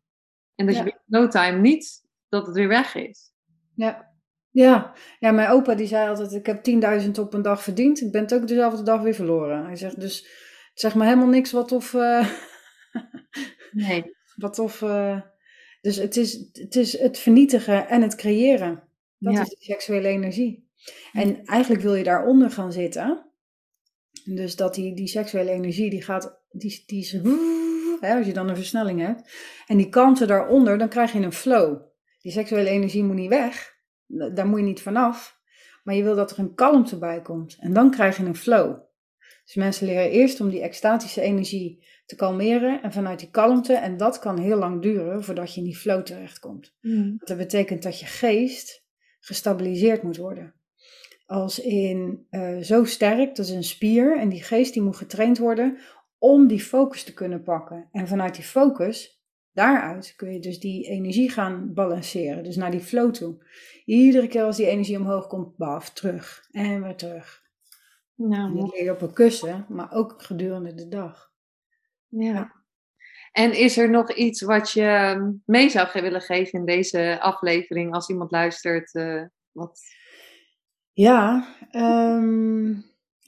En 0.55 0.65
dat 0.65 0.75
Ja. 0.75 0.83
je 0.83 0.85
binnen 0.85 1.03
no 1.23 1.27
time 1.27 1.57
niet, 1.59 2.03
dat 2.29 2.45
het 2.45 2.55
weer 2.55 2.67
weg 2.67 2.95
is. 2.95 3.31
ja. 3.75 4.07
Ja. 4.51 4.93
ja, 5.19 5.31
mijn 5.31 5.49
opa 5.49 5.75
die 5.75 5.87
zei 5.87 6.09
altijd, 6.09 6.31
ik 6.33 6.45
heb 6.45 6.67
10.000 7.03 7.09
op 7.19 7.33
een 7.33 7.41
dag 7.41 7.63
verdiend. 7.63 8.01
Ik 8.01 8.11
ben 8.11 8.21
het 8.21 8.33
ook 8.33 8.47
dezelfde 8.47 8.83
dag 8.83 9.01
weer 9.01 9.13
verloren. 9.13 9.65
Hij 9.65 9.75
zegt 9.75 9.99
dus, 9.99 10.17
het 10.69 10.79
zegt 10.79 10.95
me 10.95 11.03
helemaal 11.03 11.27
niks 11.27 11.51
wat 11.51 11.71
of... 11.71 11.93
eh, 11.93 12.29
Nee. 13.71 14.15
Wat 14.35 14.59
of. 14.59 14.81
eh, 14.81 15.21
dus 15.81 15.95
het 15.95 16.17
is, 16.17 16.49
het 16.53 16.75
is 16.75 16.99
het 16.99 17.17
vernietigen 17.19 17.87
en 17.87 18.01
het 18.01 18.15
creëren. 18.15 18.83
Dat 19.17 19.33
Ja. 19.33 19.41
is 19.41 19.49
die 19.49 19.57
seksuele 19.63 20.07
energie. 20.07 20.69
En 21.13 21.43
eigenlijk 21.45 21.81
wil 21.83 21.95
je 21.95 22.03
daaronder 22.03 22.51
gaan 22.51 22.71
zitten. 22.71 23.31
Dus 24.25 24.55
dat 24.55 24.73
die, 24.73 24.95
die 24.95 25.07
seksuele 25.07 25.51
energie, 25.51 25.89
die 25.89 26.03
gaat. 26.03 26.39
Die, 26.51 26.83
die 26.85 26.99
is, 26.99 27.11
hè, 27.99 28.15
als 28.17 28.25
je 28.25 28.33
dan 28.33 28.49
een 28.49 28.55
versnelling 28.55 28.99
hebt. 28.99 29.31
En 29.67 29.77
die 29.77 29.89
kanten 29.89 30.27
daaronder, 30.27 30.77
dan 30.77 30.89
krijg 30.89 31.11
je 31.13 31.19
een 31.19 31.33
flow. 31.33 31.87
Die 32.21 32.31
seksuele 32.31 32.69
energie 32.69 33.03
moet 33.03 33.15
niet 33.15 33.29
weg. 33.29 33.77
Da- 34.05 34.29
Daar 34.29 34.47
moet 34.47 34.59
je 34.59 34.65
niet 34.65 34.81
vanaf. 34.81 35.37
Maar 35.83 35.95
je 35.95 36.03
wil 36.03 36.15
dat 36.15 36.31
er 36.31 36.39
een 36.39 36.55
kalmte 36.55 36.97
bij 36.97 37.21
komt. 37.21 37.57
En 37.59 37.73
dan 37.73 37.91
krijg 37.91 38.17
je 38.17 38.23
een 38.25 38.35
flow. 38.35 38.77
Dus 39.45 39.55
mensen 39.55 39.85
leren 39.87 40.11
eerst 40.11 40.41
om 40.41 40.49
die 40.49 40.61
extatische 40.61 41.21
energie 41.21 41.85
te 42.05 42.15
kalmeren 42.15 42.81
en 42.83 42.91
vanuit 42.91 43.19
die 43.19 43.29
kalmte. 43.29 43.73
En 43.73 43.97
dat 43.97 44.19
kan 44.19 44.39
heel 44.39 44.57
lang 44.57 44.81
duren 44.81 45.23
voordat 45.23 45.53
je 45.53 45.59
in 45.59 45.65
die 45.65 45.75
flow 45.77 46.03
terechtkomt. 46.03 46.75
Dat 47.17 47.37
betekent 47.37 47.83
dat 47.83 47.99
je 47.99 48.05
geest 48.05 48.85
gestabiliseerd 49.19 50.03
moet 50.03 50.17
worden. 50.17 50.53
Als 51.25 51.59
in 51.59 52.25
eh, 52.29 52.57
zo 52.57 52.83
sterk, 52.83 53.35
dat 53.35 53.45
is 53.45 53.51
een 53.51 53.63
spier. 53.63 54.17
En 54.17 54.29
die 54.29 54.43
geest 54.43 54.73
die 54.73 54.81
moet 54.81 54.95
getraind 54.97 55.37
worden 55.37 55.77
om 56.17 56.47
die 56.47 56.59
focus 56.61 57.03
te 57.03 57.13
kunnen 57.13 57.43
pakken. 57.43 57.89
En 57.91 58.07
vanuit 58.07 58.35
die 58.35 58.43
focus, 58.43 59.18
daaruit 59.59 60.13
kun 60.15 60.33
je 60.33 60.39
dus 60.39 60.59
die 60.59 60.87
energie 60.87 61.29
gaan 61.29 61.73
balanceren. 61.73 62.43
Dus 62.43 62.55
naar 62.55 62.71
die 62.71 62.79
flow 62.79 63.13
toe. 63.13 63.37
Iedere 63.85 64.27
keer 64.27 64.43
als 64.43 64.57
die 64.57 64.65
energie 64.67 64.97
omhoog 64.97 65.27
komt, 65.27 65.57
baf, 65.57 65.89
terug. 65.89 66.47
En 66.51 66.83
weer 66.83 66.95
terug. 66.95 67.41
Nou, 68.15 68.43
En 68.45 68.51
mooi. 68.51 68.61
dat 68.61 68.73
leer 68.73 68.83
je 68.83 68.91
op 68.91 69.01
een 69.01 69.13
kussen, 69.13 69.65
maar 69.69 69.91
ook 69.91 70.21
gedurende 70.23 70.73
de 70.73 70.87
dag. 70.87 71.31
Ja. 72.07 72.51
En 73.31 73.57
is 73.57 73.77
er 73.77 73.89
nog 73.89 74.13
iets 74.13 74.41
wat 74.41 74.71
je 74.71 74.81
ehm, 74.81 75.31
mee 75.45 75.69
zou 75.69 75.87
willen 76.01 76.21
geven 76.21 76.59
in 76.59 76.65
deze 76.65 77.17
aflevering 77.21 77.93
als 77.93 78.09
iemand 78.09 78.31
luistert? 78.31 78.93
eh, 78.95 79.23
wat... 79.51 79.81
Ja, 80.93 81.47
ehm, 81.71 82.75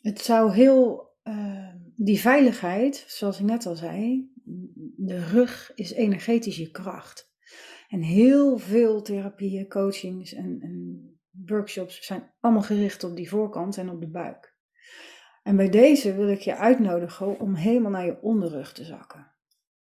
het 0.02 0.20
zou 0.20 0.52
heel. 0.52 1.10
ehm, 1.24 1.78
die 1.96 2.20
veiligheid, 2.20 3.04
zoals 3.08 3.40
ik 3.40 3.46
net 3.46 3.66
al 3.66 3.76
zei, 3.76 4.31
de 4.96 5.26
rug 5.26 5.72
is 5.76 5.92
energetische 5.92 6.72
kracht. 6.72 7.30
En 7.88 8.02
heel 8.02 8.58
veel 8.58 9.02
therapieën, 9.02 9.68
coachings 9.68 10.34
en, 10.34 10.62
en 10.62 11.06
workshops 11.32 12.06
zijn 12.06 12.34
allemaal 12.40 12.62
gericht 12.62 13.04
op 13.04 13.16
die 13.16 13.30
voorkant 13.30 13.78
en 13.78 13.90
op 13.90 14.02
de 14.02 14.10
buik. 14.10 14.56
En 15.44 15.56
bij 15.56 15.70
deze 15.70 16.16
wil 16.16 16.30
ik 16.30 16.40
je 16.40 16.56
uitnodigen 16.56 17.40
om 17.40 17.56
helemaal 17.56 17.92
naar 17.92 18.06
je 18.06 18.22
onderrug 18.22 18.74
te 18.74 18.84
zakken. 18.84 19.32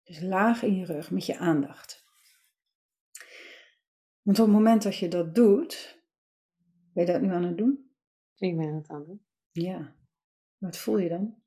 Dus 0.03 0.21
laag 0.21 0.63
in 0.63 0.77
je 0.77 0.85
rug 0.85 1.11
met 1.11 1.27
je 1.27 1.39
aandacht. 1.39 2.07
Want 4.23 4.39
op 4.39 4.47
het 4.47 4.55
moment 4.55 4.83
dat 4.83 4.97
je 4.97 5.09
dat 5.09 5.35
doet, 5.35 6.03
ben 6.93 7.07
je 7.07 7.13
dat 7.13 7.21
nu 7.21 7.31
aan 7.31 7.45
het 7.45 7.59
doen? 7.59 7.91
Ik 8.37 8.57
ben 8.57 8.75
het 8.75 8.89
aan 8.89 8.99
het 8.99 9.07
doen. 9.07 9.25
Ja. 9.51 9.97
Wat 10.59 10.77
voel 10.77 10.99
je 10.99 11.09
dan? 11.09 11.43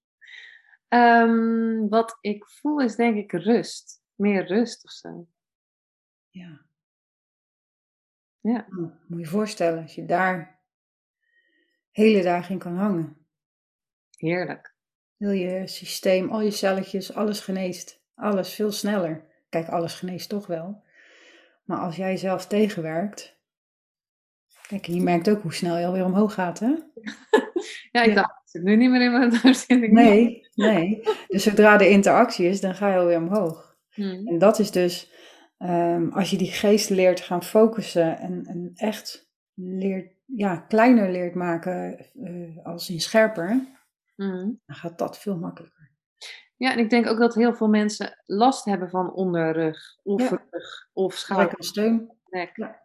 Ehm, 0.92 1.88
wat 1.90 2.18
ik 2.22 2.46
voel 2.50 2.82
is 2.82 2.96
denk 2.96 3.16
ik 3.18 3.32
rust. 3.32 4.02
Meer 4.16 4.48
rust 4.48 4.84
of 4.84 4.92
zo. 4.92 5.28
Ja. 6.30 6.62
Ja. 8.40 8.66
Nou, 8.70 8.82
moet 8.82 8.94
je 9.08 9.18
je 9.18 9.26
voorstellen 9.26 9.82
als 9.82 9.96
je 9.96 10.06
daar 10.06 10.60
hele 11.92 12.24
dagen 12.24 12.52
in 12.52 12.60
kan 12.60 12.78
hangen. 12.78 13.26
Heerlijk. 14.18 14.76
Heel 15.18 15.32
je 15.32 15.68
systeem, 15.68 16.30
al 16.30 16.42
je 16.42 16.52
celletjes, 16.52 17.14
alles 17.14 17.40
geneest. 17.40 18.02
Alles 18.16 18.54
veel 18.54 18.72
sneller. 18.72 19.26
Kijk, 19.50 19.68
alles 19.68 19.94
geneest 19.94 20.30
toch 20.30 20.48
wel. 20.48 20.84
Maar 21.64 21.80
als 21.80 21.96
jij 21.96 22.18
zelf 22.18 22.48
tegenwerkt. 22.48 23.40
Kijk, 24.68 24.86
je 24.86 25.02
merkt 25.02 25.30
ook 25.30 25.42
hoe 25.42 25.54
snel 25.54 25.78
je 25.78 25.86
alweer 25.86 26.06
omhoog 26.06 26.34
gaat, 26.34 26.60
hè? 26.60 26.68
Ja, 27.92 28.02
ik 28.02 28.08
Ja. 28.10 28.14
dacht, 28.14 28.41
zit 28.52 28.64
nu 28.64 28.76
niet 28.76 28.90
meer 28.90 29.02
in 29.02 29.12
mijn 29.12 29.40
uitzending. 29.44 29.94
Nee, 29.94 30.48
nee. 30.56 31.02
Dus 31.28 31.44
zodra 31.44 31.78
de 31.78 31.90
interactie 31.90 32.46
is, 32.48 32.62
dan 32.62 32.76
ga 32.76 32.90
je 32.94 32.98
alweer 33.00 33.18
omhoog. 33.18 33.76
Hmm. 33.90 34.28
En 34.28 34.38
dat 34.38 34.60
is 34.60 34.72
dus, 34.72 35.12
ehm, 35.58 36.10
als 36.10 36.30
je 36.30 36.38
die 36.38 36.52
geest 36.52 36.90
leert 36.90 37.20
gaan 37.22 37.44
focussen 37.44 38.18
en, 38.18 38.46
en 38.46 38.72
echt 38.76 39.30
leert, 39.54 40.14
ja, 40.26 40.58
kleiner 40.58 41.12
leert 41.12 41.36
maken 41.36 41.98
eh, 42.24 42.66
als 42.66 42.90
in 42.90 43.00
scherper, 43.00 43.80
Hmm. 44.16 44.60
dan 44.66 44.76
gaat 44.76 44.98
dat 44.98 45.20
veel 45.20 45.38
makkelijker. 45.38 45.92
Ja, 46.58 46.72
en 46.72 46.80
ik 46.80 46.90
denk 46.90 47.08
ook 47.08 47.18
dat 47.20 47.36
heel 47.36 47.54
veel 47.54 47.68
mensen 47.68 48.22
last 48.26 48.66
hebben 48.66 48.90
van 48.90 49.14
onderrug 49.14 49.78
of 50.04 50.22
Ja. 50.22 50.28
rug 50.52 50.88
of 50.94 51.14
Gebrek 51.16 51.18
schouder. 51.20 51.56
aan 51.58 51.64
steun. 51.64 52.12
nek. 52.30 52.80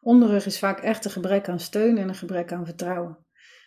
Onderrug 0.00 0.46
is 0.46 0.58
vaak 0.58 0.80
echt 0.80 1.04
een 1.04 1.10
gebrek 1.10 1.48
aan 1.48 1.60
steun 1.60 1.98
en 1.98 2.08
een 2.08 2.14
gebrek 2.14 2.52
aan 2.52 2.64
vertrouwen. 2.64 3.25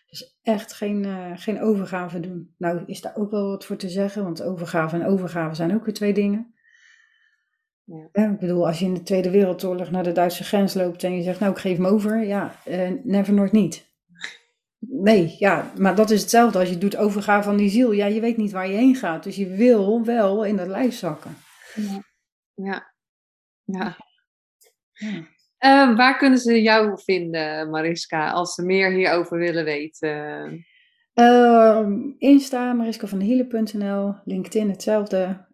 Dus 0.09 0.39
echt 0.41 0.73
geen, 0.73 1.05
eh, 1.05 1.31
geen 1.35 1.61
overgave 1.61 2.19
doen. 2.19 2.53
Nou 2.57 2.83
is 2.85 3.01
daar 3.01 3.15
ook 3.15 3.31
wel 3.31 3.47
wat 3.47 3.65
voor 3.65 3.75
te 3.75 3.89
zeggen, 3.89 4.23
want 4.23 4.41
overgave 4.41 4.95
en 4.95 5.05
overgave 5.05 5.55
zijn 5.55 5.75
ook 5.75 5.85
weer 5.85 5.93
twee 5.93 6.13
dingen. 6.13 6.53
Ja. 7.83 8.31
Ik 8.31 8.39
bedoel, 8.39 8.67
als 8.67 8.79
je 8.79 8.85
in 8.85 8.93
de 8.93 9.03
Tweede 9.03 9.29
Wereldoorlog 9.29 9.91
naar 9.91 10.03
de 10.03 10.11
Duitse 10.11 10.43
grens 10.43 10.73
loopt 10.73 11.03
en 11.03 11.15
je 11.15 11.23
zegt, 11.23 11.39
nou 11.39 11.51
ik 11.51 11.57
geef 11.57 11.77
hem 11.77 11.85
over, 11.85 12.25
ja, 12.25 12.55
eh, 12.65 12.91
never 13.03 13.33
nooit 13.33 13.51
niet. 13.51 13.87
Nee, 14.79 15.35
ja, 15.39 15.71
maar 15.77 15.95
dat 15.95 16.09
is 16.09 16.21
hetzelfde 16.21 16.59
als 16.59 16.69
je 16.69 16.77
doet 16.77 16.97
overgave 16.97 17.43
van 17.43 17.57
die 17.57 17.69
ziel. 17.69 17.91
Ja, 17.91 18.05
je 18.05 18.19
weet 18.19 18.37
niet 18.37 18.51
waar 18.51 18.67
je 18.67 18.75
heen 18.75 18.95
gaat, 18.95 19.23
dus 19.23 19.35
je 19.35 19.47
wil 19.47 20.05
wel 20.05 20.45
in 20.45 20.55
dat 20.55 20.67
lijf 20.67 20.95
zakken. 20.95 21.37
Ja. 21.75 22.03
ja. 22.53 22.87
Ja. 23.63 23.97
Ehm, 25.59 25.95
waar 25.95 26.17
kunnen 26.17 26.39
ze 26.39 26.61
jou 26.61 26.99
vinden, 27.03 27.69
Mariska, 27.69 28.31
als 28.31 28.53
ze 28.53 28.65
meer 28.65 28.91
hierover 28.91 29.37
willen 29.37 29.65
weten? 29.65 30.65
Ehm, 31.13 32.11
Insta, 32.17 32.73
mariskavandehelen.nl, 32.73 34.15
LinkedIn 34.23 34.69
hetzelfde, 34.69 35.45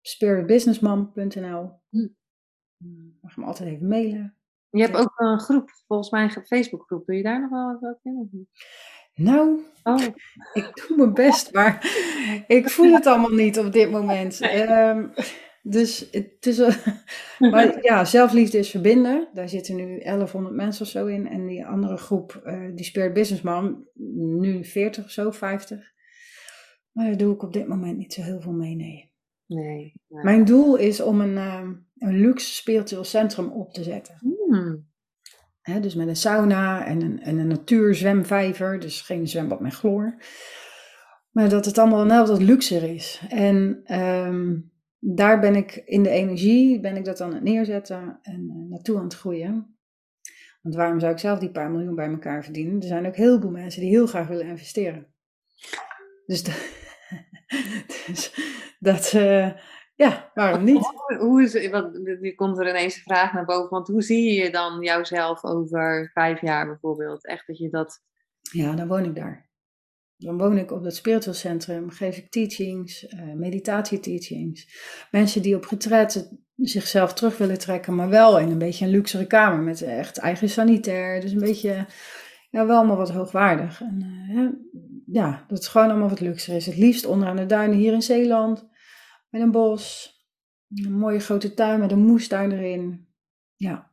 spiritbusinessmam.nl. 0.00 1.70
Hm. 1.90 2.06
Mm, 2.76 3.18
Mag 3.20 3.36
me 3.36 3.44
altijd 3.44 3.68
even 3.68 3.88
mailen. 3.88 4.36
Je 4.70 4.82
hebt 4.82 4.96
ook 4.96 5.12
een 5.16 5.40
groep, 5.40 5.70
volgens 5.86 6.10
mij 6.10 6.22
een 6.22 6.46
Facebookgroep. 6.46 7.06
Doe 7.06 7.16
je 7.16 7.22
daar 7.22 7.40
nog 7.40 7.50
wel 7.50 7.78
wat 7.80 7.98
in? 8.02 8.48
Nou, 9.14 9.60
Oh, 9.82 10.02
ik 10.52 10.70
doe 10.74 10.96
mijn 10.96 11.14
best, 11.14 11.52
maar 11.52 11.86
ik 12.46 12.70
voel 12.70 12.92
het 12.92 13.06
allemaal 13.06 13.30
niet 13.30 13.58
op 13.58 13.72
dit 13.72 13.90
moment. 13.90 14.38
Nee. 14.40 14.50
Ehm, 14.62 15.06
dus 15.68 16.08
het 16.10 16.46
is, 16.46 16.58
wel- 16.58 16.70
maar 17.50 17.78
ja, 17.90 18.04
zelfliefde 18.04 18.58
is 18.58 18.70
verbinden. 18.70 19.28
Daar 19.32 19.48
zitten 19.48 19.76
nu 19.76 20.00
1100 20.00 20.54
mensen 20.54 20.84
of 20.84 20.90
zo 20.90 21.06
in. 21.06 21.28
En 21.28 21.46
die 21.46 21.66
andere 21.66 21.96
groep, 21.96 22.40
eh, 22.44 22.74
die 22.74 22.84
Spirit 22.84 23.12
Businessman, 23.12 23.86
nu 24.38 24.64
40 24.64 25.04
of 25.04 25.10
zo, 25.10 25.30
50. 25.30 25.92
Maar 26.92 27.06
daar 27.06 27.16
doe 27.16 27.34
ik 27.34 27.42
op 27.42 27.52
dit 27.52 27.68
moment 27.68 27.96
niet 27.96 28.12
zo 28.12 28.22
heel 28.22 28.40
veel 28.40 28.52
mee, 28.52 28.76
nee. 28.76 29.12
nee. 29.46 29.92
Mijn 30.08 30.44
doel 30.44 30.76
is 30.76 31.00
om 31.00 31.20
een, 31.20 31.36
ehm, 31.36 31.74
een 31.98 32.20
luxe 32.20 32.54
spiritueel 32.54 33.04
centrum 33.04 33.50
op 33.50 33.72
te 33.72 33.82
zetten. 33.82 34.16
Hmm. 34.20 34.86
Hè, 35.60 35.80
dus 35.80 35.94
met 35.94 36.08
een 36.08 36.16
sauna 36.16 36.86
en 36.86 37.02
een, 37.02 37.20
en 37.20 37.38
een 37.38 37.46
natuurzwemvijver. 37.46 38.78
Dus 38.80 39.00
geen 39.00 39.28
zwembad 39.28 39.60
met 39.60 39.74
chloor. 39.74 40.22
Maar 41.30 41.48
dat 41.48 41.64
het 41.64 41.78
allemaal 41.78 42.04
net 42.04 42.28
wat 42.28 42.42
luxer 42.42 42.82
is. 42.82 43.22
En 43.28 43.80
ehm, 43.84 44.54
daar 44.98 45.40
ben 45.40 45.54
ik 45.54 45.74
in 45.74 46.02
de 46.02 46.10
energie, 46.10 46.80
ben 46.80 46.96
ik 46.96 47.04
dat 47.04 47.20
aan 47.20 47.34
het 47.34 47.42
neerzetten 47.42 48.18
en 48.22 48.48
eh, 48.50 48.70
naartoe 48.70 48.96
aan 48.96 49.04
het 49.04 49.14
groeien. 49.14 49.78
Want 50.62 50.74
waarom 50.74 51.00
zou 51.00 51.12
ik 51.12 51.18
zelf 51.18 51.38
die 51.38 51.50
paar 51.50 51.70
miljoen 51.70 51.94
bij 51.94 52.08
elkaar 52.08 52.44
verdienen? 52.44 52.80
Er 52.80 52.86
zijn 52.86 53.06
ook 53.06 53.16
heel 53.16 53.40
veel 53.40 53.50
mensen 53.50 53.80
die 53.80 53.90
heel 53.90 54.06
graag 54.06 54.28
willen 54.28 54.46
investeren. 54.46 55.14
Dus, 56.26 56.42
da- 56.42 56.52
dus 58.06 58.34
dat, 58.78 59.12
eh, 59.14 59.52
ja, 59.94 60.30
waarom 60.34 60.64
niet? 60.64 60.86
Hoe, 60.86 61.16
hoe 61.18 61.42
is, 61.42 61.68
want 61.70 62.08
er 62.08 62.34
komt 62.34 62.58
er 62.58 62.68
ineens 62.68 62.96
een 62.96 63.02
vraag 63.02 63.32
naar 63.32 63.44
boven. 63.44 63.70
Want 63.70 63.88
hoe 63.88 64.02
zie 64.02 64.42
je 64.42 64.50
dan 64.50 64.82
jouzelf 64.82 65.44
over 65.44 66.10
vijf 66.14 66.40
jaar 66.40 66.66
bijvoorbeeld? 66.66 67.26
Echt 67.26 67.46
dat 67.46 67.58
je 67.58 67.68
dat... 67.68 68.02
Ja, 68.52 68.74
dan 68.74 68.88
woon 68.88 69.04
ik 69.04 69.14
daar. 69.14 69.45
Dan 70.16 70.38
woon 70.38 70.58
ik 70.58 70.70
op 70.70 70.82
dat 70.82 70.94
spiritueel 70.94 71.34
centrum, 71.34 71.90
geef 71.90 72.16
ik 72.16 72.30
teachings, 72.30 73.06
eh 73.06 73.32
meditatieteachings. 73.32 74.68
Mensen 75.10 75.42
die 75.42 75.56
op 75.56 75.64
retreat 75.64 76.28
zichzelf 76.56 77.12
terug 77.12 77.38
willen 77.38 77.58
trekken, 77.58 77.94
maar 77.94 78.08
wel 78.08 78.38
in 78.38 78.50
een 78.50 78.58
beetje 78.58 78.84
een 78.84 78.90
luxere 78.90 79.26
kamer 79.26 79.58
met 79.58 79.82
echt 79.82 80.18
eigen 80.18 80.48
sanitair. 80.48 81.20
Dus 81.20 81.32
een 81.32 81.40
beetje, 81.40 81.86
ja, 82.50 82.66
wel 82.66 82.76
allemaal 82.76 82.96
wat 82.96 83.10
hoogwaardig. 83.10 83.80
En, 83.80 84.02
eh, 84.30 84.72
ja, 85.06 85.44
dat 85.48 85.58
het 85.58 85.66
gewoon 85.66 85.90
allemaal 85.90 86.08
wat 86.08 86.20
luxer 86.20 86.54
is. 86.54 86.66
Het 86.66 86.76
liefst 86.76 87.06
onderaan 87.06 87.36
de 87.36 87.46
duinen 87.46 87.78
hier 87.78 87.92
in 87.92 88.02
Zeeland, 88.02 88.68
met 89.30 89.42
een 89.42 89.50
bos, 89.50 90.14
een 90.74 90.98
mooie 90.98 91.20
grote 91.20 91.54
tuin 91.54 91.80
met 91.80 91.92
een 91.92 92.06
moestuin 92.06 92.52
erin. 92.52 93.08
Ja, 93.54 93.90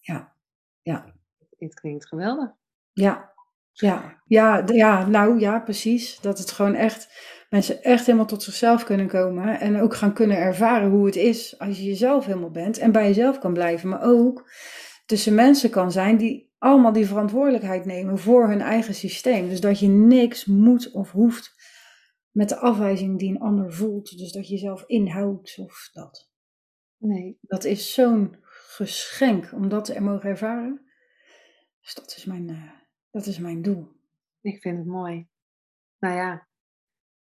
ja, 0.00 0.34
ja. 0.82 1.16
Dit 1.58 1.74
klinkt 1.74 2.06
geweldig. 2.06 2.50
Ja, 2.92 3.32
ja, 3.80 4.22
ja, 4.26 4.64
ja, 4.66 5.06
nou 5.06 5.40
ja, 5.40 5.60
precies. 5.60 6.20
Dat 6.20 6.38
het 6.38 6.50
gewoon 6.50 6.74
echt, 6.74 7.08
mensen 7.50 7.82
echt 7.82 8.06
helemaal 8.06 8.26
tot 8.26 8.42
zichzelf 8.42 8.84
kunnen 8.84 9.06
komen. 9.08 9.60
En 9.60 9.80
ook 9.80 9.94
gaan 9.94 10.12
kunnen 10.12 10.36
ervaren 10.36 10.90
hoe 10.90 11.06
het 11.06 11.16
is 11.16 11.58
als 11.58 11.78
je 11.78 11.84
jezelf 11.84 12.24
helemaal 12.24 12.50
bent. 12.50 12.78
En 12.78 12.92
bij 12.92 13.06
jezelf 13.06 13.38
kan 13.38 13.52
blijven. 13.52 13.88
Maar 13.88 14.02
ook 14.02 14.50
tussen 15.06 15.34
mensen 15.34 15.70
kan 15.70 15.92
zijn 15.92 16.16
die 16.16 16.52
allemaal 16.58 16.92
die 16.92 17.06
verantwoordelijkheid 17.06 17.84
nemen 17.84 18.18
voor 18.18 18.48
hun 18.48 18.60
eigen 18.60 18.94
systeem. 18.94 19.48
Dus 19.48 19.60
dat 19.60 19.78
je 19.78 19.88
niks 19.88 20.44
moet 20.44 20.90
of 20.90 21.12
hoeft 21.12 21.56
met 22.30 22.48
de 22.48 22.56
afwijzing 22.56 23.18
die 23.18 23.30
een 23.30 23.40
ander 23.40 23.72
voelt. 23.72 24.18
Dus 24.18 24.32
dat 24.32 24.48
je 24.48 24.54
jezelf 24.54 24.84
inhoudt 24.86 25.58
of 25.58 25.90
dat. 25.92 26.30
Nee. 26.96 27.38
Dat 27.40 27.64
is 27.64 27.94
zo'n 27.94 28.36
geschenk 28.50 29.52
om 29.52 29.68
dat 29.68 29.84
te 29.84 30.00
mogen 30.00 30.30
ervaren. 30.30 30.80
Dus 31.80 31.94
dat 31.94 32.14
is 32.16 32.24
mijn, 32.24 32.48
eh, 32.48 32.77
dat 33.18 33.26
is 33.26 33.38
mijn 33.38 33.62
doel. 33.62 33.88
Ik 34.40 34.60
vind 34.60 34.78
het 34.78 34.86
mooi. 34.86 35.26
Nou 35.98 36.14
ja. 36.14 36.46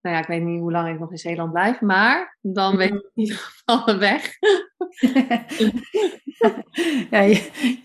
Nou 0.01 0.17
ja, 0.17 0.23
ik 0.23 0.29
weet 0.29 0.43
niet 0.43 0.61
hoe 0.61 0.73
lang 0.73 0.89
ik 0.89 0.99
nog 0.99 1.11
in 1.11 1.19
Zeeland 1.19 1.53
blijf, 1.53 1.81
maar 1.81 2.39
dan 2.41 2.77
weet 2.77 2.95
ik 2.95 3.11
in 3.15 3.23
ieder 3.23 3.37
geval 3.37 3.85
de 3.85 3.97
weg. 3.97 4.33
ja, 7.11 7.21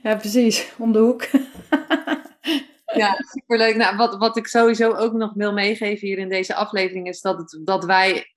ja, 0.04 0.16
precies. 0.16 0.74
Om 0.78 0.92
de 0.92 1.00
hoek. 1.00 1.28
Ja, 2.94 3.16
superleuk. 3.20 3.76
Nou, 3.76 3.98
wat, 3.98 4.18
wat 4.18 4.38
ik 4.38 4.48
sowieso 4.48 4.94
ook 4.94 5.14
nog 5.14 5.34
wil 5.34 5.54
meegeven 5.54 6.08
hier 6.08 6.18
in 6.18 6.30
deze 6.30 6.56
aflevering 6.56 7.08
is 7.08 7.22
dat, 7.22 7.38
het, 7.38 7.62
dat 7.64 7.86
wij, 7.86 8.36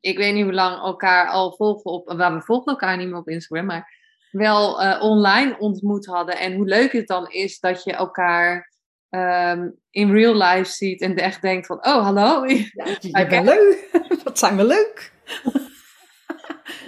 ik 0.00 0.18
weet 0.18 0.34
niet 0.34 0.44
hoe 0.44 0.52
lang 0.52 0.82
elkaar 0.82 1.28
al 1.28 1.52
volgen 1.52 1.90
op, 1.90 2.12
waar 2.12 2.34
we 2.34 2.40
volgen 2.40 2.72
elkaar 2.72 2.96
niet 2.96 3.08
meer 3.08 3.16
op 3.16 3.28
Instagram, 3.28 3.66
maar 3.66 3.92
wel 4.30 4.82
eh, 4.82 5.02
online 5.02 5.58
ontmoet 5.58 6.06
hadden. 6.06 6.38
En 6.38 6.54
hoe 6.54 6.66
leuk 6.66 6.92
het 6.92 7.06
dan 7.06 7.30
is 7.30 7.60
dat 7.60 7.84
je 7.84 7.92
elkaar 7.92 8.73
ehm, 9.14 9.70
in 9.90 10.10
real 10.10 10.36
life 10.36 10.72
ziet 10.72 11.00
en 11.00 11.16
echt 11.16 11.42
denkt 11.42 11.66
van, 11.66 11.76
oh 11.76 12.02
hallo. 12.02 12.46
Ja, 12.46 12.86
je 13.20 13.26
bent 13.28 13.44
leuk. 13.44 13.88
Wat 14.24 14.38
zijn 14.38 14.56
we 14.56 14.64
leuk. 14.64 15.12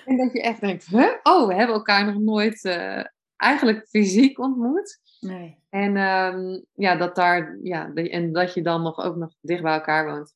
En 0.05 0.17
dat 0.17 0.33
je 0.33 0.43
echt 0.43 0.61
denkt, 0.61 0.87
huh? 0.87 1.13
oh, 1.23 1.49
we 1.49 1.55
hebben 1.55 1.75
elkaar 1.77 2.05
nog 2.05 2.23
nooit 2.23 2.65
eh, 2.65 3.05
eigenlijk 3.37 3.89
fysiek 3.89 4.39
ontmoet. 4.39 5.01
Nee. 5.21 5.59
En 5.71 5.97
ehm, 5.97 6.61
ja, 6.75 6.97
dat 6.97 7.17
daar, 7.17 7.59
ja, 7.63 7.93
en 7.95 8.33
dat 8.33 8.55
je 8.55 8.63
dan 8.63 8.83
nog 8.83 8.99
ook 8.99 9.17
nog 9.17 9.35
dicht 9.41 9.63
bij 9.63 9.73
elkaar 9.73 10.05
woont. 10.05 10.35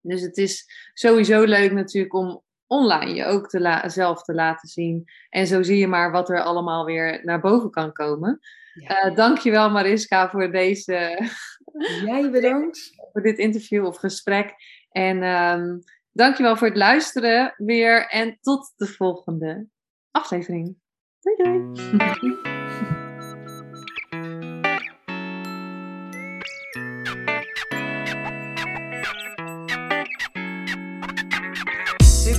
Dus 0.00 0.20
het 0.20 0.36
is 0.36 0.66
sowieso 0.92 1.44
leuk 1.44 1.72
natuurlijk 1.72 2.14
om 2.14 2.42
online 2.70 3.14
je 3.14 3.24
ook 3.24 3.48
te 3.48 3.60
la- 3.60 3.88
zelf 3.88 4.22
te 4.22 4.34
laten 4.34 4.68
zien. 4.68 5.04
En 5.28 5.46
zo 5.46 5.62
zie 5.62 5.78
je 5.78 5.86
maar 5.88 6.10
wat 6.10 6.30
er 6.30 6.42
allemaal 6.42 6.84
weer 6.84 7.20
naar 7.24 7.40
boven 7.40 7.70
kan 7.70 7.92
komen. 7.92 8.38
Ja. 8.74 8.88
Eh 9.02 9.14
dankjewel 9.14 9.70
Mariska 9.70 10.30
voor 10.30 10.50
deze 10.50 11.28
Jij 12.04 12.30
bedankt. 12.30 12.90
Voor 13.12 13.22
dit 13.22 13.38
interview 13.38 13.86
of 13.86 13.96
gesprek. 13.96 14.54
En 14.90 15.22
um, 15.22 15.82
dankjewel 16.12 16.56
voor 16.56 16.66
het 16.66 16.76
luisteren 16.76 17.54
weer. 17.56 18.06
En 18.06 18.38
tot 18.40 18.72
de 18.76 18.86
volgende 18.86 19.66
aflevering. 20.10 20.76
Doei 21.20 21.36
doei. 21.36 22.98